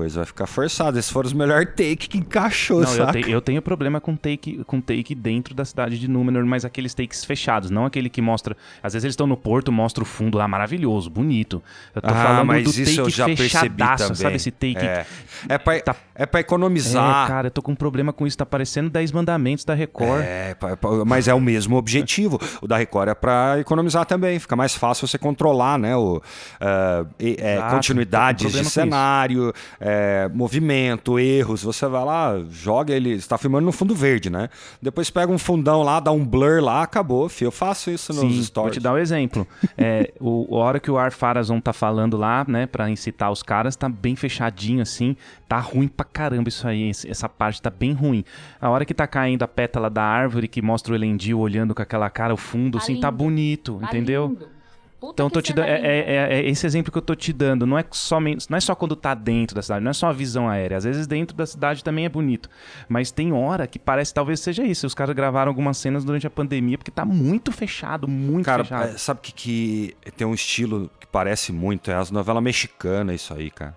coisa 0.00 0.20
vai 0.20 0.26
ficar 0.26 0.46
forçada. 0.46 0.98
Esses 0.98 1.10
foram 1.10 1.26
os 1.26 1.32
melhores 1.32 1.68
take 1.76 2.08
que 2.08 2.18
encaixou, 2.18 2.80
Não, 2.82 2.94
eu, 2.94 3.06
te- 3.12 3.30
eu 3.30 3.40
tenho 3.40 3.60
problema 3.60 4.00
com 4.00 4.16
take, 4.16 4.64
com 4.64 4.80
take 4.80 5.14
dentro 5.14 5.54
da 5.54 5.64
cidade 5.64 5.98
de 5.98 6.08
Númenor, 6.08 6.44
mas 6.46 6.64
aqueles 6.64 6.94
takes 6.94 7.22
fechados, 7.24 7.70
não 7.70 7.84
aquele 7.84 8.08
que 8.08 8.22
mostra. 8.22 8.56
Às 8.82 8.94
vezes 8.94 9.04
eles 9.04 9.12
estão 9.12 9.26
no 9.26 9.36
porto, 9.36 9.70
mostra 9.70 10.02
o 10.02 10.06
fundo 10.06 10.38
lá 10.38 10.48
maravilhoso, 10.48 11.10
bonito. 11.10 11.62
Eu 11.94 12.00
tô 12.00 12.08
Ah, 12.08 12.14
falando 12.14 12.46
mas 12.46 12.64
do 12.64 12.70
isso 12.70 12.84
take 12.84 12.98
eu 12.98 13.10
já 13.10 13.26
percebi 13.26 13.76
também. 13.96 14.14
sabe 14.14 14.36
esse 14.36 14.50
take? 14.50 14.78
É, 14.78 15.06
é, 15.48 15.58
pra, 15.58 15.80
Tá- 15.80 15.96
é 16.14 16.24
pra 16.26 16.40
economizar. 16.40 17.24
É, 17.24 17.28
cara, 17.28 17.46
eu 17.48 17.50
tô 17.50 17.60
com 17.62 17.72
um 17.72 17.76
problema 17.76 18.12
com 18.12 18.26
isso, 18.26 18.38
tá 18.38 18.46
parecendo 18.46 18.88
10 18.88 19.12
mandamentos 19.12 19.64
da 19.64 19.74
Record. 19.74 20.22
É, 20.24 20.54
pa- 20.54 20.76
pa- 20.76 21.04
mas 21.04 21.28
é 21.28 21.34
o 21.34 21.40
mesmo 21.40 21.76
objetivo. 21.76 22.40
O 22.62 22.66
da 22.66 22.76
Record 22.78 23.08
é 23.10 23.14
para 23.14 23.58
economizar 23.60 24.06
também. 24.06 24.38
Fica 24.38 24.56
mais 24.56 24.74
fácil 24.74 25.06
você 25.06 25.18
controlar, 25.18 25.78
né? 25.78 25.94
O, 25.96 26.20
ah, 26.60 27.04
e- 27.18 27.36
é, 27.38 27.56
Exato, 27.56 27.70
tô 27.94 28.44
com 28.44 28.50
de 28.50 28.64
cenário, 28.70 29.52
é, 29.78 29.89
movimento, 30.32 31.18
erros. 31.18 31.62
Você 31.62 31.86
vai 31.86 32.04
lá, 32.04 32.40
joga 32.50 32.94
ele. 32.94 33.20
Você 33.20 33.28
tá 33.28 33.36
filmando 33.38 33.66
no 33.66 33.72
fundo 33.72 33.94
verde, 33.94 34.30
né? 34.30 34.48
Depois 34.80 35.10
pega 35.10 35.30
um 35.32 35.38
fundão 35.38 35.82
lá, 35.82 36.00
dá 36.00 36.10
um 36.12 36.24
blur 36.24 36.62
lá, 36.62 36.82
acabou. 36.82 37.28
Fio. 37.28 37.46
Eu 37.48 37.52
faço 37.52 37.90
isso 37.90 38.12
nos 38.12 38.20
Sim, 38.22 38.28
vou 38.34 38.42
stories. 38.42 38.74
te 38.74 38.80
dar 38.80 38.92
um 38.94 38.98
exemplo. 38.98 39.46
É, 39.76 40.12
o, 40.20 40.46
a 40.56 40.58
hora 40.64 40.80
que 40.80 40.90
o 40.90 40.96
Ar 40.98 41.10
Farazon 41.12 41.60
tá 41.60 41.72
falando 41.72 42.16
lá, 42.16 42.44
né, 42.46 42.66
pra 42.66 42.88
incitar 42.90 43.30
os 43.30 43.42
caras, 43.42 43.76
tá 43.76 43.88
bem 43.88 44.14
fechadinho 44.16 44.82
assim, 44.82 45.16
tá 45.48 45.58
ruim 45.58 45.88
pra 45.88 46.04
caramba 46.04 46.48
isso 46.48 46.66
aí, 46.66 46.90
esse- 46.90 47.10
essa 47.10 47.28
parte 47.28 47.60
tá 47.60 47.70
bem 47.70 47.92
ruim. 47.92 48.24
A 48.60 48.68
hora 48.70 48.84
que 48.84 48.94
tá 48.94 49.06
caindo 49.06 49.42
a 49.42 49.48
pétala 49.48 49.90
da 49.90 50.02
árvore, 50.02 50.48
que 50.48 50.62
mostra 50.62 50.92
o 50.92 50.96
Elendil 50.96 51.38
olhando 51.38 51.74
com 51.74 51.82
aquela 51.82 52.08
cara, 52.10 52.32
o 52.32 52.36
fundo, 52.36 52.78
Tá 52.78 52.84
assim, 52.84 53.00
tá 53.00 53.08
lindo. 53.08 53.18
bonito, 53.18 53.78
Tá 53.80 53.86
entendeu? 53.88 54.28
lindo. 54.28 54.59
Puta 55.00 55.14
Então, 55.14 55.28
que 55.28 55.32
tô 55.34 55.40
te 55.40 55.52
dando, 55.54 55.66
é, 55.66 55.80
é- 55.80 56.14
é- 56.14 56.34
é 56.40 56.48
esse 56.50 56.66
exemplo 56.66 56.92
que 56.92 56.98
eu 56.98 57.02
tô 57.02 57.14
te 57.14 57.32
dando. 57.32 57.66
Não 57.66 57.78
é, 57.78 57.84
somente, 57.90 58.50
não 58.50 58.58
é 58.58 58.60
só 58.60 58.74
quando 58.74 58.94
tá 58.94 59.14
dentro 59.14 59.54
da 59.56 59.62
cidade, 59.62 59.82
não 59.82 59.90
é 59.90 59.94
só 59.94 60.08
a 60.08 60.12
visão 60.12 60.46
aérea. 60.46 60.76
Às 60.76 60.84
vezes 60.84 61.06
dentro 61.06 61.34
da 61.34 61.46
cidade 61.46 61.82
também 61.82 62.04
é 62.04 62.08
bonito. 62.10 62.50
Mas 62.86 63.10
tem 63.10 63.32
hora 63.32 63.66
que 63.66 63.78
parece 63.78 64.12
talvez 64.12 64.40
seja 64.40 64.62
isso. 64.62 64.86
Os 64.86 64.92
caras 64.94 65.16
gravaram 65.16 65.48
algumas 65.50 65.78
cenas 65.78 66.04
durante 66.04 66.26
a 66.26 66.30
pandemia 66.30 66.76
porque 66.76 66.90
tá 66.90 67.06
muito 67.06 67.50
fechado, 67.50 68.06
muito 68.06 68.44
Cara, 68.44 68.62
fechado. 68.62 68.88
é, 68.94 68.98
sabe 68.98 69.20
o 69.20 69.22
que, 69.22 69.32
que 69.32 69.96
tem 70.18 70.26
um 70.26 70.34
estilo 70.34 70.90
que 71.00 71.06
parece 71.06 71.50
muito? 71.50 71.90
É 71.90 71.94
as 71.94 72.10
novelas 72.10 72.42
mexicanas, 72.42 73.14
isso 73.22 73.32
aí, 73.32 73.50
cara. 73.50 73.74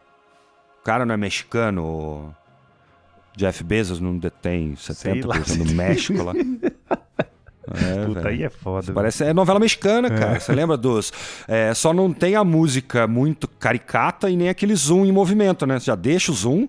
O 0.82 0.84
cara 0.84 1.06
não 1.06 1.14
é 1.14 1.18
mexicano, 1.18 1.84
o 1.86 2.34
Jeff 3.38 3.64
Bezos 3.64 4.02
não 4.02 4.18
detém 4.18 4.76
Sei 4.76 4.94
70% 5.22 5.26
lá. 5.26 5.38
do 5.64 5.74
México 5.74 6.22
lá. 6.22 6.34
É, 7.72 8.06
Puta, 8.06 8.22
velho. 8.22 8.28
aí 8.28 8.44
é 8.44 8.50
foda. 8.50 8.92
Parece 8.92 9.24
é 9.24 9.34
novela 9.34 9.60
mexicana, 9.60 10.10
cara. 10.10 10.40
Você 10.40 10.52
lembra 10.54 10.76
dos. 10.76 11.14
é, 11.48 11.74
só 11.74 11.94
não 11.94 12.12
tem 12.12 12.36
a 12.36 12.44
música 12.44 13.08
muito 13.08 13.48
caricata 13.48 14.30
e 14.30 14.36
nem 14.36 14.50
aquele 14.50 14.76
zoom 14.76 15.06
em 15.06 15.12
movimento, 15.12 15.66
né? 15.66 15.80
Você 15.80 15.86
já 15.86 15.96
deixa 15.96 16.32
o 16.32 16.36
zoom. 16.36 16.68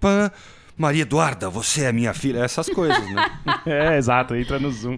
Pã, 0.00 0.30
Maria 0.76 1.02
Eduarda, 1.02 1.48
você 1.48 1.84
é 1.84 1.92
minha 1.92 2.12
filha. 2.12 2.40
Essas 2.40 2.68
coisas, 2.68 2.98
né? 3.12 3.30
É, 3.66 3.96
exato, 3.96 4.34
entra 4.36 4.60
no 4.60 4.70
Zoom. 4.70 4.96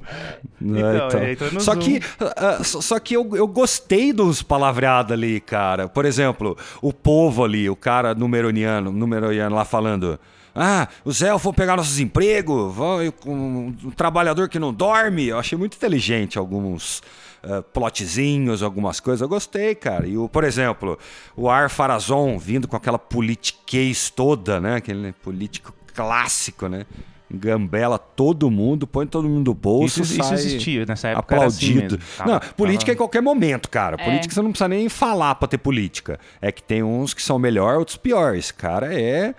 Então, 0.60 1.20
é, 1.20 1.32
entra 1.32 1.50
no 1.50 1.60
só 1.60 1.72
Zoom. 1.72 1.80
que, 1.80 2.00
ah, 2.36 2.62
só 2.62 2.80
só 2.82 2.98
que 2.98 3.14
eu, 3.14 3.34
eu 3.34 3.46
gostei 3.46 4.12
dos 4.12 4.42
palavreados 4.42 5.12
ali, 5.12 5.40
cara. 5.40 5.88
Por 5.88 6.04
exemplo, 6.04 6.56
o 6.82 6.92
povo 6.92 7.44
ali, 7.44 7.70
o 7.70 7.76
cara 7.76 8.14
numeroniano, 8.14 8.92
numeroniano 8.92 9.54
lá 9.56 9.64
falando. 9.64 10.18
Ah, 10.60 10.88
os 11.04 11.22
elfos 11.22 11.44
vão 11.44 11.52
pegar 11.52 11.76
nossos 11.76 11.98
empregos, 12.00 12.74
vão, 12.74 13.02
e 13.04 13.10
com 13.12 13.32
um 13.34 13.90
trabalhador 13.96 14.48
que 14.48 14.58
não 14.58 14.72
dorme. 14.72 15.26
Eu 15.28 15.38
achei 15.38 15.56
muito 15.56 15.76
inteligente 15.76 16.38
alguns 16.38 17.02
ah, 17.42 17.62
plotzinhos, 17.72 18.62
algumas 18.62 19.00
coisas. 19.00 19.20
Eu 19.20 19.28
gostei, 19.28 19.74
cara. 19.74 20.06
E, 20.06 20.16
o, 20.18 20.28
por 20.28 20.44
exemplo, 20.44 20.98
o 21.36 21.48
Ar 21.48 21.70
Farazon 21.70 22.38
vindo 22.38 22.66
com 22.66 22.76
aquela 22.76 22.98
politiquez 22.98 24.10
toda, 24.10 24.60
né? 24.60 24.76
Aquele 24.76 25.12
político 25.12 25.72
clássico, 25.94 26.68
né? 26.68 26.84
Gambela 27.30 27.98
todo 27.98 28.50
mundo, 28.50 28.86
põe 28.86 29.06
todo 29.06 29.28
mundo 29.28 29.48
no 29.48 29.54
bolso. 29.54 30.00
Isso- 30.00 30.14
isso 30.14 30.22
sai 30.24 30.34
existia, 30.38 30.86
nessa 30.86 31.08
época 31.08 31.34
era 31.36 31.44
assim 31.46 31.72
Aplaudido. 31.72 31.98
mesmo. 31.98 32.14
Tava- 32.16 32.30
não, 32.32 32.40
política 32.56 32.84
tava- 32.86 32.92
é 32.92 32.94
em 32.94 32.96
qualquer 32.96 33.20
momento, 33.20 33.68
cara. 33.68 33.96
É. 34.00 34.04
Política 34.04 34.32
você 34.34 34.40
não 34.40 34.50
precisa 34.50 34.68
nem 34.68 34.88
falar 34.88 35.34
pra 35.34 35.46
ter 35.46 35.58
política. 35.58 36.18
É 36.40 36.50
que 36.50 36.62
tem 36.62 36.82
uns 36.82 37.12
que 37.12 37.22
são 37.22 37.38
melhor, 37.38 37.76
outros 37.76 37.98
pior. 37.98 38.34
Esse 38.34 38.54
cara 38.54 38.94
é 38.98 39.34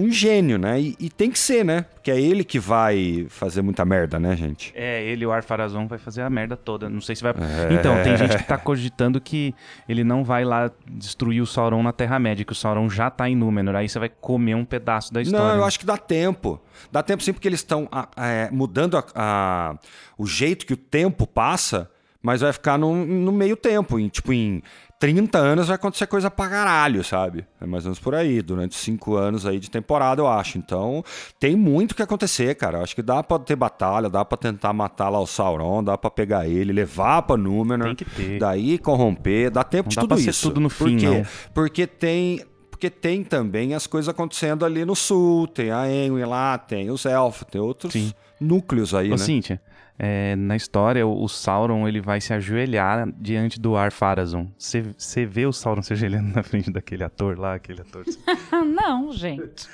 um 0.00 0.10
gênio, 0.10 0.58
né? 0.58 0.80
E, 0.80 0.96
e 0.98 1.10
tem 1.10 1.30
que 1.30 1.38
ser, 1.38 1.64
né? 1.64 1.84
Porque 1.94 2.10
é 2.10 2.20
ele 2.20 2.42
que 2.44 2.58
vai 2.58 3.26
fazer 3.28 3.62
muita 3.62 3.84
merda, 3.84 4.18
né, 4.18 4.36
gente? 4.36 4.72
É, 4.74 5.02
ele, 5.04 5.24
o 5.26 5.32
Arfarazon, 5.32 5.86
vai 5.86 5.98
fazer 5.98 6.22
a 6.22 6.30
merda 6.30 6.56
toda. 6.56 6.88
Não 6.88 7.00
sei 7.00 7.14
se 7.16 7.22
vai. 7.22 7.32
Então, 7.78 8.02
tem 8.02 8.16
gente 8.16 8.36
que 8.36 8.44
tá 8.44 8.56
cogitando 8.58 9.20
que 9.20 9.54
ele 9.88 10.02
não 10.02 10.24
vai 10.24 10.44
lá 10.44 10.70
destruir 10.88 11.40
o 11.40 11.46
Sauron 11.46 11.82
na 11.82 11.92
Terra-média, 11.92 12.44
que 12.44 12.52
o 12.52 12.54
Sauron 12.56 12.88
já 12.88 13.10
tá 13.10 13.28
em 13.28 13.36
Númenor. 13.36 13.74
Aí 13.76 13.88
você 13.88 13.98
vai 13.98 14.08
comer 14.08 14.54
um 14.54 14.64
pedaço 14.64 15.12
da 15.12 15.20
história. 15.22 15.48
Não, 15.48 15.56
eu 15.56 15.64
acho 15.64 15.78
que 15.78 15.86
dá 15.86 15.96
tempo. 15.96 16.60
Dá 16.90 17.02
tempo 17.02 17.22
sim, 17.22 17.32
porque 17.32 17.46
eles 17.48 17.60
estão 17.60 17.88
é, 18.16 18.48
mudando 18.50 18.96
a- 18.96 19.04
a- 19.14 19.78
o 20.16 20.26
jeito 20.26 20.64
que 20.66 20.72
o 20.72 20.76
tempo 20.76 21.26
passa, 21.26 21.90
mas 22.22 22.40
vai 22.40 22.52
ficar 22.52 22.78
no, 22.78 23.04
no 23.04 23.32
meio 23.32 23.56
tempo. 23.56 23.98
Em, 23.98 24.08
tipo, 24.08 24.32
em 24.32 24.62
30 24.98 25.38
anos 25.38 25.68
vai 25.68 25.76
acontecer 25.76 26.06
coisa 26.06 26.30
pra 26.30 26.48
caralho, 26.48 27.02
sabe? 27.02 27.46
É 27.60 27.64
mais 27.66 27.84
ou 27.84 27.88
menos 27.88 27.98
por 27.98 28.14
aí, 28.14 28.42
durante 28.42 28.74
5 28.76 29.14
anos 29.16 29.46
aí 29.46 29.58
de 29.58 29.70
temporada, 29.70 30.20
eu 30.20 30.28
acho. 30.28 30.58
Então, 30.58 31.02
tem 31.38 31.56
muito 31.56 31.94
que 31.94 32.02
acontecer, 32.02 32.54
cara. 32.54 32.78
Eu 32.78 32.82
acho 32.82 32.94
que 32.94 33.00
dá 33.02 33.22
pra 33.22 33.38
ter 33.38 33.56
batalha, 33.56 34.10
dá 34.10 34.24
pra 34.24 34.36
tentar 34.36 34.72
matar 34.74 35.08
lá 35.08 35.18
o 35.18 35.26
Sauron, 35.26 35.82
dá 35.82 35.96
pra 35.96 36.10
pegar 36.10 36.46
ele, 36.46 36.72
levar 36.72 37.22
pra 37.22 37.36
Númenor. 37.38 37.86
Tem 37.86 37.96
que 37.96 38.04
ter. 38.04 38.38
Daí 38.38 38.76
corromper, 38.78 39.50
dá 39.50 39.64
tempo 39.64 39.84
Não 39.86 39.90
de 39.90 39.96
dá 39.96 40.00
tudo 40.02 40.08
pra 40.08 40.18
ser 40.18 40.30
isso. 40.30 40.48
tudo 40.48 40.60
no 40.60 40.68
Por 40.68 40.88
fim, 40.88 40.98
quê? 40.98 41.06
não. 41.06 41.26
Porque 41.54 41.86
tem, 41.86 42.44
porque 42.70 42.90
tem 42.90 43.24
também 43.24 43.72
as 43.72 43.86
coisas 43.86 44.08
acontecendo 44.10 44.66
ali 44.66 44.84
no 44.84 44.94
sul, 44.94 45.46
tem 45.48 45.70
a 45.70 45.90
Enwin 45.90 46.24
lá, 46.24 46.58
tem 46.58 46.90
os 46.90 47.06
elfos, 47.06 47.46
tem 47.50 47.58
outros 47.60 47.94
Sim. 47.94 48.12
núcleos 48.38 48.94
aí, 48.94 49.08
Ô, 49.08 49.12
né? 49.12 49.16
Cíntia, 49.18 49.60
é, 50.02 50.34
na 50.34 50.56
história, 50.56 51.06
o, 51.06 51.22
o 51.22 51.28
Sauron 51.28 51.86
ele 51.86 52.00
vai 52.00 52.22
se 52.22 52.32
ajoelhar 52.32 53.12
diante 53.18 53.60
do 53.60 53.76
Ar-Pharazôn. 53.76 54.48
Você 54.56 55.26
vê 55.26 55.44
o 55.44 55.52
Sauron 55.52 55.82
se 55.82 55.92
ajoelhando 55.92 56.32
na 56.34 56.42
frente 56.42 56.70
daquele 56.70 57.04
ator 57.04 57.38
lá, 57.38 57.52
aquele 57.54 57.82
ator. 57.82 58.06
Não, 58.64 59.12
gente. 59.12 59.68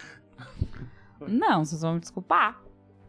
Não, 1.29 1.64
vocês 1.64 1.81
vão 1.81 1.95
me 1.95 2.01
desculpar. 2.01 2.61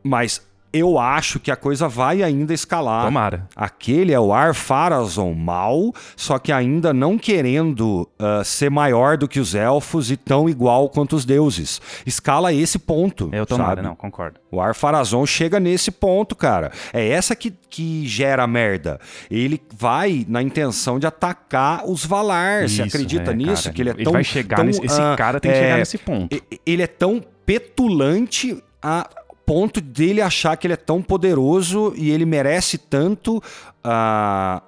Mas 0.04 0.48
eu 0.74 1.00
acho 1.00 1.40
que 1.40 1.50
a 1.52 1.56
coisa 1.56 1.88
vai 1.88 2.22
ainda 2.22 2.54
escalar. 2.54 3.06
Tomara. 3.06 3.48
Aquele 3.56 4.12
é 4.14 4.20
o 4.20 4.34
Ar-Pharazôn 4.34 5.34
mal, 5.34 5.94
só 6.16 6.38
que 6.38 6.52
ainda 6.52 6.94
não 6.94 7.18
querendo 7.18 8.08
ah, 8.20 8.44
ser 8.44 8.70
maior 8.70 9.18
do 9.18 9.28
que 9.28 9.40
os 9.40 9.56
elfos 9.56 10.12
e 10.12 10.18
tão 10.18 10.48
igual 10.50 10.90
quanto 10.90 11.16
os 11.16 11.26
deuses. 11.26 11.82
Escala 12.06 12.54
esse 12.54 12.78
ponto, 12.80 13.30
É, 13.32 13.40
eu 13.40 13.46
tomara, 13.46 13.70
sabe? 13.78 13.82
não, 13.82 13.96
concordo. 13.96 14.40
O 14.52 14.62
Ar-Pharazôn 14.62 15.26
chega 15.26 15.60
nesse 15.60 15.92
ponto, 15.92 16.36
cara. 16.36 16.72
É 16.94 17.08
essa 17.10 17.36
que, 17.36 17.52
que 17.70 18.08
gera 18.08 18.46
merda. 18.48 19.00
Ele 19.30 19.62
vai 19.78 20.26
na 20.28 20.42
intenção 20.42 21.00
de 21.00 21.06
atacar 21.08 21.84
os 21.86 22.06
Valar. 22.06 22.62
Você 22.68 22.84
Isso, 22.84 22.96
acredita 22.96 23.32
é, 23.32 23.34
nisso? 23.36 23.64
cara. 23.64 23.76
Que 23.76 23.82
ele 23.82 23.90
é 23.90 23.94
Ele 23.94 24.04
tão. 24.04 24.14
vai 24.14 24.24
chegar 24.24 24.56
tão, 24.58 24.66
nesse- 24.66 24.86
esse 24.86 25.02
ah, 25.02 25.16
cara 25.18 25.40
tem 25.40 25.52
que 25.52 25.58
é, 25.58 25.62
chegar 25.62 25.78
nesse 25.78 25.98
ponto. 25.98 26.44
Ele 26.66 26.82
é 26.82 26.88
tão 26.88 27.22
petulante 27.46 28.64
a 28.82 29.08
ponto 29.48 29.80
dele 29.80 30.22
achar 30.22 30.58
que 30.58 30.68
ele 30.68 30.74
é 30.74 30.78
tão 30.78 31.02
poderoso 31.02 31.94
e 31.96 32.12
ele 32.12 32.26
merece 32.26 32.78
tanto 32.78 33.42
a 33.82 34.62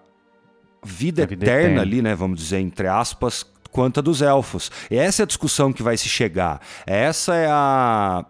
vida, 0.82 1.24
A 1.24 1.28
vida 1.28 1.46
eterna, 1.46 1.62
eterna. 1.64 1.82
ali, 1.82 2.02
né? 2.02 2.16
Vamos 2.16 2.40
dizer, 2.40 2.60
entre 2.60 2.88
aspas, 2.88 3.46
quanto 3.72 4.00
a 4.00 4.02
dos 4.02 4.22
elfos. 4.22 4.72
E 4.90 4.96
essa 4.96 5.22
é 5.22 5.24
a 5.24 5.28
discussão 5.28 5.74
que 5.74 5.84
vai 5.84 5.98
se 5.98 6.08
chegar. 6.08 6.62
Essa 6.88 7.36
é 7.36 7.48
a 7.52 8.26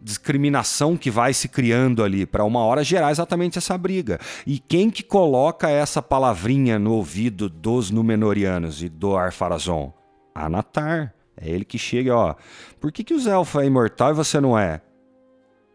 discriminação 0.00 0.96
que 0.96 1.10
vai 1.10 1.34
se 1.34 1.46
criando 1.46 2.02
ali 2.02 2.24
para 2.24 2.42
uma 2.42 2.60
hora 2.64 2.82
gerar 2.82 3.10
exatamente 3.10 3.58
essa 3.58 3.76
briga. 3.76 4.18
E 4.46 4.58
quem 4.58 4.88
que 4.88 5.02
coloca 5.02 5.68
essa 5.68 6.00
palavrinha 6.00 6.78
no 6.78 6.94
ouvido 6.94 7.50
dos 7.50 7.90
Númenóreanos 7.90 8.82
e 8.82 8.88
do 8.88 9.14
Arpharazon? 9.14 9.92
Anatar. 10.34 11.14
É 11.36 11.50
ele 11.50 11.66
que 11.66 11.78
chega, 11.78 12.16
ó. 12.16 12.34
Por 12.80 12.90
que, 12.90 13.04
que 13.04 13.12
os 13.12 13.26
elfos 13.26 13.62
é 13.62 13.66
imortal 13.66 14.10
e 14.12 14.14
você 14.14 14.40
não 14.40 14.58
é? 14.58 14.80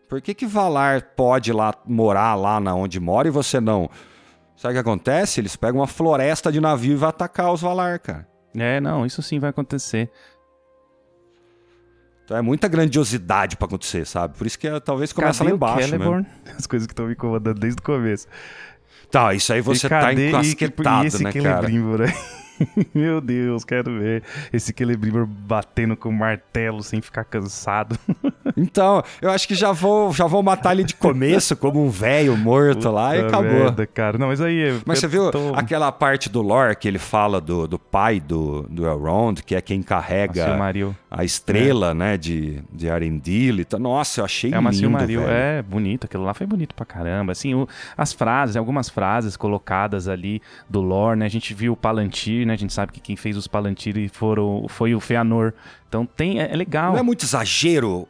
Por 0.08 0.22
que, 0.22 0.34
que 0.34 0.45
Valar 0.45 1.01
pode 1.16 1.51
lá 1.51 1.74
morar 1.86 2.36
lá 2.36 2.60
na 2.60 2.74
onde 2.74 2.99
mora 2.99 3.28
e 3.28 3.32
você 3.32 3.60
não? 3.60 3.89
Sabe 4.55 4.74
o 4.74 4.76
que 4.76 4.80
acontece? 4.80 5.39
Eles 5.41 5.55
pegam 5.55 5.82
uma 5.82 5.88
floresta 5.88 6.51
de 6.51 6.62
navio 6.62 6.93
e 6.93 6.95
vão 6.95 7.10
atacar 7.10 7.51
os 7.51 7.62
Valar, 7.62 7.99
cara. 7.99 8.28
É, 8.55 8.80
não, 8.80 9.05
isso 9.05 9.22
sim 9.22 9.39
vai 9.39 9.49
acontecer. 9.49 10.10
Então 12.24 12.36
é 12.36 12.41
muita 12.41 12.68
grandiosidade 12.68 13.55
pra 13.55 13.68
acontecer, 13.68 14.05
sabe? 14.05 14.38
Por 14.38 14.47
isso 14.47 14.58
que 14.58 14.68
é, 14.68 14.80
talvez 14.80 15.14
comece 15.14 15.43
lá 15.43 15.51
embaixo 15.51 15.97
mesmo. 15.97 16.26
As 16.58 16.66
coisas 16.68 16.86
que 16.86 16.93
estão 16.93 17.05
me 17.05 17.14
incomodando 17.14 17.60
desde 17.60 17.80
o 17.80 17.84
começo. 17.84 18.28
Tá, 19.12 19.34
isso 19.34 19.53
aí 19.53 19.62
você 19.62 19.88
e 19.88 19.89
tá 19.89 20.14
encasquetado, 20.14 21.03
e, 21.03 21.05
e 21.05 21.08
esse 21.08 21.24
né, 21.24 21.32
cara? 21.32 21.68
Celebrimbor 21.68 22.01
aí? 22.01 22.14
Meu 22.93 23.20
Deus, 23.22 23.64
quero 23.64 23.99
ver 23.99 24.24
esse 24.51 24.74
Celebrimbor 24.76 25.26
batendo 25.26 25.95
com 25.95 26.10
o 26.10 26.14
martelo 26.14 26.82
sem 26.84 27.01
ficar 27.01 27.24
cansado. 27.24 27.97
Então, 28.60 29.03
eu 29.22 29.30
acho 29.30 29.47
que 29.47 29.53
já 29.53 29.72
vou, 29.72 30.12
já 30.12 30.26
vou 30.26 30.41
matar 30.41 30.72
ele 30.74 30.84
de 30.84 30.95
começo, 30.95 31.55
como 31.55 31.86
um 31.86 31.89
velho 31.91 32.36
morto 32.36 32.89
lá, 32.89 33.16
e 33.16 33.22
Puta 33.24 33.28
acabou. 33.38 33.51
merda, 33.53 33.86
cara. 33.86 34.18
Não, 34.18 34.28
mas 34.28 34.41
aí... 34.41 34.82
Mas 34.84 34.97
você 34.97 35.08
viu 35.08 35.30
tô- 35.30 35.53
aquela 35.53 35.91
parte 35.91 36.28
do 36.28 36.41
lore 36.41 36.76
que 36.76 36.88
ele 36.88 36.97
fala 36.97 37.39
do, 37.39 37.68
do 37.68 37.78
pai 37.78 38.20
do, 38.20 38.64
do 38.64 38.88
Elrond, 38.88 39.41
que 39.43 39.53
é 39.53 39.62
quem 39.62 39.84
carrega 39.84 40.43
Silmaril. 40.45 40.95
A 41.18 41.26
estrela, 41.26 41.93
né, 41.93 42.15
de, 42.18 42.61
de 42.72 42.89
Arendelle. 42.89 43.61
Então, 43.61 43.80
nossa, 43.80 44.22
eu 44.22 44.26
achei 44.26 44.53
É 44.53 44.59
uma 44.59 44.70
lindo, 44.70 44.82
Silmaril, 44.82 45.22
velho. 45.22 45.32
é 45.32 45.61
bonito, 45.61 46.05
aquilo 46.05 46.24
lá 46.24 46.34
foi 46.34 46.45
bonito 46.45 46.76
pra 46.76 46.86
caramba. 46.86 47.32
Assim, 47.32 47.53
o- 47.55 47.68
as 47.97 48.13
frases, 48.13 48.55
algumas 48.55 48.88
frases 48.89 49.36
colocadas 49.36 50.07
ali 50.07 50.41
do 50.70 50.80
lore, 50.82 51.18
né? 51.20 51.26
A 51.26 51.30
gente 51.30 51.53
viu 51.53 51.74
o 51.74 51.76
Palantir, 51.78 52.45
né? 52.45 52.53
A 52.53 52.57
gente 52.57 52.72
sabe 52.74 52.91
que 52.91 52.99
quem 52.99 53.15
fez 53.15 53.36
os 53.36 53.47
Palantir 53.47 54.09
foram, 54.11 54.65
foi 54.70 54.93
o 54.93 54.99
Feanor. 54.99 55.53
Então 55.89 56.05
tem, 56.05 56.39
é, 56.39 56.51
é 56.51 56.55
legal. 56.55 56.91
Não 56.93 56.99
é 56.99 57.03
muito 57.03 57.24
exagero 57.26 58.07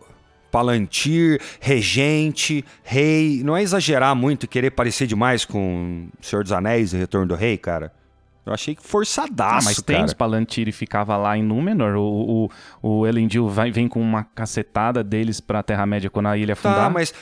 Palantir, 0.52 1.40
regente, 1.60 2.64
rei. 2.84 3.42
Não 3.44 3.56
é 3.56 3.62
exagerar 3.62 4.16
muito 4.16 4.44
e 4.46 4.48
querer 4.48 4.72
parecer 4.72 5.06
demais 5.06 5.46
com 5.46 6.08
Senhor 6.22 6.42
dos 6.42 6.52
Anéis 6.52 6.94
e 6.94 6.98
Retorno 6.98 7.28
do 7.28 7.36
Rei, 7.36 7.58
cara. 7.58 7.92
Eu 8.48 8.54
achei 8.54 8.76
que 8.76 8.82
Ah, 8.84 8.88
forçadaço, 8.88 9.66
mas 9.66 9.82
tem 9.82 9.98
cara. 9.98 10.06
os 10.06 10.14
Palantir 10.14 10.68
e 10.68 10.72
ficava 10.72 11.18
lá 11.18 11.38
em 11.38 11.44
Númenor. 11.44 11.96
O, 11.96 12.50
o, 12.82 13.00
o 13.00 13.08
Elendil 13.08 13.48
vai, 13.48 13.72
vem 13.72 13.88
com 13.88 14.02
uma 14.02 14.24
cacetada 14.24 15.04
deles 15.04 15.40
pra 15.40 15.62
Terra-média 15.62 16.10
quando 16.10 16.28
a 16.28 16.38
ilha 16.38 16.54
afundar. 16.54 16.86
Tá, 16.86 16.90
mas. 16.90 17.14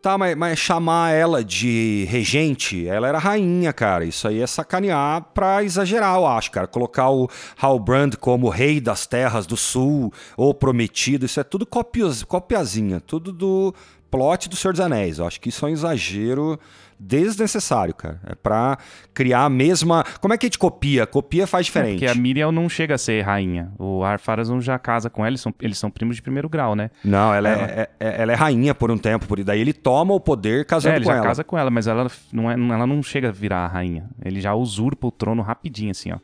Tá, 0.00 0.18
mas, 0.18 0.36
mas 0.36 0.58
chamar 0.58 1.12
ela 1.12 1.42
de 1.42 2.04
regente, 2.10 2.86
ela 2.86 3.08
era 3.08 3.18
rainha, 3.18 3.72
cara. 3.72 4.04
Isso 4.04 4.28
aí 4.28 4.38
é 4.42 4.46
sacanear 4.46 5.22
pra 5.32 5.64
exagerar, 5.64 6.16
eu 6.16 6.26
acho, 6.26 6.50
cara. 6.50 6.66
Colocar 6.66 7.08
o 7.08 7.26
Halbrand 7.58 8.10
como 8.20 8.50
rei 8.50 8.82
das 8.82 9.06
terras 9.06 9.46
do 9.46 9.56
sul, 9.56 10.12
ou 10.36 10.52
prometido, 10.52 11.24
isso 11.24 11.40
é 11.40 11.42
tudo 11.42 11.64
copias, 11.64 12.22
copiazinha. 12.22 13.00
Tudo 13.00 13.32
do 13.32 13.74
plot 14.16 14.48
do 14.48 14.56
Senhor 14.56 14.72
dos 14.72 14.80
Anéis. 14.80 15.18
Eu 15.18 15.26
acho 15.26 15.40
que 15.40 15.48
isso 15.48 15.64
é 15.66 15.68
um 15.68 15.72
exagero 15.72 16.58
desnecessário, 16.98 17.94
cara. 17.94 18.20
É 18.26 18.34
pra 18.34 18.78
criar 19.12 19.44
a 19.44 19.48
mesma. 19.48 20.04
Como 20.20 20.32
é 20.32 20.38
que 20.38 20.46
a 20.46 20.48
gente 20.48 20.58
copia? 20.58 21.06
Copia 21.06 21.46
faz 21.46 21.66
É, 21.66 21.68
diferente. 21.68 21.98
Porque 22.00 22.06
a 22.06 22.14
Miriel 22.14 22.52
não 22.52 22.68
chega 22.68 22.94
a 22.94 22.98
ser 22.98 23.22
rainha. 23.22 23.70
O 23.78 24.02
Ar-Pharazôn 24.04 24.60
já 24.60 24.78
casa 24.78 25.10
com 25.10 25.22
ela, 25.22 25.30
eles 25.30 25.40
são, 25.40 25.54
eles 25.60 25.78
são 25.78 25.90
primos 25.90 26.16
de 26.16 26.22
primeiro 26.22 26.48
grau, 26.48 26.74
né? 26.74 26.90
Não, 27.04 27.34
ela 27.34 27.48
é, 27.50 27.88
é- 28.00 28.22
ela 28.22 28.32
é 28.32 28.34
rainha 28.34 28.74
por 28.74 28.90
um 28.90 28.96
tempo, 28.98 29.26
por 29.26 29.42
daí 29.42 29.60
ele 29.60 29.72
toma 29.72 30.14
o 30.14 30.20
poder 30.20 30.64
casando 30.64 30.94
É, 30.94 30.96
ele 30.98 31.04
com 31.04 31.10
já 31.10 31.16
ela. 31.18 31.26
casa 31.26 31.44
com 31.44 31.58
ela, 31.58 31.70
mas 31.70 31.86
ela 31.86 32.06
não, 32.32 32.50
é, 32.50 32.54
ela 32.54 32.86
não 32.86 33.02
chega 33.02 33.28
a 33.28 33.32
virar 33.32 33.64
a 33.64 33.68
rainha. 33.68 34.08
Ele 34.24 34.40
já 34.40 34.54
usurpa 34.54 35.06
o 35.06 35.10
trono 35.10 35.42
rapidinho, 35.42 35.90
assim, 35.90 36.12
ó. 36.12 36.18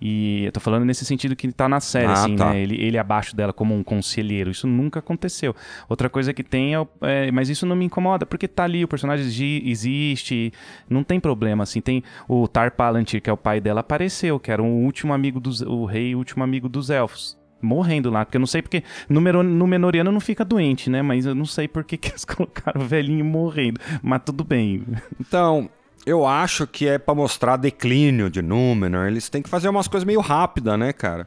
E 0.00 0.44
eu 0.44 0.52
tô 0.52 0.60
falando 0.60 0.84
nesse 0.84 1.04
sentido 1.06 1.34
que 1.34 1.50
tá 1.50 1.68
na 1.68 1.80
série, 1.80 2.06
Ah, 2.06 2.12
assim, 2.12 2.36
tá. 2.36 2.50
né? 2.50 2.60
Ele, 2.60 2.76
ele 2.82 2.98
abaixo 2.98 3.34
dela 3.34 3.52
como 3.52 3.74
um 3.74 3.82
conselheiro. 3.82 4.50
Isso 4.50 4.66
nunca 4.66 4.98
aconteceu. 4.98 5.56
Outra 5.88 6.10
coisa 6.10 6.34
que 6.34 6.42
tem 6.42 6.74
é, 6.76 6.86
é, 7.00 7.30
Mas 7.32 7.48
isso 7.48 7.64
não 7.64 7.74
me 7.74 7.84
incomoda, 7.86 8.26
porque 8.26 8.46
tá 8.46 8.64
ali, 8.64 8.84
o 8.84 8.88
personagem 8.88 9.24
exi- 9.26 9.62
existe, 9.64 10.52
não 10.88 11.02
tem 11.02 11.18
problema, 11.18 11.62
assim. 11.62 11.80
Tem 11.80 12.02
o 12.28 12.46
Tar 12.46 12.72
Palantir, 12.72 13.22
que 13.22 13.30
é 13.30 13.32
o 13.32 13.36
pai 13.38 13.60
dela, 13.60 13.80
apareceu, 13.80 14.38
que 14.38 14.50
era 14.50 14.62
o 14.62 14.66
último 14.66 15.12
amigo 15.14 15.40
dos... 15.40 15.62
O 15.62 15.84
rei, 15.86 16.14
o 16.14 16.18
último 16.18 16.44
amigo 16.44 16.68
dos 16.68 16.90
elfos. 16.90 17.38
Morrendo 17.62 18.10
lá, 18.10 18.22
porque 18.24 18.36
eu 18.36 18.40
não 18.40 18.46
sei 18.46 18.60
porque. 18.60 18.84
No, 19.08 19.18
Mero- 19.18 19.42
no 19.42 19.66
Menoriano 19.66 20.12
não 20.12 20.20
fica 20.20 20.44
doente, 20.44 20.90
né? 20.90 21.00
Mas 21.00 21.24
eu 21.24 21.34
não 21.34 21.46
sei 21.46 21.66
por 21.66 21.84
que 21.84 21.96
que 21.96 22.10
eles 22.10 22.22
colocaram 22.26 22.82
o 22.82 22.84
velhinho 22.84 23.24
morrendo. 23.24 23.80
Mas 24.02 24.20
tudo 24.26 24.44
bem. 24.44 24.84
Então, 25.18 25.70
eu 26.06 26.24
acho 26.24 26.66
que 26.66 26.86
é 26.86 26.96
pra 26.98 27.14
mostrar 27.14 27.56
declínio 27.56 28.30
de 28.30 28.40
Númenor. 28.40 29.08
Eles 29.08 29.28
têm 29.28 29.42
que 29.42 29.48
fazer 29.50 29.68
umas 29.68 29.88
coisas 29.88 30.06
meio 30.06 30.20
rápidas, 30.20 30.78
né, 30.78 30.92
cara? 30.92 31.26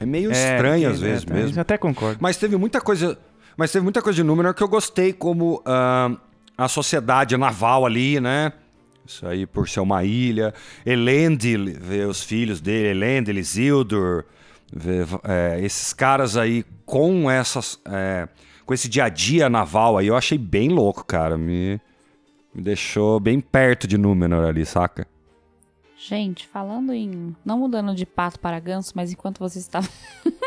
É 0.00 0.06
meio 0.06 0.30
estranho 0.32 0.90
porque- 0.90 0.94
às 0.94 1.00
vezes 1.00 1.26
é, 1.28 1.32
mesmo. 1.34 1.58
Eu 1.58 1.60
até 1.62 1.76
concordo. 1.76 2.18
Mas 2.20 2.36
teve 2.36 2.56
muita 2.56 2.80
coisa. 2.80 3.18
Mas 3.56 3.70
teve 3.70 3.82
muita 3.82 4.00
coisa 4.00 4.16
de 4.16 4.22
Númenor 4.22 4.54
que 4.54 4.62
eu 4.62 4.68
gostei, 4.68 5.12
como 5.12 5.60
ah, 5.66 6.10
a 6.56 6.68
sociedade 6.68 7.36
naval 7.36 7.84
ali, 7.84 8.18
né? 8.20 8.52
Isso 9.04 9.26
aí 9.26 9.46
por 9.46 9.68
ser 9.68 9.80
uma 9.80 10.04
ilha. 10.04 10.54
Elendil, 10.86 11.74
ver 11.80 12.06
os 12.06 12.22
filhos 12.22 12.60
dele, 12.60 12.90
Elendil, 12.90 13.36
Isildur. 13.38 14.24
ver, 14.72 15.06
é, 15.24 15.60
esses 15.62 15.92
caras 15.92 16.36
aí 16.36 16.64
com 16.86 17.30
essas. 17.30 17.80
é, 17.86 18.28
com 18.64 18.74
esse 18.74 18.88
dia 18.88 19.04
a 19.04 19.08
dia 19.08 19.48
naval 19.48 19.96
aí, 19.96 20.06
eu 20.08 20.16
achei 20.16 20.36
bem 20.38 20.68
louco, 20.68 21.04
cara. 21.04 21.36
Me, 21.38 21.80
me 22.54 22.62
deixou 22.62 23.20
bem 23.20 23.40
perto 23.40 23.86
de 23.86 23.96
Númenor 23.98 24.44
ali, 24.46 24.64
saca? 24.64 25.06
Gente, 25.96 26.46
falando 26.46 26.92
em. 26.92 27.34
Não 27.44 27.58
mudando 27.58 27.94
de 27.94 28.06
pato 28.06 28.38
para 28.38 28.60
ganso, 28.60 28.92
mas 28.94 29.12
enquanto 29.12 29.38
você 29.40 29.58
estava 29.58 29.88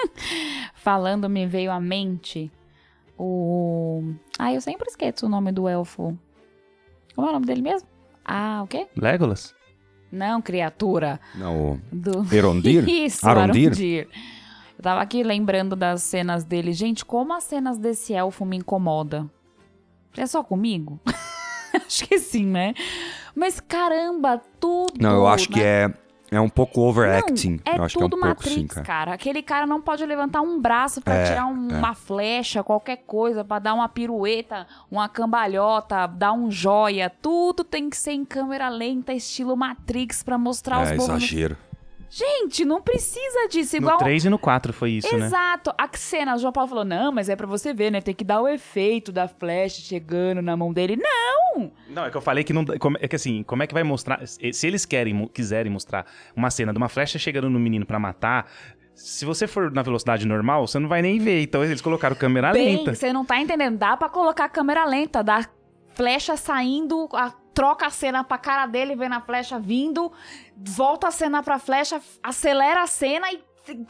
falando, 0.75 1.29
me 1.29 1.45
veio 1.45 1.71
à 1.71 1.79
mente 1.79 2.49
o. 3.17 4.01
Ah, 4.39 4.53
eu 4.53 4.61
sempre 4.61 4.87
esqueço 4.89 5.25
o 5.25 5.29
nome 5.29 5.51
do 5.51 5.67
elfo. 5.67 6.17
Como 7.13 7.27
é 7.27 7.29
o 7.29 7.33
nome 7.33 7.45
dele 7.45 7.61
mesmo? 7.61 7.87
Ah, 8.23 8.61
o 8.63 8.67
quê? 8.67 8.87
Legolas? 8.95 9.53
Não, 10.11 10.41
criatura. 10.41 11.19
Não, 11.35 11.73
o 11.73 11.81
Do. 11.91 12.25
Erondir? 12.33 12.87
Isso, 12.87 13.27
Arondir? 13.27 13.67
Arondir. 13.67 14.07
Eu 14.77 14.81
tava 14.83 15.01
aqui 15.01 15.21
lembrando 15.21 15.75
das 15.75 16.01
cenas 16.01 16.43
dele. 16.43 16.71
Gente, 16.71 17.03
como 17.05 17.33
as 17.33 17.43
cenas 17.43 17.77
desse 17.77 18.13
elfo 18.13 18.45
me 18.45 18.57
incomodam. 18.57 19.29
É 20.15 20.25
só 20.25 20.43
comigo? 20.43 20.99
acho 21.88 22.07
que 22.07 22.17
sim, 22.19 22.45
né? 22.45 22.74
Mas 23.36 23.59
caramba, 23.59 24.41
tudo. 24.59 24.93
Não, 24.99 25.15
eu 25.15 25.28
acho 25.28 25.47
que 25.49 25.59
né? 25.59 25.65
é, 25.65 25.93
é 26.32 26.39
um 26.41 26.49
pouco 26.49 26.82
overacting. 26.82 27.59
Não, 27.65 27.74
é 27.74 27.78
eu 27.78 27.84
acho 27.84 27.97
que 27.97 28.03
é 28.03 28.05
um 28.05 28.09
tudo 28.09 28.19
pouco 28.19 28.28
Matrix, 28.36 28.53
sim, 28.53 28.67
cara. 28.67 28.86
cara. 28.86 29.13
Aquele 29.13 29.41
cara 29.41 29.65
não 29.65 29.82
pode 29.82 30.05
levantar 30.05 30.41
um 30.41 30.59
braço 30.59 31.01
pra 31.01 31.13
É, 31.15 31.24
tirar 31.26 31.45
um- 31.47 31.67
uma 31.78 31.93
flecha, 31.93 32.63
qualquer 32.63 32.97
coisa, 33.05 33.43
pra 33.43 33.59
dar 33.59 33.74
uma 33.74 33.88
pirueta, 33.89 34.67
uma 34.89 35.07
cambalhota, 35.09 36.07
dar 36.07 36.34
um 36.34 36.49
joia. 36.51 37.11
Tudo 37.22 37.63
tem 37.63 37.89
que 37.89 37.97
ser 37.97 38.11
em 38.11 38.26
câmera 38.26 38.69
lenta, 38.69 39.13
estilo 39.13 39.55
Matrix, 39.57 40.24
pra 40.24 40.38
mostrar 40.38 40.82
os 40.84 40.89
É 40.91 40.95
movimentos. 40.95 41.24
exagero. 41.24 41.57
Gente, 42.14 42.66
não 42.66 42.82
precisa 42.82 43.47
disso. 43.49 43.78
No 43.78 43.84
Igual. 43.84 43.97
3 43.99 44.26
e 44.26 44.30
no 44.30 44.38
4 44.38 44.74
foi 44.74 44.91
isso, 44.91 45.18
né? 45.18 45.28
Exato. 45.28 45.74
A 45.78 45.88
cena, 45.93 46.36
o 46.36 46.38
João 46.38 46.51
Paulo 46.51 46.68
falou: 46.70 46.84
não, 46.84 47.09
mas 47.09 47.30
é 47.30 47.38
pra 47.38 47.47
você 47.47 47.74
ver, 47.74 47.89
né? 47.89 48.01
Tem 48.01 48.14
que 48.14 48.26
dar 48.26 48.41
o 48.41 48.47
efeito 48.49 49.14
da 49.14 49.30
flecha 49.30 49.80
chegando 49.82 50.41
na 50.41 50.57
mão 50.57 50.74
dele. 50.74 50.97
Não! 50.97 51.72
Não, 51.89 52.05
é 52.05 52.12
que 52.12 52.18
eu 52.18 52.22
falei 52.22 52.43
que 52.43 52.51
não. 52.51 52.66
É 52.99 53.07
que 53.07 53.16
assim, 53.16 53.43
como 53.43 53.64
é 53.64 53.68
que 53.68 53.74
vai 53.74 53.84
mostrar. 53.84 54.20
Se 54.28 54.68
eles 54.68 54.86
querem, 54.86 55.26
quiserem 55.34 55.72
mostrar 55.72 56.05
uma 56.36 56.49
cena 56.51 56.74
de 56.74 56.78
uma 56.78 56.89
flecha 56.89 57.18
chegando 57.18 57.49
no 57.49 57.57
menino 57.59 57.86
pra 57.86 57.97
matar. 57.97 58.45
Se 58.93 59.24
você 59.24 59.47
for 59.47 59.72
na 59.72 59.82
velocidade 59.82 60.28
normal, 60.28 60.68
você 60.68 60.78
não 60.80 60.89
vai 60.89 61.01
nem 61.01 61.18
ver. 61.18 61.41
Então 61.43 61.64
eles 61.64 61.80
colocaram 61.80 62.14
câmera 62.16 62.51
Bem, 62.51 62.76
lenta. 62.78 62.93
você 62.93 63.14
não 63.14 63.24
tá 63.24 63.39
entendendo. 63.39 63.78
Dá 63.78 63.95
pra 63.95 64.09
colocar 64.09 64.45
a 64.45 64.49
câmera 64.49 64.84
lenta, 64.84 65.24
dá 65.24 65.45
flecha 65.95 66.36
saindo, 66.36 67.07
a- 67.14 67.34
troca 67.53 67.86
a 67.86 67.89
cena 67.89 68.24
pra 68.24 68.38
cara 68.38 68.66
dele, 68.66 68.95
vendo 68.95 69.14
a 69.14 69.20
flecha 69.22 69.59
vindo, 69.59 70.09
volta 70.68 71.07
a 71.07 71.12
cena 71.12 71.41
pra 71.43 71.59
flecha, 71.59 72.01
acelera 72.24 72.84
a 72.84 72.88
cena 72.88 73.32
e 73.32 73.41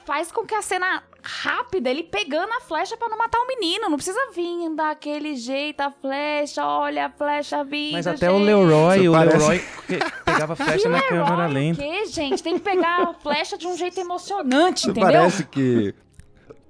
faz 0.06 0.32
com 0.32 0.46
que 0.46 0.54
a 0.54 0.62
cena 0.62 1.02
rápida, 1.24 1.90
ele 1.90 2.04
pegando 2.04 2.52
a 2.54 2.62
flecha 2.62 2.98
pra 2.98 3.08
não 3.08 3.18
matar 3.18 3.40
o 3.40 3.48
menino. 3.48 3.90
Não 3.90 3.96
precisa 3.96 4.20
vir 4.34 4.70
daquele 4.76 5.36
jeito 5.36 5.82
a 5.82 5.92
flecha, 5.92 6.66
olha 6.66 7.06
a 7.06 7.10
flecha 7.10 7.64
vindo. 7.64 7.94
Mas 7.94 8.08
até 8.08 8.30
o 8.30 8.38
gente. 8.38 8.46
Leroy, 8.46 9.00
Isso 9.00 9.10
o 9.10 9.14
parece- 9.14 9.38
Leroy 9.38 9.60
que- 9.88 10.00
pegava 10.26 10.56
flecha 10.56 10.90
na 10.90 11.02
câmera 11.02 11.34
Herói, 11.44 11.48
lenta. 11.54 11.82
O 11.82 11.84
quê, 11.86 12.06
gente? 12.08 12.44
Tem 12.44 12.56
que 12.56 12.62
pegar 12.64 13.02
a 13.10 13.14
flecha 13.14 13.58
de 13.58 13.68
um 13.68 13.78
jeito 13.78 14.00
emocionante, 14.00 14.90
entendeu? 14.90 15.12
Parece 15.12 15.44
que. 15.46 15.94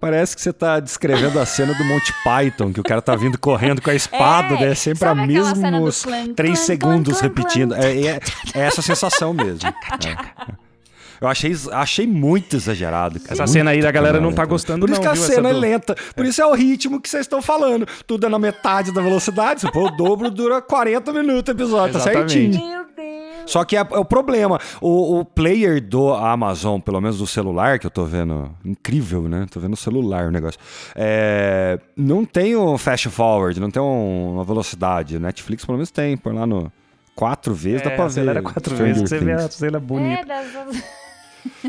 Parece 0.02 0.36
que 0.36 0.41
você 0.41 0.52
tá 0.52 0.80
descrevendo 0.80 1.39
a 1.39 1.45
cena 1.45 1.74
do 1.76 1.84
Monty 1.86 2.12
Python, 2.24 2.74
que 2.74 2.80
o 2.80 2.84
cara 2.84 3.02
tá 3.04 3.16
vindo 3.16 3.38
correndo 3.38 3.82
com 3.84 3.91
a 3.91 3.95
espada, 3.95 4.56
É, 4.56 4.58
daí 4.58 4.70
é 4.70 4.76
sempre 4.76 5.08
a 5.08 5.14
mesmos 5.14 6.04
três 6.36 6.60
segundos 6.60 7.20
clã, 7.20 7.30
repetindo. 7.30 7.76
clã. 7.76 7.86
É, 7.86 8.08
é- 8.08 8.20
é 8.56 8.60
essa 8.62 8.82
sensação 8.82 9.32
mesmo. 9.34 9.70
É. 9.70 10.62
Eu 11.22 11.28
achei, 11.28 11.56
achei 11.72 12.08
muito 12.08 12.56
exagerado. 12.56 13.20
cara. 13.20 13.34
Essa 13.34 13.43
Muito 13.43 13.54
cena 13.54 13.70
aí 13.70 13.80
da 13.80 13.91
galera 13.91 14.20
não 14.20 14.34
tá 14.34 14.43
gostando, 14.43 14.88
Por 14.88 14.89
isso 14.91 14.99
não, 14.99 15.04
que 15.04 15.08
a 15.08 15.14
viu, 15.14 15.24
cena 15.36 15.49
é 15.49 15.54
do- 15.54 15.60
lenta. 15.60 15.95
Por 16.16 16.26
isso 16.26 16.41
é 16.41 16.45
o 16.47 16.54
ritmo 16.56 16.99
que 16.99 17.08
vocês 17.08 17.22
estão 17.22 17.43
falando. 17.43 17.88
Tudo 18.08 18.26
é 18.26 18.30
na 18.30 18.39
metade 18.39 18.91
da 18.91 19.02
velocidade. 19.04 19.62
Se 19.62 19.72
for 19.72 19.91
o 19.91 19.95
dobro, 19.95 20.32
dura 20.32 20.60
40 20.64 21.14
minutos 21.14 21.47
o 21.47 21.56
episódio. 21.56 21.93
Tá 21.93 21.99
Exatamente. 21.99 22.32
certinho. 22.34 22.68
Meu. 22.70 22.82
Só 23.52 23.64
que 23.66 23.76
é, 23.76 23.80
é 23.80 23.97
o 23.99 24.06
problema. 24.06 24.60
O, 24.80 25.20
o 25.20 25.26
player 25.26 25.82
do 25.82 26.14
Amazon, 26.14 26.80
pelo 26.80 27.02
menos 27.02 27.18
do 27.18 27.28
celular, 27.28 27.78
que 27.80 27.86
eu 27.86 27.91
tô 27.91 28.06
vendo. 28.06 28.49
Incrível, 28.64 29.24
né? 29.24 29.45
Tô 29.52 29.60
vendo 29.60 29.74
o 29.74 29.78
celular 29.78 30.28
o 30.28 30.32
negócio. 30.32 30.60
É, 30.95 31.80
não 31.95 32.24
tem 32.26 32.56
o 32.56 32.78
fast 32.78 33.10
forward, 33.10 33.60
não 33.60 33.70
tem 33.70 33.82
um- 33.82 34.34
uma 34.36 34.43
velocidade. 34.43 35.20
Netflix, 35.20 35.66
pelo 35.66 35.78
menos, 35.78 35.91
tem. 35.91 36.16
Por 36.18 36.34
lá 36.34 36.45
no. 36.47 36.72
Quatro 37.14 37.54
vezes 37.54 37.82
dá 37.82 37.91
É, 37.91 37.95
pra 37.95 38.06
ver. 38.06 38.12
acelera 38.12 38.41
quatro 38.41 38.74
Stranger 38.74 38.86
vezes 38.95 39.04
que 39.04 39.10
você 39.10 39.20
vê 39.24 39.34
a 39.34 39.49
cena 39.49 39.80
bonita. 39.80 40.22
É, 40.22 40.26
dessas... 40.43 40.84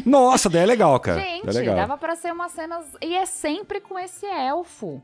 Nossa, 0.06 0.48
daí 0.48 0.62
é 0.62 0.66
legal, 0.66 0.98
cara. 1.00 1.20
Gente, 1.20 1.46
Daí 1.46 1.56
é 1.56 1.60
legal. 1.60 1.74
dava 1.76 1.96
pra 1.98 2.14
ser 2.14 2.32
umas 2.32 2.52
cenas. 2.52 2.84
E 3.00 3.14
é 3.16 3.26
sempre 3.26 3.80
com 3.80 3.98
esse 3.98 4.24
elfo. 4.26 5.02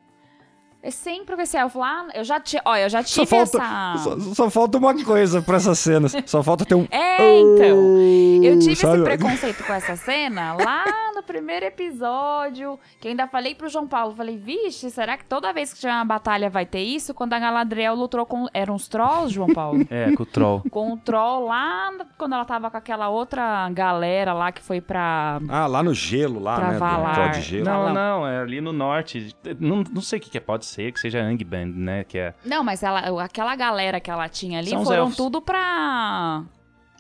É 0.81 0.93
sempre 0.93 1.35
com 1.35 1.43
esse 1.43 1.57
elfo 1.57 1.81
lá. 1.81 2.07
Eu 2.15 2.23
já 2.23 2.39
tinha. 2.39 2.63
Olha, 2.65 2.83
eu 2.83 2.89
já 2.89 3.03
Só 3.03 3.25
tive 3.25 3.27
falta, 3.27 3.59
essa. 3.59 3.99
só, 3.99 4.35
só 4.35 4.51
falta 4.51 4.79
uma 4.79 4.95
coisa 5.05 5.43
pra 5.43 5.57
essa 5.57 5.75
cena. 5.75 6.07
Só 6.25 6.41
falta 6.43 6.65
ter 6.65 6.75
um. 6.77 6.87
É, 6.93 7.41
então. 7.41 7.99
Eu 8.45 8.59
tive 8.61 8.77
Sabe? 8.77 8.95
esse 8.99 9.05
preconceito 9.05 9.65
com 9.65 9.73
essa 9.73 9.97
cena 9.97 10.53
lá 10.55 10.85
no 11.17 11.23
primeiro 11.23 11.67
episódio. 11.67 12.79
Que 13.01 13.09
eu 13.09 13.11
ainda 13.11 13.27
falei 13.27 13.57
pro 13.57 13.69
João 13.69 13.89
Paulo. 13.89 14.15
Falei, 14.15 14.37
vixe, 14.39 14.89
será 14.91 15.17
que 15.19 15.25
toda 15.25 15.53
vez 15.53 15.73
que 15.75 15.81
tiver 15.81 15.93
uma 15.93 16.05
batalha 16.05 16.49
vai 16.49 16.65
ter 16.65 16.81
isso? 16.83 17.13
Quando 17.13 17.33
a 17.33 17.39
Galadriel 17.41 17.95
lutou 17.97 18.25
com. 18.25 18.47
Eram 18.55 18.77
os 18.77 18.87
trolls, 18.87 19.35
João 19.35 19.49
Paulo? 19.53 19.79
É, 19.91 20.13
com 20.13 20.23
o 20.23 20.27
troll. 20.27 20.63
com 20.71 20.93
o 20.93 20.97
troll 20.99 21.47
lá 21.47 21.91
quando 22.17 22.35
ela 22.35 22.45
tava 22.45 22.71
com 22.71 22.77
aquela 22.77 23.09
outra 23.09 23.69
galera 23.71 24.33
lá 24.33 24.53
que 24.53 24.63
foi 24.63 24.81
pra. 24.81 25.41
Ah, 25.49 25.67
lá 25.67 25.83
no 25.83 25.93
gelo, 25.93 26.39
lá, 26.41 26.57
Pra 26.57 26.71
né? 26.73 26.79
Valar. 26.79 27.31
Do 27.33 27.35
de 27.35 27.41
gelo. 27.43 27.65
Não, 27.65 27.87
Não. 27.87 27.95
não, 27.95 28.27
é 28.29 28.41
ali 28.41 28.61
no 28.61 28.73
norte. 28.73 29.35
Não, 29.59 29.83
não 29.91 30.01
sei 30.03 30.19
o 30.19 30.23
que, 30.23 30.31
que 30.31 30.39
é, 30.39 30.41
pode 30.41 30.68
ser 30.69 30.93
que 30.93 31.01
seja 31.01 31.21
Angband, 31.21 31.73
né? 31.75 32.05
Que 32.05 32.19
é. 32.19 32.35
Não, 32.45 32.63
mas 32.63 32.83
ela, 32.83 33.25
aquela 33.25 33.55
galera 33.57 34.01
que 34.01 34.11
ela 34.11 34.29
tinha 34.29 34.59
ali 34.59 34.71
São 34.71 34.85
foram 34.85 35.11
tudo 35.11 35.41
pra. 35.41 36.45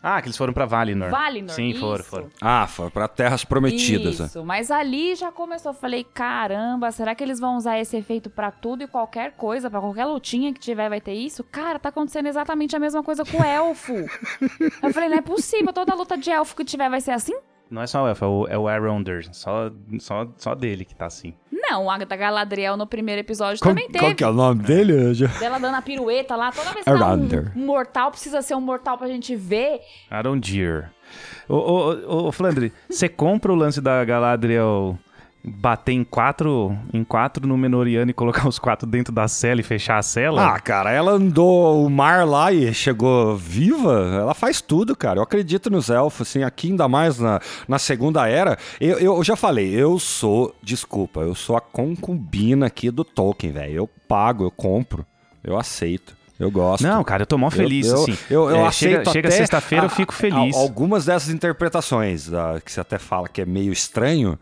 Ah, 0.00 0.22
que 0.22 0.28
eles 0.28 0.36
foram 0.36 0.52
pra 0.52 0.64
Valinor. 0.64 1.10
Valinor. 1.10 1.50
Sim, 1.54 1.70
isso. 1.70 1.80
foram, 1.80 2.04
foram. 2.04 2.30
Ah, 2.40 2.66
foi 2.68 2.88
pra 2.88 3.08
Terras 3.08 3.44
Prometidas. 3.44 4.20
né? 4.20 4.26
Isso, 4.26 4.44
mas 4.44 4.70
ali 4.70 5.16
já 5.16 5.32
começou. 5.32 5.70
Eu 5.72 5.76
falei, 5.76 6.04
caramba, 6.04 6.90
será 6.92 7.14
que 7.14 7.24
eles 7.24 7.40
vão 7.40 7.56
usar 7.56 7.78
esse 7.80 7.96
efeito 7.96 8.30
pra 8.30 8.50
tudo 8.50 8.84
e 8.84 8.86
qualquer 8.86 9.32
coisa, 9.32 9.68
pra 9.68 9.80
qualquer 9.80 10.04
lutinha 10.04 10.52
que 10.52 10.60
tiver 10.60 10.88
vai 10.88 11.00
ter 11.00 11.14
isso? 11.14 11.42
Cara, 11.42 11.78
tá 11.80 11.88
acontecendo 11.88 12.26
exatamente 12.26 12.76
a 12.76 12.78
mesma 12.78 13.02
coisa 13.02 13.24
com 13.24 13.38
o 13.38 13.44
elfo. 13.44 13.92
eu 14.82 14.92
falei, 14.92 15.08
não 15.08 15.18
é 15.18 15.22
possível, 15.22 15.72
toda 15.72 15.94
luta 15.94 16.16
de 16.16 16.30
elfo 16.30 16.54
que 16.54 16.64
tiver 16.64 16.88
vai 16.88 17.00
ser 17.00 17.10
assim? 17.10 17.36
Não 17.70 17.82
é 17.82 17.86
só 17.86 18.04
o 18.04 18.08
Elf, 18.08 18.22
é 18.22 18.26
o, 18.26 18.46
é 18.48 18.58
o 18.58 18.66
Aronder. 18.68 19.26
Só, 19.32 19.70
só, 19.98 20.26
só 20.36 20.54
dele 20.54 20.84
que 20.84 20.94
tá 20.94 21.06
assim. 21.06 21.34
Não, 21.52 21.90
a 21.90 21.98
da 21.98 22.16
Galadriel 22.16 22.76
no 22.78 22.86
primeiro 22.86 23.20
episódio 23.20 23.60
Qual, 23.60 23.74
também 23.74 23.88
qual 23.90 24.04
teve. 24.04 24.14
que 24.14 24.24
é 24.24 24.28
o 24.28 24.32
nome 24.32 24.62
dele? 24.62 24.92
Eu 24.92 25.12
já- 25.14 25.26
Dela 25.26 25.58
dando 25.58 25.74
a 25.74 25.82
pirueta 25.82 26.34
lá, 26.34 26.50
toda 26.50 26.70
vez 26.72 26.82
que 26.84 26.90
um, 26.90 27.62
um 27.62 27.66
mortal, 27.66 28.10
precisa 28.10 28.40
ser 28.40 28.54
um 28.54 28.60
mortal 28.60 28.96
pra 28.96 29.06
gente 29.06 29.36
ver. 29.36 29.80
Arondir. 30.10 30.90
Ô, 31.48 31.54
ô, 31.56 31.90
ô, 31.92 32.26
ô, 32.28 32.32
Flandre, 32.32 32.72
você 32.88 33.08
compra 33.08 33.52
o 33.52 33.56
lance 33.56 33.80
da 33.80 34.02
Galadriel 34.04 34.98
bater 35.44 35.92
em 35.92 36.04
quatro, 36.04 36.76
em 36.92 37.02
quatro 37.04 37.46
no 37.46 37.56
Menoriano 37.56 38.10
e 38.10 38.14
colocar 38.14 38.46
os 38.46 38.58
quatro 38.58 38.86
dentro 38.86 39.12
da 39.12 39.26
cela 39.28 39.60
e 39.60 39.64
fechar 39.64 39.98
a 39.98 40.02
cela? 40.02 40.54
Ah, 40.54 40.60
cara, 40.60 40.90
ela 40.90 41.12
andou 41.12 41.84
o 41.86 41.88
mar 41.88 42.26
lá 42.26 42.52
e 42.52 42.72
chegou 42.74 43.36
viva. 43.36 44.18
Ela 44.20 44.34
faz 44.34 44.60
tudo, 44.60 44.96
cara. 44.96 45.18
Eu 45.18 45.22
acredito 45.22 45.70
nos 45.70 45.88
elfos, 45.90 46.28
assim, 46.28 46.42
aqui 46.42 46.68
ainda 46.70 46.88
mais 46.88 47.18
na, 47.18 47.40
na 47.66 47.78
Segunda 47.78 48.26
Era. 48.28 48.58
Eu, 48.80 48.98
eu 48.98 49.24
já 49.24 49.36
falei, 49.36 49.68
eu 49.74 49.98
sou, 49.98 50.54
desculpa, 50.62 51.20
eu 51.20 51.34
sou 51.34 51.56
a 51.56 51.60
concubina 51.60 52.66
aqui 52.66 52.90
do 52.90 53.04
Tolkien, 53.04 53.52
velho. 53.52 53.72
Eu 53.74 53.90
pago, 54.08 54.44
eu 54.44 54.50
compro, 54.50 55.06
eu 55.42 55.56
aceito. 55.58 56.16
Eu 56.38 56.52
gosto. 56.52 56.84
Não, 56.84 57.02
cara, 57.02 57.22
eu 57.22 57.26
tô 57.26 57.36
mó 57.36 57.50
feliz, 57.50 57.88
eu, 57.88 57.94
assim. 58.02 58.16
Eu, 58.30 58.48
eu 58.48 58.56
É, 58.58 58.66
aceito 58.68 58.92
chega 58.98 59.10
chega 59.10 59.30
sexta-feira, 59.32 59.86
eu 59.86 59.88
a- 59.88 59.90
fico 59.90 60.12
a- 60.12 60.16
feliz. 60.16 60.54
algumas 60.54 61.06
dessas 61.06 61.30
interpretações, 61.34 62.32
ah, 62.32 62.60
que 62.64 62.70
você 62.70 62.80
até 62.80 62.96
fala 62.96 63.28
que 63.28 63.40
é 63.40 63.44
meio 63.44 63.72
estranho, 63.72 64.38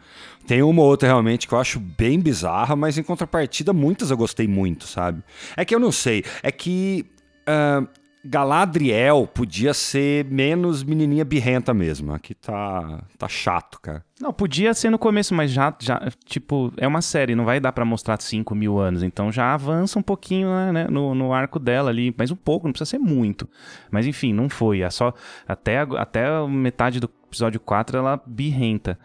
tem 0.46 0.62
uma 0.62 0.82
ou 0.82 0.88
outra 0.88 1.08
realmente 1.08 1.48
que 1.48 1.54
eu 1.54 1.58
acho 1.58 1.80
bem 1.80 2.20
bizarra, 2.20 2.76
mas 2.76 2.96
em 2.96 3.02
contrapartida, 3.02 3.72
muitas 3.72 4.10
eu 4.10 4.16
gostei 4.16 4.46
muito, 4.46 4.86
sabe? 4.86 5.22
É 5.56 5.64
que 5.64 5.74
eu 5.74 5.80
não 5.80 5.92
sei, 5.92 6.24
é 6.42 6.50
que 6.50 7.06
ah, 7.46 7.86
Galadriel 8.26 9.28
podia 9.32 9.72
ser 9.72 10.24
menos 10.24 10.82
menininha 10.82 11.24
birrenta 11.24 11.72
mesmo. 11.72 12.12
Aqui 12.12 12.34
tá, 12.34 13.04
tá 13.16 13.28
chato, 13.28 13.80
cara. 13.80 14.04
Não, 14.20 14.32
podia 14.32 14.74
ser 14.74 14.90
no 14.90 14.98
começo, 14.98 15.34
mas 15.34 15.50
já, 15.50 15.74
já, 15.78 16.08
tipo, 16.24 16.72
é 16.76 16.88
uma 16.88 17.00
série, 17.00 17.34
não 17.34 17.44
vai 17.44 17.60
dar 17.60 17.70
pra 17.72 17.84
mostrar 17.84 18.20
5 18.20 18.54
mil 18.54 18.78
anos, 18.78 19.02
então 19.02 19.30
já 19.30 19.52
avança 19.54 19.98
um 19.98 20.02
pouquinho 20.02 20.48
né, 20.72 20.86
no, 20.90 21.14
no 21.14 21.32
arco 21.32 21.58
dela 21.58 21.90
ali, 21.90 22.14
mas 22.16 22.30
um 22.30 22.36
pouco, 22.36 22.66
não 22.66 22.72
precisa 22.72 22.90
ser 22.90 22.98
muito. 22.98 23.48
Mas 23.90 24.06
enfim, 24.06 24.32
não 24.32 24.48
foi, 24.48 24.80
é 24.80 24.90
só, 24.90 25.12
até, 25.46 25.80
até 25.80 26.46
metade 26.48 26.98
do 26.98 27.10
episódio 27.36 27.60
4 27.60 27.98
ela 27.98 28.20
birrenta. 28.26 28.98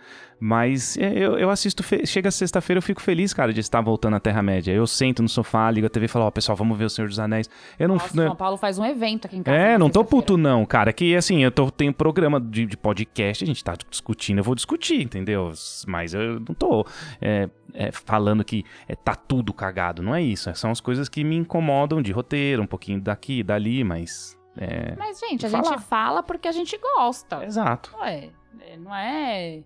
Mas 0.44 0.98
é, 0.98 1.12
eu, 1.16 1.38
eu 1.38 1.52
assisto, 1.52 1.84
fe- 1.84 2.04
chega 2.04 2.32
sexta-feira 2.32 2.80
eu 2.80 2.82
fico 2.82 3.00
feliz, 3.00 3.32
cara, 3.32 3.54
de 3.54 3.60
estar 3.60 3.80
voltando 3.80 4.16
à 4.16 4.20
Terra-média. 4.20 4.72
Eu 4.72 4.88
sento 4.88 5.22
no 5.22 5.30
sofá, 5.30 5.70
ligo 5.70 5.86
a 5.86 5.90
TV 5.90 6.06
e 6.06 6.10
falo, 6.10 6.26
ó, 6.26 6.32
pessoal, 6.32 6.56
vamos 6.56 6.76
ver 6.80 6.86
o 6.86 6.90
Senhor 6.90 7.08
dos 7.08 7.20
Anéis. 7.20 7.48
Eu 7.78 7.88
não... 7.88 7.96
Nossa, 7.98 8.18
não- 8.18 8.28
São 8.30 8.36
Paulo 8.36 8.58
faz 8.58 8.80
um 8.80 8.86
evento 8.86 9.26
aqui 9.26 9.38
em 9.38 9.44
casa. 9.44 9.56
é, 9.56 9.74
na 9.74 9.78
não 9.78 9.90
tô 9.92 10.04
puto 10.04 10.38
não, 10.38 10.66
cara. 10.66 10.92
Que 10.92 11.16
assim, 11.16 11.44
eu 11.44 11.52
tô, 11.52 11.70
tenho 11.70 11.94
programa 11.94 12.42
de, 12.42 12.66
de 12.66 12.76
podcast, 12.76 13.44
a 13.44 13.48
gente 13.48 13.64
tá 13.64 13.76
discutindo, 13.88 14.40
eu 14.40 14.44
vou 14.44 14.56
discutir, 14.56 15.04
entendeu? 15.04 15.52
Mas 15.86 16.16
eu 16.16 16.40
não 16.40 16.56
tô 16.56 16.88
é, 17.22 17.48
é, 17.76 17.92
falando 17.92 18.44
que 18.44 18.64
é, 18.88 18.96
tá 18.96 19.14
tudo 19.14 19.54
cagado, 19.54 20.02
não 20.02 20.16
é 20.16 20.24
isso. 20.24 20.52
São 20.56 20.72
as 20.72 20.82
coisas 20.82 21.08
que 21.08 21.24
me 21.24 21.36
incomodam 21.36 22.02
de 22.02 22.12
roteiro, 22.12 22.64
um 22.64 22.68
pouquinho 22.68 23.00
daqui, 23.00 23.44
dali, 23.44 23.84
mas... 23.84 24.41
É... 24.58 24.96
Mas, 24.98 25.20
gente, 25.20 25.46
a 25.46 25.50
Falar. 25.50 25.64
gente 25.64 25.82
fala 25.84 26.24
porque 26.24 26.48
a 26.48 26.52
gente 26.52 26.78
gosta. 26.78 27.44
Exato. 27.46 27.96
Ué, 27.98 28.32
é, 28.60 28.78
não 28.78 28.94
é. 28.94 29.64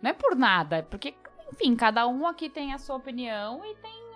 Não 0.00 0.10
é 0.10 0.12
por 0.12 0.34
nada, 0.34 0.76
é 0.76 0.82
porque, 0.82 1.14
enfim, 1.52 1.74
cada 1.74 2.06
um 2.06 2.26
aqui 2.26 2.48
tem 2.48 2.72
a 2.72 2.78
sua 2.78 2.96
opinião 2.96 3.64
e 3.64 3.74
tem. 3.76 4.06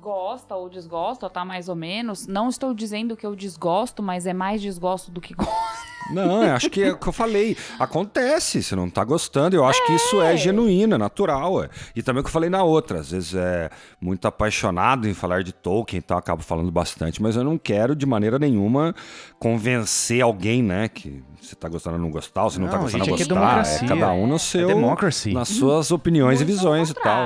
Gosta 0.00 0.56
ou 0.56 0.70
desgosta, 0.70 1.26
ou 1.26 1.30
tá 1.30 1.44
mais 1.44 1.68
ou 1.68 1.76
menos. 1.76 2.26
Não 2.26 2.48
estou 2.48 2.72
dizendo 2.72 3.14
que 3.14 3.26
eu 3.26 3.36
desgosto, 3.36 4.02
mas 4.02 4.26
é 4.26 4.32
mais 4.32 4.62
desgosto 4.62 5.10
do 5.10 5.20
que 5.20 5.34
gosto. 5.36 5.89
Não, 6.12 6.42
eu 6.42 6.54
acho 6.54 6.70
que 6.70 6.82
é 6.82 6.92
o 6.92 6.98
que 6.98 7.06
eu 7.08 7.12
falei. 7.12 7.56
Acontece, 7.78 8.62
você 8.62 8.74
não 8.76 8.88
tá 8.90 9.04
gostando. 9.04 9.56
Eu 9.56 9.64
acho 9.64 9.84
que 9.86 9.92
isso 9.92 10.20
é 10.20 10.36
genuíno, 10.36 10.94
é 10.94 10.98
natural. 10.98 11.64
é. 11.64 11.68
E 11.94 12.02
também 12.02 12.20
o 12.20 12.24
que 12.24 12.28
eu 12.28 12.32
falei 12.32 12.50
na 12.50 12.62
outra. 12.62 13.00
Às 13.00 13.10
vezes 13.10 13.34
é 13.34 13.70
muito 14.00 14.26
apaixonado 14.26 15.08
em 15.08 15.14
falar 15.14 15.42
de 15.42 15.52
Tolkien, 15.52 15.98
então 15.98 16.16
acabo 16.16 16.42
falando 16.42 16.70
bastante, 16.70 17.22
mas 17.22 17.36
eu 17.36 17.44
não 17.44 17.56
quero 17.58 17.94
de 17.94 18.06
maneira 18.06 18.38
nenhuma 18.38 18.94
convencer 19.38 20.20
alguém, 20.22 20.62
né? 20.62 20.88
Que 20.88 21.22
você 21.40 21.54
tá 21.56 21.68
gostando 21.68 21.96
ou 21.96 22.02
não 22.02 22.10
gostar, 22.10 22.44
ou 22.44 22.50
se 22.50 22.60
não, 22.60 22.68
tá 22.68 22.76
Não, 22.76 22.82
gostando 22.82 23.04
gente, 23.04 23.12
a 23.12 23.14
aqui 23.14 23.22
é 23.22 23.26
gostar. 23.26 23.40
democracia. 23.46 23.88
cada 23.88 24.12
um 24.12 24.26
no 24.26 24.34
É 24.36 24.38
seu. 24.38 24.66
democracy. 24.68 25.32
nas 25.32 25.48
suas 25.48 25.90
opiniões 25.90 26.40
e 26.40 26.44
Muito 26.44 26.56
visões 26.56 26.90
e 26.90 26.94
tal. 26.94 27.24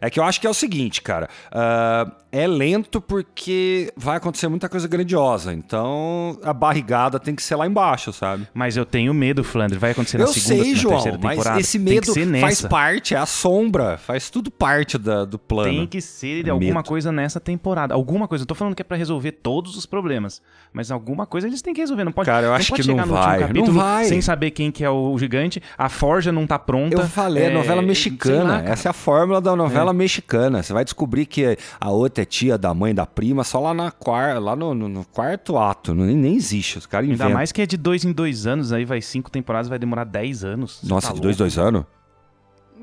É 0.00 0.10
que 0.10 0.18
eu 0.18 0.24
acho 0.24 0.40
que 0.40 0.46
é 0.46 0.50
o 0.50 0.54
seguinte, 0.54 1.00
cara. 1.02 1.28
ah, 1.50 2.10
é 2.30 2.46
lento 2.46 2.98
porque 3.00 3.92
vai 3.96 4.16
acontecer 4.16 4.48
muita 4.48 4.68
coisa 4.68 4.88
grandiosa. 4.88 5.52
Então 5.52 6.38
a 6.42 6.52
barrigada 6.52 7.20
tem 7.20 7.34
que 7.34 7.42
ser 7.42 7.56
lá 7.56 7.66
embaixo, 7.66 8.12
sabe? 8.12 8.48
Mas 8.54 8.76
eu 8.76 8.86
tenho 8.86 9.12
medo, 9.12 9.44
Flandre, 9.44 9.78
vai 9.78 9.90
acontecer 9.90 10.18
na 10.18 10.24
Eu 10.24 10.28
segunda, 10.28 10.62
sei, 10.64 10.72
na 10.72 10.78
João, 10.78 10.94
terceira 10.94 11.18
mas 11.22 11.36
temporada. 11.36 11.60
esse 11.60 11.78
Tem 11.78 12.00
que 12.00 12.10
medo 12.20 12.40
faz 12.40 12.62
parte, 12.62 13.14
é 13.14 13.18
a 13.18 13.26
sombra, 13.26 13.98
faz 13.98 14.30
tudo 14.30 14.50
parte 14.50 14.96
da- 14.98 15.24
do 15.24 15.38
plano. 15.38 15.70
Tem 15.72 15.86
que 15.86 16.00
ser 16.00 16.46
É 16.46 16.50
alguma 16.50 16.74
medo. 16.76 16.88
coisa 16.88 17.12
nessa 17.12 17.38
temporada. 17.38 17.94
Alguma 17.94 18.26
coisa. 18.26 18.42
Não 18.42 18.46
tô 18.46 18.54
falando 18.54 18.74
que 18.74 18.82
é 18.82 18.84
pra 18.84 18.96
resolver 18.96 19.32
todos 19.32 19.76
os 19.76 19.84
problemas. 19.86 20.40
Mas 20.72 20.90
alguma 20.90 21.26
coisa 21.26 21.46
eles 21.46 21.60
têm 21.60 21.74
que 21.74 21.80
resolver. 21.80 22.04
Não 22.04 22.12
pode, 22.12 22.26
Cara, 22.26 22.46
eu 22.46 22.50
não 22.50 22.56
acho 22.56 22.70
pode 22.70 22.82
que 22.82 22.88
chegar 22.88 23.06
não 23.06 23.14
no 23.14 23.20
vai, 23.32 23.40
não 23.40 23.46
capítulo 23.48 23.72
vai. 23.78 24.04
sem 24.04 24.20
saber 24.20 24.50
quem 24.52 24.70
que 24.70 24.84
é 24.84 24.90
o 24.90 25.18
gigante. 25.18 25.62
A 25.76 25.88
forja 25.88 26.30
não 26.32 26.46
tá 26.46 26.58
pronta. 26.58 26.96
Eu 26.96 27.06
falei, 27.08 27.44
é, 27.44 27.50
novela 27.50 27.80
sei 27.80 27.86
mexicana. 27.88 28.44
lá. 28.44 28.64
Essa 28.64 28.88
é 28.88 28.90
a 28.90 28.92
fórmula 28.92 29.40
da 29.40 29.54
novela 29.56 29.92
mexicana. 29.92 30.62
Você 30.62 30.72
vai 30.72 30.84
descobrir 30.84 31.26
que 31.26 31.56
a 31.80 31.90
outra 31.90 32.22
é 32.22 32.24
tia 32.24 32.56
da 32.56 32.72
mãe 32.74 32.94
da 32.94 33.06
prima 33.06 33.44
só 33.44 33.60
lá, 33.60 33.74
na 33.74 33.90
quar... 33.90 34.40
lá 34.40 34.54
no, 34.56 34.74
no- 34.74 34.88
no 34.88 35.04
quarto 35.04 35.56
ato. 35.58 35.94
Nem, 35.94 36.16
nem 36.16 36.34
existe. 36.36 36.78
Os 36.78 36.86
caras 36.86 37.04
Ainda 37.04 37.14
inventam. 37.14 37.34
mais 37.34 37.52
que 37.52 37.62
é 37.62 37.66
de 37.66 37.76
dois 37.76 38.04
em 38.04 38.12
dois 38.12 38.46
anos, 38.46 38.72
aí 38.72 38.84
vai 38.84 39.00
cinco 39.00 39.30
temporadas, 39.30 39.68
vai 39.68 39.78
demorar 39.78 40.04
dez 40.04 40.44
anos. 40.44 40.80
Nossa, 40.82 41.08
tá 41.08 41.14
de 41.14 41.20
dois, 41.20 41.36
louco? 41.38 41.54
dois 41.54 41.58
anos? 41.58 41.84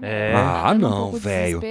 É. 0.01 0.33
Ah, 0.35 0.71
um 0.73 0.77
não, 0.77 1.11
de 1.11 1.19
velho. 1.19 1.61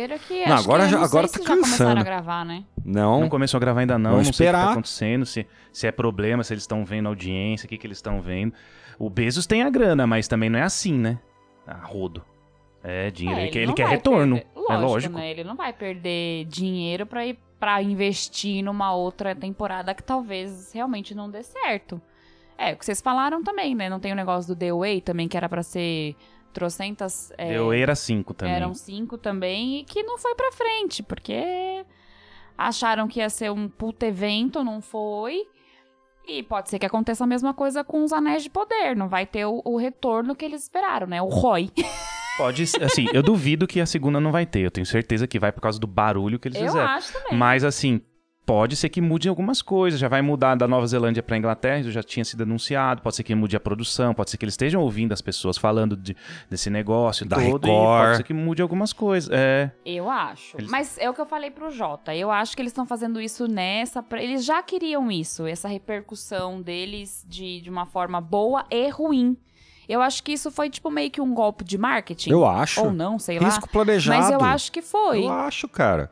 Não, 0.46 0.56
agora 0.56 0.84
que, 0.84 0.90
já- 0.90 0.96
não 0.98 1.04
agora 1.04 1.28
tá 1.28 1.38
se 1.38 1.42
já 1.44 1.48
começaram 1.48 1.62
cansando. 1.62 2.00
a 2.00 2.02
gravar, 2.04 2.44
né? 2.44 2.64
Não. 2.84 3.20
Não 3.20 3.28
começou 3.28 3.58
a 3.58 3.60
gravar 3.60 3.80
ainda 3.80 3.98
não, 3.98 4.12
Vamos 4.12 4.26
não 4.28 4.32
sei 4.32 4.46
o 4.46 4.50
que 4.50 4.56
esperar. 4.56 4.66
tá 4.66 4.72
acontecendo, 4.72 5.26
se, 5.26 5.46
se 5.72 5.86
é 5.86 5.92
problema, 5.92 6.42
se 6.44 6.52
eles 6.52 6.62
estão 6.64 6.84
vendo 6.84 7.06
audiência, 7.08 7.66
o 7.66 7.68
que, 7.68 7.78
que 7.78 7.86
eles 7.86 7.98
estão 7.98 8.20
vendo. 8.20 8.52
O 8.98 9.08
Bezos 9.08 9.46
tem 9.46 9.62
a 9.62 9.70
grana, 9.70 10.06
mas 10.06 10.26
também 10.28 10.48
não 10.50 10.58
é 10.58 10.62
assim, 10.62 10.92
né? 10.94 11.18
A 11.66 11.74
rodo. 11.74 12.22
É, 12.82 13.10
dinheiro, 13.10 13.40
É, 13.40 13.42
ele, 13.44 13.50
quer, 13.52 13.58
ele 13.60 13.66
não 13.68 13.74
quer 13.74 13.88
retorno. 13.88 14.36
perder- 14.36 14.50
é 14.54 14.58
Lógico, 14.60 14.82
lógico. 14.88 15.14
Né? 15.18 15.30
Ele 15.30 15.44
não 15.44 15.56
vai 15.56 15.72
perder 15.72 16.44
dinheiro 16.46 17.06
pra 17.06 17.26
ir 17.26 17.38
para 17.58 17.82
investir 17.82 18.62
numa 18.62 18.92
outra 18.94 19.34
temporada 19.34 19.92
que 19.94 20.02
talvez 20.02 20.70
realmente 20.72 21.12
não 21.14 21.28
dê 21.28 21.42
certo. 21.42 22.00
É, 22.56 22.72
o 22.72 22.76
que 22.76 22.84
vocês 22.84 23.00
falaram 23.00 23.42
também, 23.42 23.74
né? 23.74 23.88
Não 23.88 23.98
tem 24.00 24.12
o 24.12 24.16
negócio 24.16 24.54
do 24.54 24.58
The 24.58 24.72
Way 24.72 25.00
também, 25.00 25.26
que 25.28 25.36
era 25.36 25.48
pra 25.48 25.62
ser 25.62 26.14
trocentas. 26.52 27.32
É, 27.38 27.52
Deu 27.52 27.72
era 27.72 27.94
cinco 27.94 28.34
também. 28.34 28.54
Eram 28.54 28.74
cinco 28.74 29.16
também 29.18 29.80
e 29.80 29.84
que 29.84 30.02
não 30.02 30.18
foi 30.18 30.34
pra 30.34 30.52
frente, 30.52 31.02
porque 31.02 31.84
acharam 32.56 33.06
que 33.08 33.20
ia 33.20 33.30
ser 33.30 33.50
um 33.50 33.68
puto 33.68 34.04
evento, 34.04 34.64
não 34.64 34.80
foi. 34.80 35.46
E 36.26 36.42
pode 36.42 36.68
ser 36.68 36.78
que 36.78 36.84
aconteça 36.84 37.24
a 37.24 37.26
mesma 37.26 37.54
coisa 37.54 37.82
com 37.82 38.04
os 38.04 38.12
Anéis 38.12 38.42
de 38.42 38.50
Poder. 38.50 38.94
Não 38.94 39.08
vai 39.08 39.24
ter 39.24 39.46
o, 39.46 39.62
o 39.64 39.76
retorno 39.78 40.34
que 40.36 40.44
eles 40.44 40.62
esperaram, 40.64 41.06
né? 41.06 41.22
O 41.22 41.28
ROI. 41.28 41.70
Pode, 42.36 42.66
ser- 42.66 42.84
assim, 42.84 43.06
eu 43.12 43.22
duvido 43.22 43.66
que 43.66 43.80
a 43.80 43.86
segunda 43.86 44.20
não 44.20 44.30
vai 44.30 44.44
ter. 44.46 44.60
Eu 44.60 44.70
tenho 44.70 44.86
certeza 44.86 45.26
que 45.26 45.38
vai 45.40 45.50
por 45.50 45.60
causa 45.60 45.78
do 45.80 45.86
barulho 45.86 46.38
que 46.38 46.46
eles 46.48 46.60
Eu 46.60 46.66
fizeram. 46.66 46.86
acho 46.86 47.12
também. 47.12 47.36
Mas 47.38 47.64
assim, 47.64 48.00
pode 48.48 48.76
ser 48.76 48.88
que 48.88 48.98
mude 49.00 49.28
algumas 49.28 49.60
coisas. 49.60 50.00
Já 50.00 50.08
vai 50.08 50.22
mudar 50.22 50.54
da 50.54 50.66
Nova 50.66 50.86
Zelândia 50.86 51.22
para 51.22 51.36
Inglaterra, 51.36 51.80
isso 51.80 51.90
já 51.90 52.02
tinha 52.02 52.24
sido 52.24 52.44
anunciado. 52.44 53.02
Pode 53.02 53.14
ser 53.14 53.22
que 53.22 53.34
mude 53.34 53.54
a 53.54 53.60
produção, 53.60 54.14
pode 54.14 54.30
ser 54.30 54.38
que 54.38 54.44
eles 54.46 54.54
estejam 54.54 54.80
ouvindo 54.80 55.12
as 55.12 55.20
pessoas 55.20 55.58
falando 55.58 55.94
de- 55.94 56.16
desse 56.48 56.70
negócio 56.70 57.26
Da 57.28 57.36
todo. 57.36 57.68
E 57.68 57.70
Record. 57.70 58.04
pode 58.06 58.16
ser 58.16 58.22
que 58.22 58.32
mude 58.32 58.62
algumas 58.62 58.94
coisas. 58.94 59.28
É. 59.30 59.70
Eu 59.84 60.08
acho. 60.08 60.56
Eles- 60.56 60.70
Mas 60.70 60.96
é 60.98 61.10
o 61.10 61.12
que 61.14 61.20
eu 61.20 61.26
falei 61.26 61.50
pro 61.50 61.70
Jota. 61.70 62.14
Eu 62.16 62.30
acho 62.30 62.56
que 62.56 62.62
eles 62.62 62.70
estão 62.72 62.86
fazendo 62.86 63.20
isso 63.20 63.46
nessa. 63.46 64.02
pra- 64.02 64.22
Eles 64.22 64.44
já 64.46 64.62
queriam 64.62 65.10
isso, 65.12 65.46
essa 65.46 65.68
repercussão 65.68 66.62
deles 66.62 67.26
de, 67.28 67.60
de 67.60 67.68
uma 67.68 67.84
forma 67.84 68.18
boa 68.20 68.64
e 68.70 68.88
ruim. 68.88 69.36
Eu 69.88 70.02
acho 70.02 70.22
que 70.22 70.32
isso 70.32 70.50
foi, 70.50 70.68
tipo, 70.68 70.90
meio 70.90 71.10
que 71.10 71.20
um 71.20 71.32
golpe 71.32 71.64
de 71.64 71.78
marketing. 71.78 72.30
Eu 72.30 72.46
acho. 72.46 72.82
Ou 72.84 72.92
não, 72.92 73.18
sei 73.18 73.38
lá. 73.38 73.46
Risco 73.46 73.68
planejado. 73.68 74.18
Mas 74.20 74.30
eu 74.30 74.40
acho 74.42 74.70
que 74.70 74.82
foi. 74.82 75.24
Eu 75.24 75.30
acho, 75.32 75.66
cara. 75.66 76.10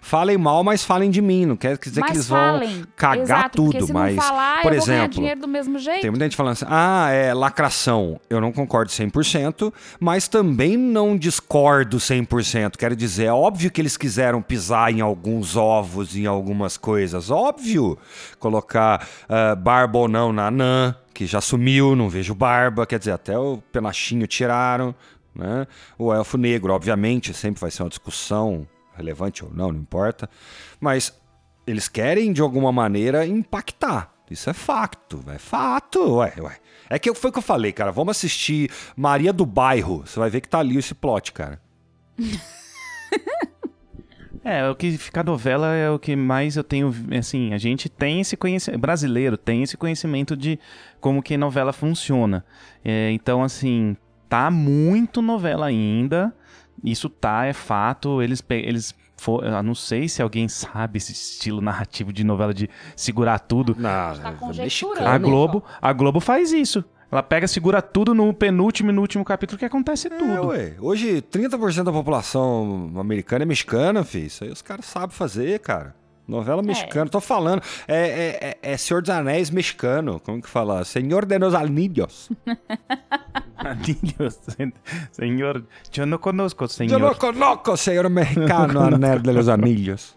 Falem 0.00 0.36
mal, 0.36 0.62
mas 0.62 0.84
falem 0.84 1.10
de 1.10 1.20
mim. 1.20 1.46
Não 1.46 1.56
quer 1.56 1.78
dizer 1.78 2.00
mas 2.00 2.10
que 2.10 2.16
eles 2.16 2.28
falem. 2.28 2.74
vão 2.76 2.86
cagar 2.96 3.22
Exato, 3.22 3.56
tudo, 3.56 3.86
se 3.86 3.92
mas. 3.92 4.16
não 4.16 4.22
falar, 4.22 4.62
por 4.62 4.72
eu 4.72 4.78
vou 4.78 4.86
ganhar 4.86 4.98
exemplo, 4.98 5.14
dinheiro 5.14 5.40
do 5.40 5.48
mesmo 5.48 5.78
jeito. 5.78 6.00
Tem 6.00 6.10
muita 6.10 6.24
gente 6.24 6.36
falando 6.36 6.52
assim, 6.52 6.66
ah, 6.68 7.10
é 7.10 7.32
lacração. 7.34 8.20
Eu 8.28 8.40
não 8.40 8.52
concordo 8.52 8.90
100%, 8.90 9.72
mas 10.00 10.28
também 10.28 10.76
não 10.76 11.16
discordo 11.16 11.98
100%. 11.98 12.76
Quero 12.76 12.96
dizer, 12.96 13.24
é 13.24 13.32
óbvio 13.32 13.70
que 13.70 13.80
eles 13.80 13.96
quiseram 13.96 14.42
pisar 14.42 14.92
em 14.92 15.00
alguns 15.00 15.56
ovos, 15.56 16.16
em 16.16 16.26
algumas 16.26 16.76
coisas. 16.76 17.30
Óbvio. 17.30 17.98
Colocar 18.38 19.06
ah, 19.28 19.54
barba 19.54 19.98
ou 19.98 20.08
não 20.08 20.32
na 20.32 20.50
Nan, 20.50 20.94
que 21.14 21.26
já 21.26 21.40
sumiu, 21.40 21.96
não 21.96 22.08
vejo 22.08 22.34
barba. 22.34 22.86
Quer 22.86 22.98
dizer, 22.98 23.12
até 23.12 23.38
o 23.38 23.58
penachinho 23.72 24.26
tiraram. 24.26 24.94
Né? 25.34 25.66
O 25.96 26.12
elfo 26.12 26.36
negro, 26.36 26.72
obviamente, 26.72 27.32
sempre 27.32 27.60
vai 27.60 27.70
ser 27.70 27.84
uma 27.84 27.88
discussão 27.88 28.66
relevante 28.98 29.44
ou 29.44 29.50
não, 29.52 29.72
não 29.72 29.80
importa. 29.80 30.28
Mas 30.80 31.18
eles 31.66 31.88
querem, 31.88 32.32
de 32.32 32.42
alguma 32.42 32.72
maneira, 32.72 33.26
impactar. 33.26 34.12
Isso 34.30 34.50
é 34.50 34.52
facto, 34.52 35.24
é 35.28 35.38
fato, 35.38 36.16
ué, 36.16 36.34
ué. 36.38 36.56
É 36.90 36.98
que 36.98 37.12
foi 37.14 37.30
o 37.30 37.32
que 37.32 37.38
eu 37.38 37.42
falei, 37.42 37.72
cara. 37.72 37.90
Vamos 37.90 38.16
assistir 38.16 38.70
Maria 38.96 39.32
do 39.32 39.46
Bairro. 39.46 40.02
Você 40.06 40.18
vai 40.18 40.28
ver 40.28 40.40
que 40.40 40.48
tá 40.48 40.58
ali 40.58 40.76
esse 40.76 40.94
plot, 40.94 41.32
cara. 41.32 41.60
É, 44.44 44.66
o 44.66 44.74
que 44.74 44.96
fica 44.96 45.22
novela 45.22 45.74
é 45.74 45.90
o 45.90 45.98
que 45.98 46.16
mais 46.16 46.56
eu 46.56 46.64
tenho, 46.64 46.90
assim, 47.18 47.52
a 47.52 47.58
gente 47.58 47.86
tem 47.86 48.20
esse 48.22 48.34
conhecimento, 48.34 48.80
brasileiro 48.80 49.36
tem 49.36 49.62
esse 49.62 49.76
conhecimento 49.76 50.34
de 50.34 50.58
como 51.02 51.22
que 51.22 51.36
novela 51.36 51.70
funciona. 51.70 52.42
É, 52.82 53.10
então, 53.10 53.42
assim, 53.42 53.94
tá 54.26 54.50
muito 54.50 55.20
novela 55.20 55.66
ainda, 55.66 56.34
isso 56.84 57.08
tá, 57.08 57.46
é 57.46 57.52
fato, 57.52 58.20
eles, 58.22 58.42
eles 58.50 58.94
fo- 59.16 59.40
eu 59.42 59.62
não 59.62 59.74
sei 59.74 60.08
se 60.08 60.22
alguém 60.22 60.48
sabe 60.48 60.98
esse 60.98 61.12
estilo 61.12 61.60
narrativo 61.60 62.12
de 62.12 62.24
novela 62.24 62.54
de 62.54 62.68
segurar 62.96 63.38
tudo. 63.40 63.74
Não, 63.78 63.82
tá 63.82 64.34
é. 65.02 65.06
A 65.06 65.18
Globo, 65.18 65.64
a 65.80 65.92
Globo 65.92 66.20
faz 66.20 66.52
isso. 66.52 66.84
Ela 67.10 67.22
pega, 67.22 67.48
segura 67.48 67.80
tudo 67.80 68.14
no 68.14 68.34
penúltimo 68.34 68.90
e 68.90 68.92
no 68.92 69.00
último 69.00 69.24
capítulo 69.24 69.58
que 69.58 69.64
acontece 69.64 70.08
É, 70.08 70.10
tudo. 70.10 70.48
ué. 70.48 70.74
Hoje, 70.78 71.22
30% 71.22 71.84
da 71.84 71.90
população 71.92 72.92
americana 72.98 73.44
é 73.44 73.46
mexicana, 73.46 74.04
filho. 74.04 74.26
Isso 74.26 74.44
aí 74.44 74.50
os 74.50 74.60
caras 74.60 74.84
sabem 74.84 75.16
fazer, 75.16 75.58
cara. 75.60 75.94
Novela 76.28 76.62
mexicana, 76.62 77.10
tô 77.10 77.20
falando. 77.20 77.62
É, 77.88 77.96
é, 77.96 78.58
é- 78.62 78.72
é 78.72 78.76
Senhor 78.76 79.00
dos 79.00 79.08
Anéis 79.10 79.50
mexicano. 79.50 80.20
Como 80.20 80.42
que 80.42 80.48
fala? 80.48 80.84
Senhor 80.84 81.24
de 81.24 81.38
los 81.38 81.54
Anillos. 81.54 82.28
Anillos, 83.56 84.38
senhor, 85.10 85.64
eu 85.96 86.06
não 86.06 86.18
conosco, 86.18 86.64
Eu 86.64 86.68
senhor. 86.68 87.00
não 87.00 87.14
conozco, 87.14 87.76
senhor 87.76 88.08
mexicano, 88.08 88.80
Anel 88.80 89.18
de 89.18 89.32
los 89.32 89.48
Anillos. 89.48 90.16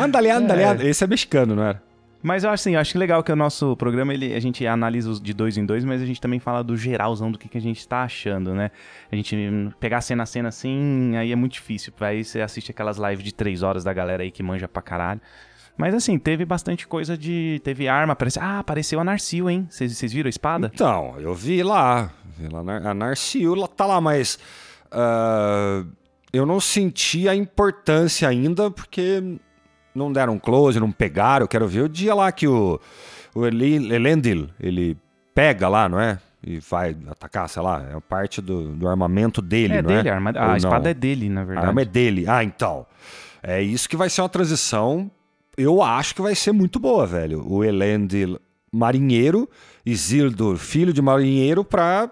Ándale, 0.00 0.30
ándale, 0.30 0.62
É. 0.62 0.88
Esse 0.88 1.04
é 1.04 1.06
mexicano, 1.06 1.54
não 1.54 1.62
era? 1.64 1.82
Mas 2.22 2.42
eu 2.42 2.50
acho 2.50 2.62
assim, 2.62 2.74
eu 2.74 2.80
acho 2.80 2.98
legal 2.98 3.22
que 3.22 3.30
o 3.30 3.36
nosso 3.36 3.76
programa, 3.76 4.12
ele, 4.12 4.34
a 4.34 4.40
gente 4.40 4.66
analisa 4.66 5.08
os 5.08 5.20
de 5.20 5.32
dois 5.32 5.56
em 5.56 5.64
dois, 5.64 5.84
mas 5.84 6.02
a 6.02 6.06
gente 6.06 6.20
também 6.20 6.40
fala 6.40 6.64
do 6.64 6.76
geralzão 6.76 7.30
do 7.30 7.38
que, 7.38 7.48
que 7.48 7.56
a 7.58 7.60
gente 7.60 7.86
tá 7.86 8.02
achando, 8.02 8.54
né? 8.54 8.72
A 9.12 9.14
gente 9.14 9.36
hum, 9.36 9.70
pegar 9.78 10.00
cena 10.00 10.24
a 10.24 10.26
cena 10.26 10.48
assim, 10.48 11.16
aí 11.16 11.30
é 11.30 11.36
muito 11.36 11.52
difícil. 11.52 11.92
Aí 12.00 12.24
você 12.24 12.40
assiste 12.40 12.72
aquelas 12.72 12.96
lives 12.98 13.22
de 13.22 13.32
três 13.32 13.62
horas 13.62 13.84
da 13.84 13.92
galera 13.92 14.24
aí 14.24 14.32
que 14.32 14.42
manja 14.42 14.66
pra 14.66 14.82
caralho. 14.82 15.20
Mas 15.78 15.94
assim, 15.94 16.18
teve 16.18 16.44
bastante 16.44 16.86
coisa 16.86 17.16
de. 17.16 17.60
Teve 17.64 17.86
arma, 17.88 18.12
apareceu. 18.12 18.42
Ah, 18.42 18.58
apareceu 18.58 18.98
a 19.00 19.04
Narcil, 19.04 19.48
hein? 19.48 19.66
Vocês 19.70 20.12
viram 20.12 20.26
a 20.26 20.30
espada? 20.30 20.70
Então, 20.74 21.14
eu 21.20 21.32
vi 21.34 21.62
lá. 21.62 22.10
Vi 22.36 22.48
lá 22.48 22.60
a 22.90 22.92
Narciul 22.92 23.54
lá- 23.54 23.68
tá 23.68 23.86
lá, 23.86 24.00
mas. 24.00 24.38
ah, 24.90 25.84
eu 26.32 26.44
não 26.44 26.60
senti 26.60 27.28
a 27.28 27.34
importância 27.34 28.28
ainda, 28.28 28.70
porque 28.70 29.22
não 29.94 30.12
deram 30.12 30.38
close, 30.38 30.78
não 30.80 30.90
pegaram. 30.92 31.44
Eu 31.44 31.48
quero 31.48 31.66
ver 31.68 31.82
o 31.82 31.88
dia 31.88 32.14
lá 32.14 32.30
que 32.32 32.46
o, 32.46 32.78
o 33.34 33.46
Eli- 33.46 33.92
Elendil, 33.94 34.48
ele 34.60 34.96
pega 35.34 35.68
lá, 35.68 35.88
não 35.88 35.98
é? 36.00 36.18
E 36.44 36.58
vai 36.60 36.96
atacar, 37.08 37.48
sei 37.48 37.62
lá, 37.62 37.82
é 37.96 37.98
parte 38.00 38.40
do, 38.40 38.68
do 38.74 38.86
armamento 38.88 39.40
dele, 39.42 39.74
é 39.74 39.82
não 39.82 39.88
dele, 39.88 40.08
é? 40.08 40.12
a, 40.12 40.14
arma, 40.16 40.30
a 40.30 40.48
não? 40.48 40.56
espada 40.56 40.90
é 40.90 40.94
dele, 40.94 41.28
na 41.28 41.40
A 41.40 41.44
verdade. 41.44 41.66
arma 41.68 41.82
é 41.82 41.84
dele. 41.84 42.24
Ah, 42.28 42.44
então. 42.44 42.86
É 43.42 43.62
isso 43.62 43.88
que 43.88 43.96
vai 43.96 44.10
ser 44.10 44.20
uma 44.20 44.28
transição. 44.28 45.10
Eu 45.58 45.82
acho 45.82 46.14
que 46.14 46.22
vai 46.22 46.34
ser 46.34 46.52
muito 46.52 46.78
boa, 46.78 47.06
velho. 47.06 47.44
O 47.46 47.64
Elendil 47.64 48.38
marinheiro, 48.72 49.48
Isildur 49.84 50.56
filho 50.56 50.92
de 50.92 51.02
marinheiro 51.02 51.64
pra 51.64 52.10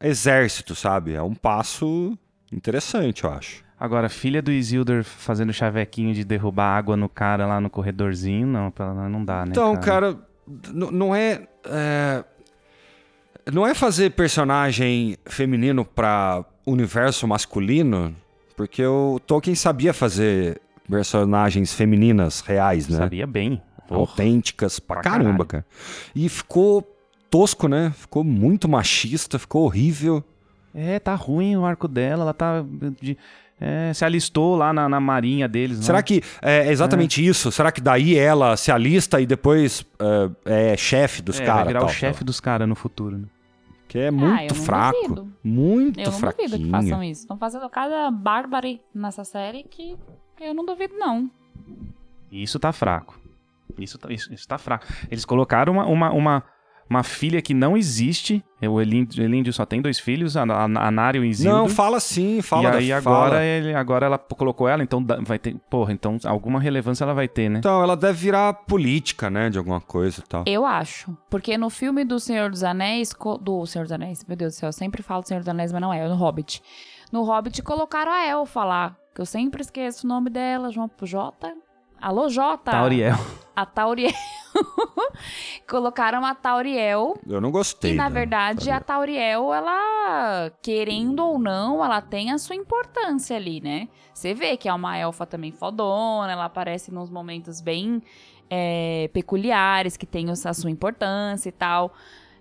exército, 0.00 0.74
sabe? 0.74 1.14
É 1.14 1.22
um 1.22 1.34
passo 1.34 2.16
interessante, 2.52 3.24
eu 3.24 3.30
acho. 3.30 3.64
Agora, 3.78 4.08
filha 4.08 4.40
do 4.40 4.50
Isildur 4.52 5.04
fazendo 5.04 5.52
chavequinho 5.52 6.14
de 6.14 6.24
derrubar 6.24 6.76
água 6.78 6.96
no 6.96 7.08
cara 7.08 7.46
lá 7.46 7.60
no 7.60 7.68
corredorzinho, 7.68 8.46
não, 8.46 8.72
não 9.10 9.24
dá, 9.24 9.44
né? 9.44 9.50
Então, 9.50 9.76
cara, 9.78 10.16
n- 10.72 10.90
não 10.92 11.14
é, 11.14 11.46
é, 11.66 12.24
Não 13.52 13.66
é 13.66 13.74
fazer 13.74 14.10
personagem 14.12 15.16
feminino 15.26 15.84
pra 15.84 16.44
universo 16.66 17.26
masculino, 17.28 18.14
porque 18.56 18.84
o 18.84 19.20
Tolkien 19.26 19.54
sabia 19.54 19.92
fazer 19.92 20.60
personagens 20.88 21.72
femininas 21.72 22.40
reais, 22.40 22.88
né? 22.88 22.98
Sabia 22.98 23.26
bem. 23.26 23.60
Porra. 23.88 24.00
autênticas 24.00 24.80
pra, 24.80 25.00
Pra 25.00 25.10
caramba, 25.12 25.44
caralho. 25.44 25.46
cara. 25.46 25.66
E 26.14 26.28
ficou 26.28 26.82
tosco, 27.30 27.68
né? 27.68 27.92
Ficou 27.96 28.24
muito 28.24 28.68
machista, 28.68 29.38
ficou 29.38 29.64
horrível. 29.64 30.24
É, 30.74 30.98
tá 30.98 31.14
ruim 31.14 31.56
o 31.56 31.64
arco 31.64 31.86
dela, 31.86 32.22
ela 32.24 32.34
tá. 32.34 32.64
de- 33.00 33.16
é, 33.60 33.90
se 33.94 34.04
alistou 34.04 34.54
lá 34.56 34.72
na, 34.72 34.88
na 34.88 34.98
marinha 35.00 35.48
deles. 35.48 35.78
Será 35.84 35.98
né? 35.98 36.02
que 36.02 36.20
é 36.42 36.70
exatamente 36.70 37.24
isso? 37.24 37.50
Será 37.52 37.70
que 37.72 37.80
daí 37.80 38.14
ela 38.18 38.54
se 38.56 38.70
alista 38.72 39.18
e 39.20 39.24
depois 39.24 39.86
é, 40.44 40.72
é 40.72 40.76
chefe 40.76 41.22
dos 41.22 41.40
é, 41.40 41.44
caras? 41.46 41.58
vai 41.60 41.66
virar 41.68 41.80
tal, 41.80 41.88
o 41.88 41.92
chefe 41.92 42.24
dos 42.24 42.40
caras 42.40 42.68
no 42.68 42.74
futuro. 42.74 43.16
né? 43.18 43.24
Que 43.88 44.00
é 44.00 44.08
Ah, 44.08 44.12
muito 44.12 44.52
eu 44.52 44.56
não 44.58 44.64
fraco. 44.64 45.00
duvido. 45.08 45.32
Muito 45.44 46.00
Eu 46.00 46.10
não 46.10 46.20
duvido 46.20 46.58
que 46.58 46.70
façam 46.70 47.02
isso. 47.04 47.20
Estão 47.22 47.38
fazendo 47.38 47.70
cada 47.70 48.10
bárbaro 48.10 48.78
nessa 48.92 49.22
série 49.24 49.62
que 49.62 49.96
eu 50.40 50.54
não 50.54 50.64
duvido, 50.64 50.94
não. 50.98 51.30
Isso 52.30 52.58
tá 52.58 52.72
fraco. 52.72 53.18
Isso 53.78 53.98
tá, 53.98 54.12
isso, 54.12 54.32
isso 54.32 54.46
tá 54.48 54.58
fraco. 54.58 54.86
Eles 55.10 55.24
colocaram 55.24 55.74
uma, 55.74 55.86
uma, 55.86 56.10
uma, 56.12 56.44
uma 56.88 57.02
filha 57.02 57.42
que 57.42 57.52
não 57.52 57.76
existe. 57.76 58.42
O 58.62 58.80
Elíndio, 58.80 59.22
Elíndio 59.22 59.52
só 59.52 59.66
tem 59.66 59.82
dois 59.82 59.98
filhos, 59.98 60.36
a, 60.36 60.44
a, 60.44 60.64
a 60.64 60.90
Nari 60.90 61.18
e 61.18 61.20
o 61.20 61.24
Isildur. 61.24 61.58
Não, 61.58 61.68
fala 61.68 62.00
sim, 62.00 62.40
fala 62.40 62.68
e 62.68 62.70
da- 62.72 62.78
aí 62.78 63.02
fala. 63.02 63.26
agora, 63.26 63.44
ele, 63.44 63.74
agora 63.74 64.06
ela 64.06 64.18
colocou 64.18 64.66
ela, 64.68 64.82
então 64.82 65.04
vai 65.22 65.38
ter. 65.38 65.56
Porra, 65.70 65.92
então 65.92 66.16
alguma 66.24 66.58
relevância 66.58 67.04
ela 67.04 67.12
vai 67.14 67.28
ter, 67.28 67.48
né? 67.50 67.58
Então, 67.58 67.82
ela 67.82 67.96
deve 67.96 68.18
virar 68.18 68.54
política, 68.54 69.28
né? 69.28 69.50
De 69.50 69.58
alguma 69.58 69.80
coisa 69.80 70.20
e 70.24 70.28
tal. 70.28 70.44
Eu 70.46 70.64
acho. 70.64 71.16
Porque 71.28 71.58
no 71.58 71.68
filme 71.68 72.04
do 72.04 72.18
Senhor 72.18 72.50
dos 72.50 72.62
Anéis. 72.64 73.10
Do 73.42 73.66
Senhor 73.66 73.84
dos 73.84 73.92
Anéis, 73.92 74.24
meu 74.26 74.36
Deus 74.36 74.54
do 74.54 74.58
céu, 74.58 74.68
eu 74.68 74.72
sempre 74.72 75.02
falo 75.02 75.22
Senhor 75.26 75.40
dos 75.40 75.48
Anéis, 75.48 75.70
mas 75.72 75.80
não 75.82 75.92
é, 75.92 75.98
é 76.00 76.08
no 76.08 76.14
Hobbit. 76.16 76.62
No 77.12 77.22
Hobbit 77.24 77.62
colocaram 77.62 78.10
a 78.10 78.26
Elfa 78.26 78.64
lá, 78.64 78.96
que 79.16 79.22
eu 79.22 79.26
sempre 79.26 79.62
esqueço 79.62 80.06
o 80.06 80.08
nome 80.08 80.28
dela, 80.28 80.70
João 80.70 80.90
Jota. 81.02 81.56
Alô, 81.98 82.28
Jota? 82.28 82.70
Tauriel. 82.70 83.16
A 83.56 83.64
Tauriel. 83.64 84.12
colocaram 85.66 86.22
a 86.24 86.34
Tauriel. 86.34 87.18
Eu 87.26 87.40
não 87.40 87.50
gostei. 87.50 87.92
E 87.92 87.94
na 87.94 88.10
da- 88.10 88.14
verdade, 88.14 88.70
a 88.70 88.78
Tauriel, 88.78 89.54
ela, 89.54 90.50
querendo 90.60 91.20
ou 91.24 91.38
não, 91.38 91.82
ela 91.82 92.02
tem 92.02 92.30
a 92.30 92.36
sua 92.36 92.54
importância 92.56 93.34
ali, 93.34 93.58
né? 93.62 93.88
Você 94.12 94.34
vê 94.34 94.54
que 94.58 94.68
é 94.68 94.74
uma 94.74 94.98
elfa 94.98 95.24
também 95.24 95.50
fodona, 95.50 96.30
ela 96.32 96.44
aparece 96.44 96.92
nos 96.92 97.08
momentos 97.08 97.62
bem 97.62 98.02
é, 98.50 99.08
peculiares, 99.14 99.96
que 99.96 100.04
tem 100.04 100.28
a 100.30 100.36
sua 100.54 100.70
importância 100.70 101.48
e 101.48 101.52
tal. 101.52 101.94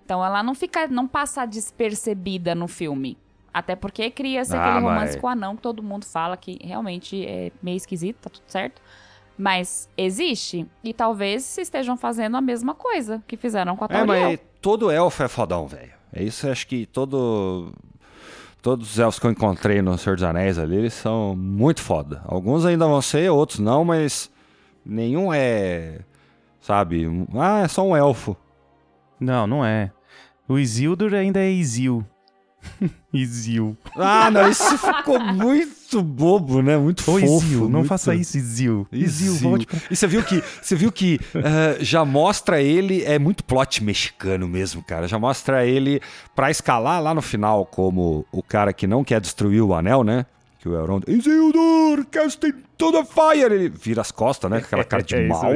Então 0.04 0.24
ela 0.24 0.44
não 0.44 0.54
fica, 0.54 0.90
não 0.90 1.08
passa 1.08 1.46
despercebida 1.46 2.54
no 2.54 2.68
filme. 2.68 3.18
Até 3.58 3.74
porque 3.76 4.12
cria-se 4.12 4.53
Ah, 4.56 4.60
aquele 4.60 4.84
mas- 4.84 4.84
romance 4.84 5.18
com 5.18 5.28
o 5.28 5.30
anão 5.30 5.56
que 5.56 5.62
todo 5.62 5.82
mundo 5.82 6.06
fala 6.06 6.36
que 6.36 6.60
realmente 6.62 7.26
é 7.26 7.51
meio 7.64 7.78
esquisito, 7.78 8.18
tá 8.18 8.30
tudo 8.30 8.43
certo. 8.47 8.82
Mas 9.38 9.89
existe. 9.97 10.68
E 10.84 10.93
talvez 10.93 11.43
se 11.43 11.62
estejam 11.62 11.95
fazendo 11.95 12.36
a 12.36 12.41
mesma 12.41 12.76
coisa 12.76 13.24
que 13.26 13.38
fizeram 13.38 13.76
com 13.78 13.86
a 13.86 13.88
É, 13.89 13.97
Tauriel. 14.06 14.30
mas 14.32 14.39
todo 14.62 14.91
elfo 14.91 15.24
é 15.24 15.28
fodão, 15.30 15.68
velho. 15.68 15.93
É 16.12 16.22
isso, 16.24 16.49
acho 16.49 16.68
que 16.68 16.86
todo. 16.86 17.72
Todos 18.62 18.91
os 18.91 18.99
elfos 18.99 19.20
que 19.20 19.28
eu 19.28 19.32
encontrei 19.32 19.82
no 19.82 19.97
Senhor 19.97 20.16
dos 20.16 20.24
Anéis 20.24 20.58
ali, 20.58 20.76
eles 20.76 20.93
são 20.93 21.36
muito 21.36 21.82
foda. 21.82 22.22
Alguns 22.26 22.66
ainda 22.66 22.86
vão 22.88 23.01
ser, 23.01 23.30
outros 23.32 23.60
não, 23.60 23.86
mas 23.86 24.30
Nenhum 24.88 25.34
é, 25.34 26.01
sabe, 26.62 27.08
ah, 27.36 27.62
é 27.62 27.68
só 27.68 27.84
um 27.84 27.95
elfo. 27.95 28.36
Não, 29.20 29.47
não 29.47 29.66
é. 29.66 29.91
O 30.47 30.60
Isildur 30.60 31.14
ainda 31.16 31.39
é 31.39 31.49
Isil. 31.49 32.06
Isil. 33.13 33.78
Ah, 33.95 34.30
não, 34.30 34.49
isso 34.49 34.78
ficou 34.78 35.20
muito 35.20 36.01
bobo, 36.01 36.61
né? 36.61 36.78
Muito 36.78 36.99
Ô, 37.01 37.20
fofo. 37.20 37.26
Isil, 37.45 37.61
não 37.61 37.70
muito- 37.70 37.88
faça 37.88 38.13
isso, 38.13 38.38
Isil. 38.38 38.88
Isil, 38.91 39.36
volte 39.36 39.66
pra... 39.66 39.80
E 39.89 39.95
você 39.95 40.05
viu 40.07 40.22
que, 40.24 40.43
você 40.61 40.76
viu 40.76 40.91
que 40.91 41.20
eh, 41.34 41.78
já 41.80 42.03
mostra 42.03 42.61
ele, 42.61 43.03
é 43.03 43.18
muito 43.18 43.43
plot 43.43 43.84
mexicano 43.84 44.47
mesmo, 44.47 44.84
cara. 44.84 45.07
Já 45.07 45.18
mostra 45.18 45.66
ele 45.66 46.01
pra 46.36 46.51
escalar 46.51 47.01
lá 47.01 47.13
no 47.13 47.22
final 47.22 47.66
como 47.66 48.26
o 48.32 48.43
cara 48.43 48.74
que 48.74 48.86
não 48.86 49.03
quer 49.03 49.22
destruir 49.22 49.61
o 49.61 49.74
anel, 49.74 50.03
né? 50.03 50.26
Que 50.59 50.68
o 50.68 50.76
Elrond, 50.76 51.03
Isildur, 51.07 52.05
casting 52.11 52.51
to 52.78 52.91
the 52.91 53.05
fire. 53.05 53.53
Ele 53.53 53.70
vira 53.70 54.01
as 54.01 54.11
costas, 54.11 54.49
né? 54.49 54.59
Com 54.59 54.66
aquela 54.66 54.84
cara 54.84 55.03
de 55.03 55.16
É 55.16 55.28
mal. 55.28 55.51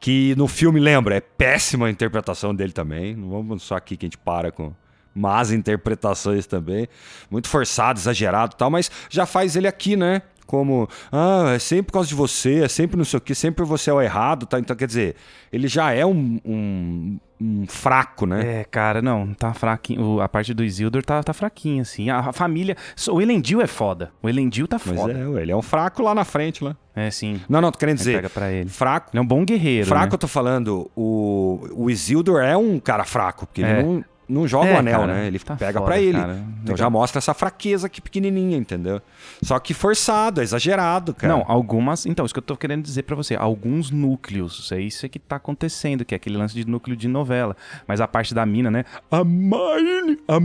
Que 0.00 0.32
no 0.36 0.46
filme, 0.46 0.78
lembra, 0.78 1.16
é 1.16 1.20
péssima 1.20 1.86
a 1.88 1.90
interpretação 1.90 2.54
dele 2.54 2.72
também. 2.72 3.16
Não 3.16 3.28
vamos 3.30 3.62
só 3.64 3.74
aqui 3.76 3.96
que 3.96 4.06
a 4.06 4.08
gente 4.08 4.16
para 4.16 4.52
com 4.52 4.72
más 5.14 5.50
interpretações 5.52 6.46
também. 6.46 6.88
Muito 7.30 7.48
forçado, 7.48 7.98
exagerado 7.98 8.54
e 8.54 8.58
tal, 8.58 8.70
mas 8.70 8.90
já 9.08 9.26
faz 9.26 9.56
ele 9.56 9.66
aqui, 9.68 9.96
né? 9.96 10.22
Como, 10.46 10.88
ah, 11.12 11.52
é 11.54 11.58
sempre 11.58 11.88
por 11.88 11.92
causa 11.92 12.08
de 12.08 12.14
você, 12.14 12.62
é 12.64 12.68
sempre 12.68 12.96
não 12.96 13.04
sei 13.04 13.18
o 13.18 13.20
que, 13.20 13.34
sempre 13.34 13.66
você 13.66 13.90
é 13.90 13.92
o 13.92 14.00
errado, 14.00 14.46
tá? 14.46 14.58
Então, 14.58 14.74
quer 14.74 14.86
dizer, 14.86 15.14
ele 15.52 15.68
já 15.68 15.92
é 15.92 16.06
um, 16.06 16.40
um, 16.42 17.18
um 17.38 17.66
fraco, 17.66 18.24
né? 18.24 18.60
É, 18.60 18.64
cara, 18.64 19.02
não, 19.02 19.34
tá 19.34 19.52
fraquinho. 19.52 20.22
A 20.22 20.28
parte 20.28 20.54
do 20.54 20.64
Isildur 20.64 21.04
tá, 21.04 21.22
tá 21.22 21.34
fraquinha, 21.34 21.82
assim. 21.82 22.08
A, 22.08 22.20
a 22.20 22.32
família. 22.32 22.78
O 23.10 23.20
Elendil 23.20 23.60
é 23.60 23.66
foda. 23.66 24.10
O 24.22 24.28
Elendil 24.28 24.66
tá 24.66 24.80
Mas 24.82 24.98
foda. 24.98 25.12
é, 25.12 25.28
ué, 25.28 25.42
ele 25.42 25.52
é 25.52 25.56
um 25.56 25.60
fraco 25.60 26.02
lá 26.02 26.14
na 26.14 26.24
frente, 26.24 26.64
lá. 26.64 26.74
É, 26.96 27.10
sim. 27.10 27.42
Não, 27.46 27.60
não, 27.60 27.70
tô 27.70 27.78
querendo 27.78 27.98
dizer, 27.98 28.14
pega 28.14 28.30
pra 28.30 28.50
ele. 28.50 28.70
fraco. 28.70 29.10
Ele 29.12 29.18
é 29.18 29.22
um 29.22 29.26
bom 29.26 29.44
guerreiro. 29.44 29.86
fraco 29.86 30.06
né? 30.06 30.14
eu 30.14 30.18
tô 30.18 30.26
falando, 30.28 30.90
o, 30.96 31.68
o 31.74 31.90
Isildur 31.90 32.40
é 32.40 32.56
um 32.56 32.80
cara 32.80 33.04
fraco, 33.04 33.46
porque 33.46 33.62
É. 33.62 33.80
ele 33.80 33.82
não, 33.82 34.04
não 34.28 34.46
joga 34.46 34.68
É, 34.68 34.74
o 34.74 34.78
anel, 34.78 35.00
cara, 35.00 35.14
né? 35.14 35.26
Ele 35.26 35.38
tá 35.38 35.56
pega 35.56 35.80
pra 35.80 35.98
ele. 35.98 36.18
cara. 36.18 36.44
Então 36.62 36.76
já 36.76 36.90
mostra 36.90 37.18
essa 37.18 37.32
fraqueza 37.32 37.86
aqui 37.86 38.00
pequenininha, 38.00 38.58
entendeu? 38.58 39.00
Só 39.42 39.58
que 39.58 39.72
forçado, 39.72 40.40
é 40.40 40.44
exagerado, 40.44 41.14
cara. 41.14 41.32
Não, 41.32 41.44
algumas. 41.48 42.04
Então, 42.04 42.26
isso 42.26 42.34
que 42.34 42.38
eu 42.38 42.42
tô 42.42 42.56
querendo 42.56 42.82
dizer 42.82 43.04
pra 43.04 43.16
você. 43.16 43.34
Alguns 43.34 43.90
núcleos. 43.90 44.70
É 44.70 44.80
isso 44.80 45.08
que 45.08 45.18
tá 45.18 45.36
acontecendo, 45.36 46.04
que 46.04 46.14
é 46.14 46.16
aquele 46.16 46.36
lance 46.36 46.54
de 46.54 46.68
núcleo 46.68 46.96
de 46.96 47.08
novela. 47.08 47.56
Mas 47.86 48.00
a 48.00 48.06
parte 48.06 48.34
da 48.34 48.44
mina, 48.44 48.70
né? 48.70 48.84
A 49.10 49.24
mine, 49.24 50.18
a. 50.28 50.36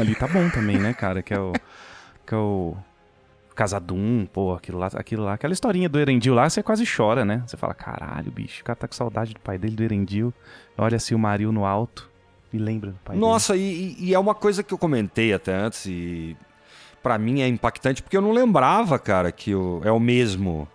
Ali 0.00 0.14
tá 0.14 0.26
bom 0.26 0.48
também, 0.48 0.78
né, 0.78 0.94
cara? 0.94 1.22
Que 1.22 1.34
é 1.34 1.38
o. 1.38 1.52
Que 2.26 2.34
é 2.34 2.38
o. 2.38 2.76
Casadum, 3.54 4.24
pô, 4.32 4.54
aquilo 4.54 4.78
lá, 4.78 4.86
aquilo 4.94 5.24
lá. 5.24 5.34
Aquela 5.34 5.52
historinha 5.52 5.86
do 5.86 5.98
Erendil 6.00 6.32
lá, 6.32 6.48
você 6.48 6.62
quase 6.62 6.84
chora, 6.86 7.22
né? 7.22 7.42
Você 7.46 7.54
fala, 7.54 7.74
caralho, 7.74 8.32
bicho, 8.32 8.62
o 8.62 8.64
cara 8.64 8.76
tá 8.76 8.88
com 8.88 8.94
saudade 8.94 9.34
do 9.34 9.40
pai 9.40 9.58
dele, 9.58 9.76
do 9.76 9.82
Erendil. 9.82 10.32
Olha 10.78 10.96
assim 10.96 11.14
o 11.14 11.18
Maril 11.18 11.52
no 11.52 11.66
alto 11.66 12.10
e 12.52 12.58
lembra 12.58 12.90
do 12.90 12.98
pai 13.04 13.16
Nossa, 13.16 13.56
e, 13.56 13.96
e 13.98 14.14
é 14.14 14.18
uma 14.18 14.34
coisa 14.34 14.62
que 14.62 14.72
eu 14.74 14.78
comentei 14.78 15.32
até 15.32 15.54
antes 15.54 15.86
e 15.86 16.36
pra 17.02 17.18
mim 17.18 17.40
é 17.40 17.48
impactante 17.48 18.02
porque 18.02 18.16
eu 18.16 18.22
não 18.22 18.32
lembrava, 18.32 18.98
cara, 18.98 19.32
que 19.32 19.54
o, 19.54 19.80
é 19.84 19.90
o 19.90 19.98
mesmo 20.00 20.68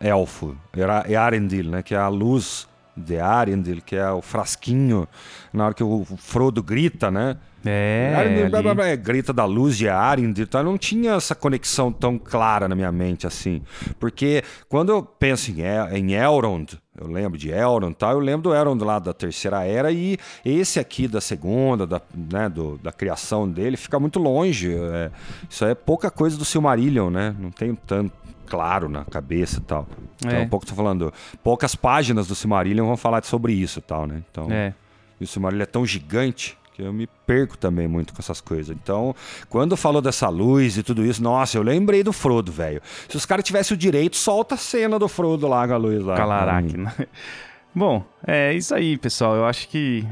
elfo, 0.00 0.56
era 0.76 1.04
é 1.08 1.14
Arendil, 1.16 1.70
né, 1.70 1.82
que 1.82 1.94
é 1.94 1.98
a 1.98 2.08
luz 2.08 2.68
de 2.96 3.18
Arendil, 3.18 3.80
que 3.80 3.96
é 3.96 4.10
o 4.10 4.20
frasquinho 4.20 5.08
na 5.52 5.64
hora 5.66 5.74
que 5.74 5.82
o 5.82 6.04
Frodo 6.18 6.62
grita, 6.62 7.10
né? 7.10 7.38
É, 7.64 8.12
Arendil, 8.16 8.50
blá, 8.50 8.60
blá, 8.60 8.74
blá, 8.74 8.86
é, 8.88 8.96
grita 8.96 9.32
da 9.32 9.44
luz 9.44 9.78
de 9.78 9.88
Arendil, 9.88 10.44
então 10.44 10.62
não 10.62 10.76
tinha 10.76 11.12
essa 11.12 11.34
conexão 11.34 11.90
tão 11.92 12.18
clara 12.18 12.68
na 12.68 12.74
minha 12.74 12.92
mente 12.92 13.26
assim, 13.26 13.62
porque 13.98 14.42
quando 14.68 14.90
eu 14.90 15.02
penso 15.02 15.50
em, 15.52 15.62
El- 15.62 15.96
em 15.96 16.12
Elrond, 16.12 16.78
eu 17.00 17.06
lembro 17.10 17.38
de 17.38 17.50
Elrond, 17.50 17.94
tal, 17.94 18.12
eu 18.12 18.18
lembro 18.18 18.42
do 18.50 18.54
Elrond 18.54 18.82
lá 18.82 18.98
da 18.98 19.12
Terceira 19.14 19.64
Era 19.64 19.90
e 19.90 20.18
esse 20.44 20.78
aqui 20.78 21.08
da 21.08 21.20
Segunda, 21.20 21.86
da, 21.86 22.00
né, 22.14 22.48
do- 22.48 22.78
da 22.78 22.92
criação 22.92 23.48
dele, 23.48 23.76
fica 23.76 23.98
muito 23.98 24.18
longe. 24.18 24.74
é, 24.74 25.10
isso 25.48 25.64
é 25.64 25.74
pouca 25.74 26.10
coisa 26.10 26.36
do 26.36 26.44
Silmarillion, 26.44 27.08
né? 27.10 27.34
Não 27.38 27.50
tenho 27.50 27.76
tanto 27.86 28.12
claro 28.46 28.88
na 28.88 29.04
cabeça 29.04 29.58
e 29.58 29.62
tal. 29.62 29.86
Então, 30.16 30.30
É. 30.38 30.40
um 30.42 30.48
pouco 30.48 30.66
tô 30.66 30.74
falando, 30.74 31.12
poucas 31.42 31.74
páginas 31.74 32.26
do 32.26 32.34
Silmarillion 32.34 32.86
vão 32.86 32.96
falar 32.98 33.24
sobre 33.24 33.54
isso 33.54 33.78
e 33.78 33.82
tal, 33.82 34.06
né? 34.06 34.22
Então, 34.30 34.48
É. 34.50 34.74
e 35.18 35.24
o 35.24 35.26
Silmarillion 35.26 35.62
é 35.62 35.66
tão 35.66 35.86
gigante 35.86 36.58
que 36.74 36.82
eu 36.82 36.92
me 36.92 37.06
perco 37.26 37.56
também 37.58 37.86
muito 37.86 38.12
com 38.14 38.20
essas 38.20 38.40
coisas. 38.40 38.74
Então, 38.74 39.14
quando 39.48 39.76
falou 39.76 40.00
dessa 40.00 40.28
luz 40.28 40.76
e 40.78 40.82
tudo 40.82 41.04
isso, 41.04 41.22
nossa, 41.22 41.56
eu 41.58 41.62
lembrei 41.62 42.02
do 42.02 42.12
Frodo, 42.12 42.50
velho. 42.50 42.80
Se 43.08 43.16
os 43.16 43.26
caras 43.26 43.44
tivessem 43.44 43.74
o 43.74 43.78
direito, 43.78 44.16
solta 44.16 44.54
a 44.54 44.58
cena 44.58 44.98
do 44.98 45.06
Frodo 45.08 45.46
lá 45.46 45.66
com 45.68 45.74
a 45.74 45.76
luz 45.76 46.02
lá. 46.02 46.16
Calarac, 46.16 46.76
né? 46.76 46.92
Bom, 47.74 48.04
é 48.26 48.52
isso 48.54 48.74
aí, 48.74 48.96
pessoal. 48.98 49.34
Eu 49.36 49.44
acho 49.46 49.68
que 49.68 50.06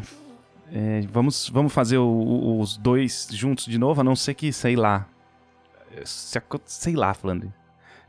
é, 0.73 1.03
vamos, 1.13 1.49
vamos 1.51 1.73
fazer 1.73 1.99
o- 1.99 2.05
o- 2.07 2.61
os 2.61 2.77
dois 2.77 3.29
juntos 3.33 3.65
de 3.67 3.77
novo, 3.79 4.01
a 4.01 4.05
não 4.05 4.15
ser 4.17 4.35
que, 4.35 4.53
sei 4.53 4.77
lá. 4.77 5.07
Sei 6.05 6.95
lá, 6.95 7.13
Flandre. 7.13 7.53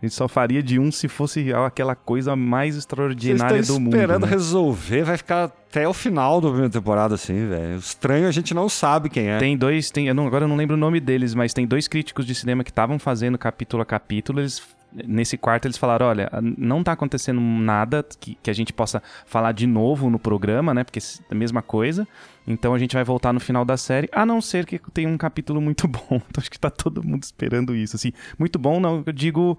A 0.02 0.06
gente 0.06 0.16
só 0.16 0.28
faria 0.28 0.64
de 0.64 0.80
um 0.80 0.92
se 0.92 1.08
fosse 1.08 1.54
aquela 1.54 1.96
coisa 1.96 2.36
mais 2.36 2.76
extraordinária 2.76 3.62
do 3.62 3.80
mundo. 3.80 3.94
esperando 3.96 4.26
né? 4.26 4.32
resolver, 4.32 5.04
vai 5.04 5.16
ficar 5.18 5.44
até 5.44 5.88
o 5.88 5.94
final 5.94 6.42
da 6.42 6.48
primeira 6.48 6.72
temporada 6.72 7.14
assim, 7.16 7.48
velho. 7.48 7.78
Estranho 7.78 8.28
a 8.28 8.32
gente 8.32 8.52
não 8.54 8.68
sabe 8.68 9.10
quem 9.10 9.28
é. 9.30 9.38
Tem 9.38 9.56
dois, 9.56 9.92
tem, 9.92 10.08
eu 10.08 10.16
não- 10.16 10.26
agora 10.26 10.46
eu 10.46 10.48
não 10.48 10.56
lembro 10.56 10.76
o 10.76 10.80
nome 10.80 11.00
deles, 11.00 11.36
mas 11.36 11.54
tem 11.54 11.68
dois 11.68 11.88
críticos 11.88 12.26
de 12.26 12.34
cinema 12.34 12.64
que 12.64 12.72
estavam 12.72 12.98
fazendo 12.98 13.38
capítulo 13.38 13.84
a 13.84 13.86
capítulo. 13.86 14.40
Eles, 14.40 14.62
nesse 15.06 15.38
quarto 15.38 15.66
eles 15.68 15.78
falaram: 15.78 16.08
olha, 16.08 16.30
não 16.58 16.84
tá 16.84 16.94
acontecendo 16.94 17.40
nada 17.40 18.04
que, 18.20 18.36
que 18.42 18.50
a 18.50 18.54
gente 18.54 18.74
possa 18.74 19.04
falar 19.28 19.52
de 19.52 19.68
novo 19.68 20.10
no 20.10 20.18
programa, 20.18 20.74
né? 20.74 20.84
Porque 20.84 20.98
é 21.00 21.02
a 21.30 21.36
mesma 21.36 21.62
coisa. 21.62 22.08
Então 22.48 22.74
a 22.74 22.80
gente 22.80 22.96
vai 22.96 23.04
voltar 23.04 23.32
no 23.32 23.40
final 23.40 23.64
da 23.64 23.78
série, 23.78 24.10
a 24.12 24.26
não 24.26 24.42
ser 24.42 24.66
que 24.66 24.80
tenha 24.92 25.08
um 25.08 25.18
capítulo 25.18 25.62
muito 25.62 25.86
bom. 25.88 26.02
Então 26.10 26.40
acho 26.40 26.50
que 26.50 26.60
tá 26.60 26.72
todo 26.72 27.04
mundo 27.04 27.22
esperando 27.24 27.76
isso. 27.76 27.96
Assim, 27.96 28.12
muito 28.38 28.58
bom, 28.58 28.80
não, 28.80 29.04
eu 29.06 29.14
digo 29.14 29.58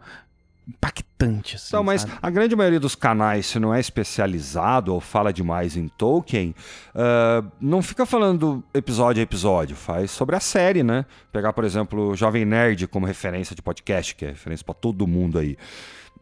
impactante. 0.68 1.56
Assim, 1.56 1.66
Então, 1.68 1.84
mas 1.84 2.02
sabe? 2.02 2.14
a 2.20 2.30
grande 2.30 2.54
maioria 2.56 2.80
dos 2.80 2.94
canais, 2.94 3.46
se 3.46 3.58
não 3.58 3.74
é 3.74 3.80
especializado 3.80 4.92
ou 4.92 5.00
fala 5.00 5.32
demais 5.32 5.76
em 5.76 5.88
Tolkien, 5.88 6.54
ah, 6.94 7.44
não 7.60 7.82
fica 7.82 8.06
falando 8.06 8.62
episódio 8.74 9.20
a 9.20 9.22
episódio, 9.22 9.76
faz 9.76 10.10
sobre 10.10 10.36
a 10.36 10.40
série, 10.40 10.82
né? 10.82 11.04
Pegar, 11.32 11.52
por 11.52 11.64
exemplo, 11.64 12.10
o 12.10 12.16
Jovem 12.16 12.44
Nerd 12.44 12.86
como 12.86 13.06
referência 13.06 13.54
de 13.54 13.62
podcast, 13.62 14.14
que 14.14 14.24
é 14.24 14.28
referência 14.28 14.64
pra 14.64 14.74
todo 14.74 15.06
mundo 15.06 15.38
aí. 15.38 15.56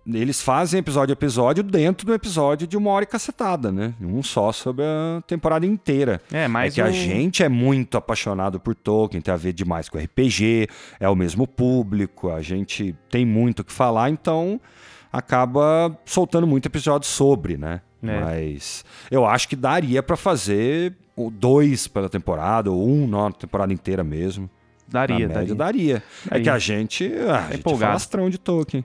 Eles 0.07 0.41
fazem 0.43 0.81
episódio 0.81 1.13
a 1.13 1.15
episódio 1.15 1.63
dentro 1.63 2.07
do 2.07 2.15
episódio 2.15 2.67
de 2.67 2.77
uma 2.77 2.91
hora 2.91 3.05
e 3.05 3.07
cacetada, 3.07 3.71
né? 3.71 3.95
Um 4.01 4.23
só 4.23 4.51
sobre 4.51 4.85
a 4.85 5.23
temporada 5.27 5.67
inteira. 5.67 6.21
É, 6.33 6.49
mas 6.49 6.73
é 6.73 6.75
que 6.77 6.81
a 6.81 6.91
o- 6.91 6.93
gente 6.93 7.43
é 7.43 7.49
muito 7.49 7.97
apaixonado 7.99 8.59
por 8.59 8.75
Tolkien, 8.75 9.21
tem 9.21 9.33
a 9.33 9.37
ver 9.37 9.53
demais 9.53 9.89
com 9.89 9.99
RPG, 9.99 10.67
é 10.99 11.09
o 11.09 11.15
mesmo 11.15 11.47
público, 11.47 12.31
a 12.31 12.41
gente 12.41 12.95
tem 13.11 13.25
muito 13.27 13.61
o 13.61 13.65
que 13.65 13.73
falar, 13.73 14.09
então 14.11 14.59
acaba 15.13 15.97
soltando 16.05 16.47
muito 16.47 16.67
episódio 16.67 17.07
sobre, 17.09 17.57
né? 17.57 17.81
É. 18.03 18.21
Mas 18.21 18.85
eu 19.11 19.27
acho 19.27 19.49
que 19.49 19.55
daria 19.57 20.03
pra 20.03 20.17
fazer 20.17 20.95
dois 21.33 21.87
pela 21.87 22.09
temporada, 22.09 22.71
ou 22.71 22.89
um 22.89 23.07
na 23.07 23.31
temporada 23.33 23.73
inteira 23.73 24.03
mesmo. 24.03 24.49
daria, 24.89 25.29
na 25.29 25.35
média, 25.35 25.55
daria. 25.55 25.55
daria. 25.55 26.03
É 26.27 26.31
Daria. 26.31 26.43
que 26.45 26.49
a 26.51 26.59
gente, 26.59 27.13
ah, 27.29 27.37
a 27.37 27.41
gente 27.43 27.53
é 27.53 27.57
empolgado. 27.59 27.91
falastrão 27.91 28.31
de 28.31 28.39
Tolkien. 28.39 28.85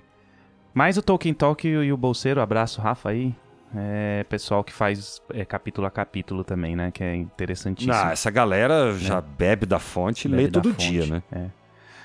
Mas 0.76 0.98
o 0.98 1.02
Tolkien 1.02 1.34
Talk 1.34 1.66
e 1.66 1.90
o 1.90 1.96
Bolseiro, 1.96 2.42
abraço, 2.42 2.82
Rafa 2.82 3.10
aí. 3.10 3.34
É 3.74 4.26
pessoal 4.26 4.62
que 4.62 4.74
faz 4.74 5.22
é, 5.30 5.46
capítulo 5.46 5.88
a 5.88 5.92
capítulo 5.92 6.44
também, 6.44 6.76
né? 6.76 6.92
Que 6.92 7.02
é 7.02 7.16
interessantíssimo. 7.16 7.94
Ah, 7.94 8.12
essa 8.12 8.30
galera 8.30 8.94
já 8.98 9.22
bebe 9.22 9.66
da 9.66 9.80
fonte 9.80 10.28
e 10.28 10.32
Bebe 10.32 10.44
lê 10.44 10.50
todo 10.52 10.70
fonte, 10.72 10.92
dia, 10.92 11.06
né? 11.06 11.24
é. 11.32 11.46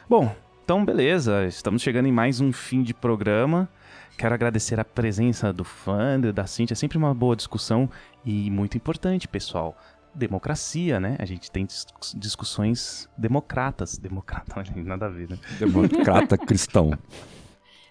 Bom, 0.08 0.32
então 0.64 0.84
beleza. 0.84 1.44
Estamos 1.46 1.82
chegando 1.82 2.06
em 2.06 2.12
mais 2.12 2.40
um 2.40 2.52
fim 2.52 2.82
de 2.84 2.94
programa. 2.94 3.68
Quero 4.16 4.34
agradecer 4.34 4.78
a 4.78 4.84
presença 4.84 5.52
do 5.52 5.64
Fandro, 5.64 6.32
da 6.32 6.46
Cintia. 6.46 6.74
É 6.74 6.76
sempre 6.76 6.96
uma 6.96 7.12
boa 7.12 7.34
discussão 7.34 7.90
e 8.24 8.50
muito 8.52 8.76
importante, 8.76 9.26
pessoal. 9.26 9.76
Democracia, 10.14 11.00
né? 11.00 11.16
A 11.18 11.24
gente 11.24 11.50
tem 11.50 11.66
dis- 11.66 11.86
discussões 12.16 13.08
democratas. 13.18 13.98
Democrata, 13.98 14.62
nada 14.76 15.06
a 15.06 15.08
ver, 15.08 15.28
né? 15.28 15.38
Democrata 15.58 16.38
cristão. 16.38 16.96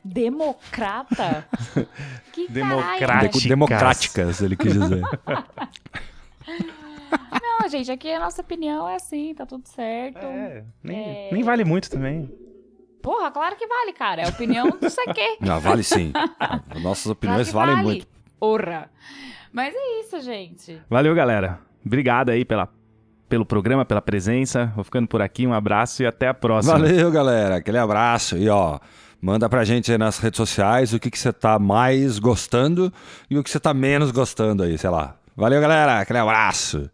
Democrata? 0.03 1.45
que 2.33 2.47
Práticas. 2.49 3.43
Democráticas, 3.43 4.41
ele 4.41 4.55
quis 4.55 4.73
dizer. 4.73 5.01
Não, 7.41 7.67
gente, 7.69 7.91
aqui 7.91 8.11
a 8.11 8.19
nossa 8.19 8.41
opinião 8.41 8.87
é 8.87 8.95
assim, 8.95 9.33
tá 9.33 9.45
tudo 9.45 9.67
certo. 9.67 10.19
É, 10.25 10.63
nem, 10.83 10.97
É. 10.97 11.29
nem 11.31 11.43
vale 11.43 11.63
muito 11.65 11.89
também. 11.89 12.31
Porra, 13.01 13.31
claro 13.31 13.55
que 13.55 13.65
vale, 13.67 13.93
cara. 13.93 14.21
É 14.21 14.25
a 14.25 14.29
opinião 14.29 14.69
do 14.69 14.89
sei 14.89 15.05
quê. 15.13 15.37
Não, 15.41 15.59
vale 15.59 15.83
sim. 15.83 16.11
Nossas 16.81 17.03
Claro 17.03 17.11
opiniões 17.17 17.47
que 17.47 17.53
valem 17.53 17.75
vale. 17.75 17.87
muito. 17.87 18.07
Porra. 18.39 18.89
Mas 19.51 19.73
é 19.75 19.99
isso, 20.01 20.19
gente. 20.21 20.81
Valeu, 20.89 21.15
galera. 21.15 21.59
Obrigado 21.85 22.29
aí 22.29 22.43
pela, 22.45 22.69
pelo 23.27 23.45
programa, 23.45 23.85
pela 23.85 24.01
presença. 24.01 24.71
Vou 24.75 24.83
ficando 24.83 25.07
por 25.07 25.21
aqui. 25.21 25.47
Um 25.47 25.53
abraço 25.53 26.03
e 26.03 26.05
até 26.05 26.27
a 26.27 26.33
próxima. 26.33 26.77
Valeu, 26.77 27.09
galera. 27.11 27.55
Aquele 27.57 27.77
abraço. 27.77 28.37
E 28.37 28.49
ó, 28.49 28.79
Manda 29.21 29.49
pra 29.49 29.65
gente 29.65 29.91
aí 29.91 29.97
nas 29.97 30.17
redes 30.17 30.37
sociais 30.37 30.93
o 30.93 30.99
que, 30.99 31.11
que 31.11 31.19
você 31.19 31.33
tá 31.33 31.59
mais 31.59 32.19
gostando 32.19 32.91
e 33.29 33.37
o 33.37 33.43
que 33.43 33.49
você 33.49 33.59
tá 33.59 33.73
menos 33.73 34.11
gostando 34.11 34.63
aí, 34.63 34.77
sei 34.77 34.89
lá. 34.89 35.15
Valeu, 35.35 35.59
galera. 35.59 35.99
Aquele 35.99 36.19
abraço. 36.19 36.89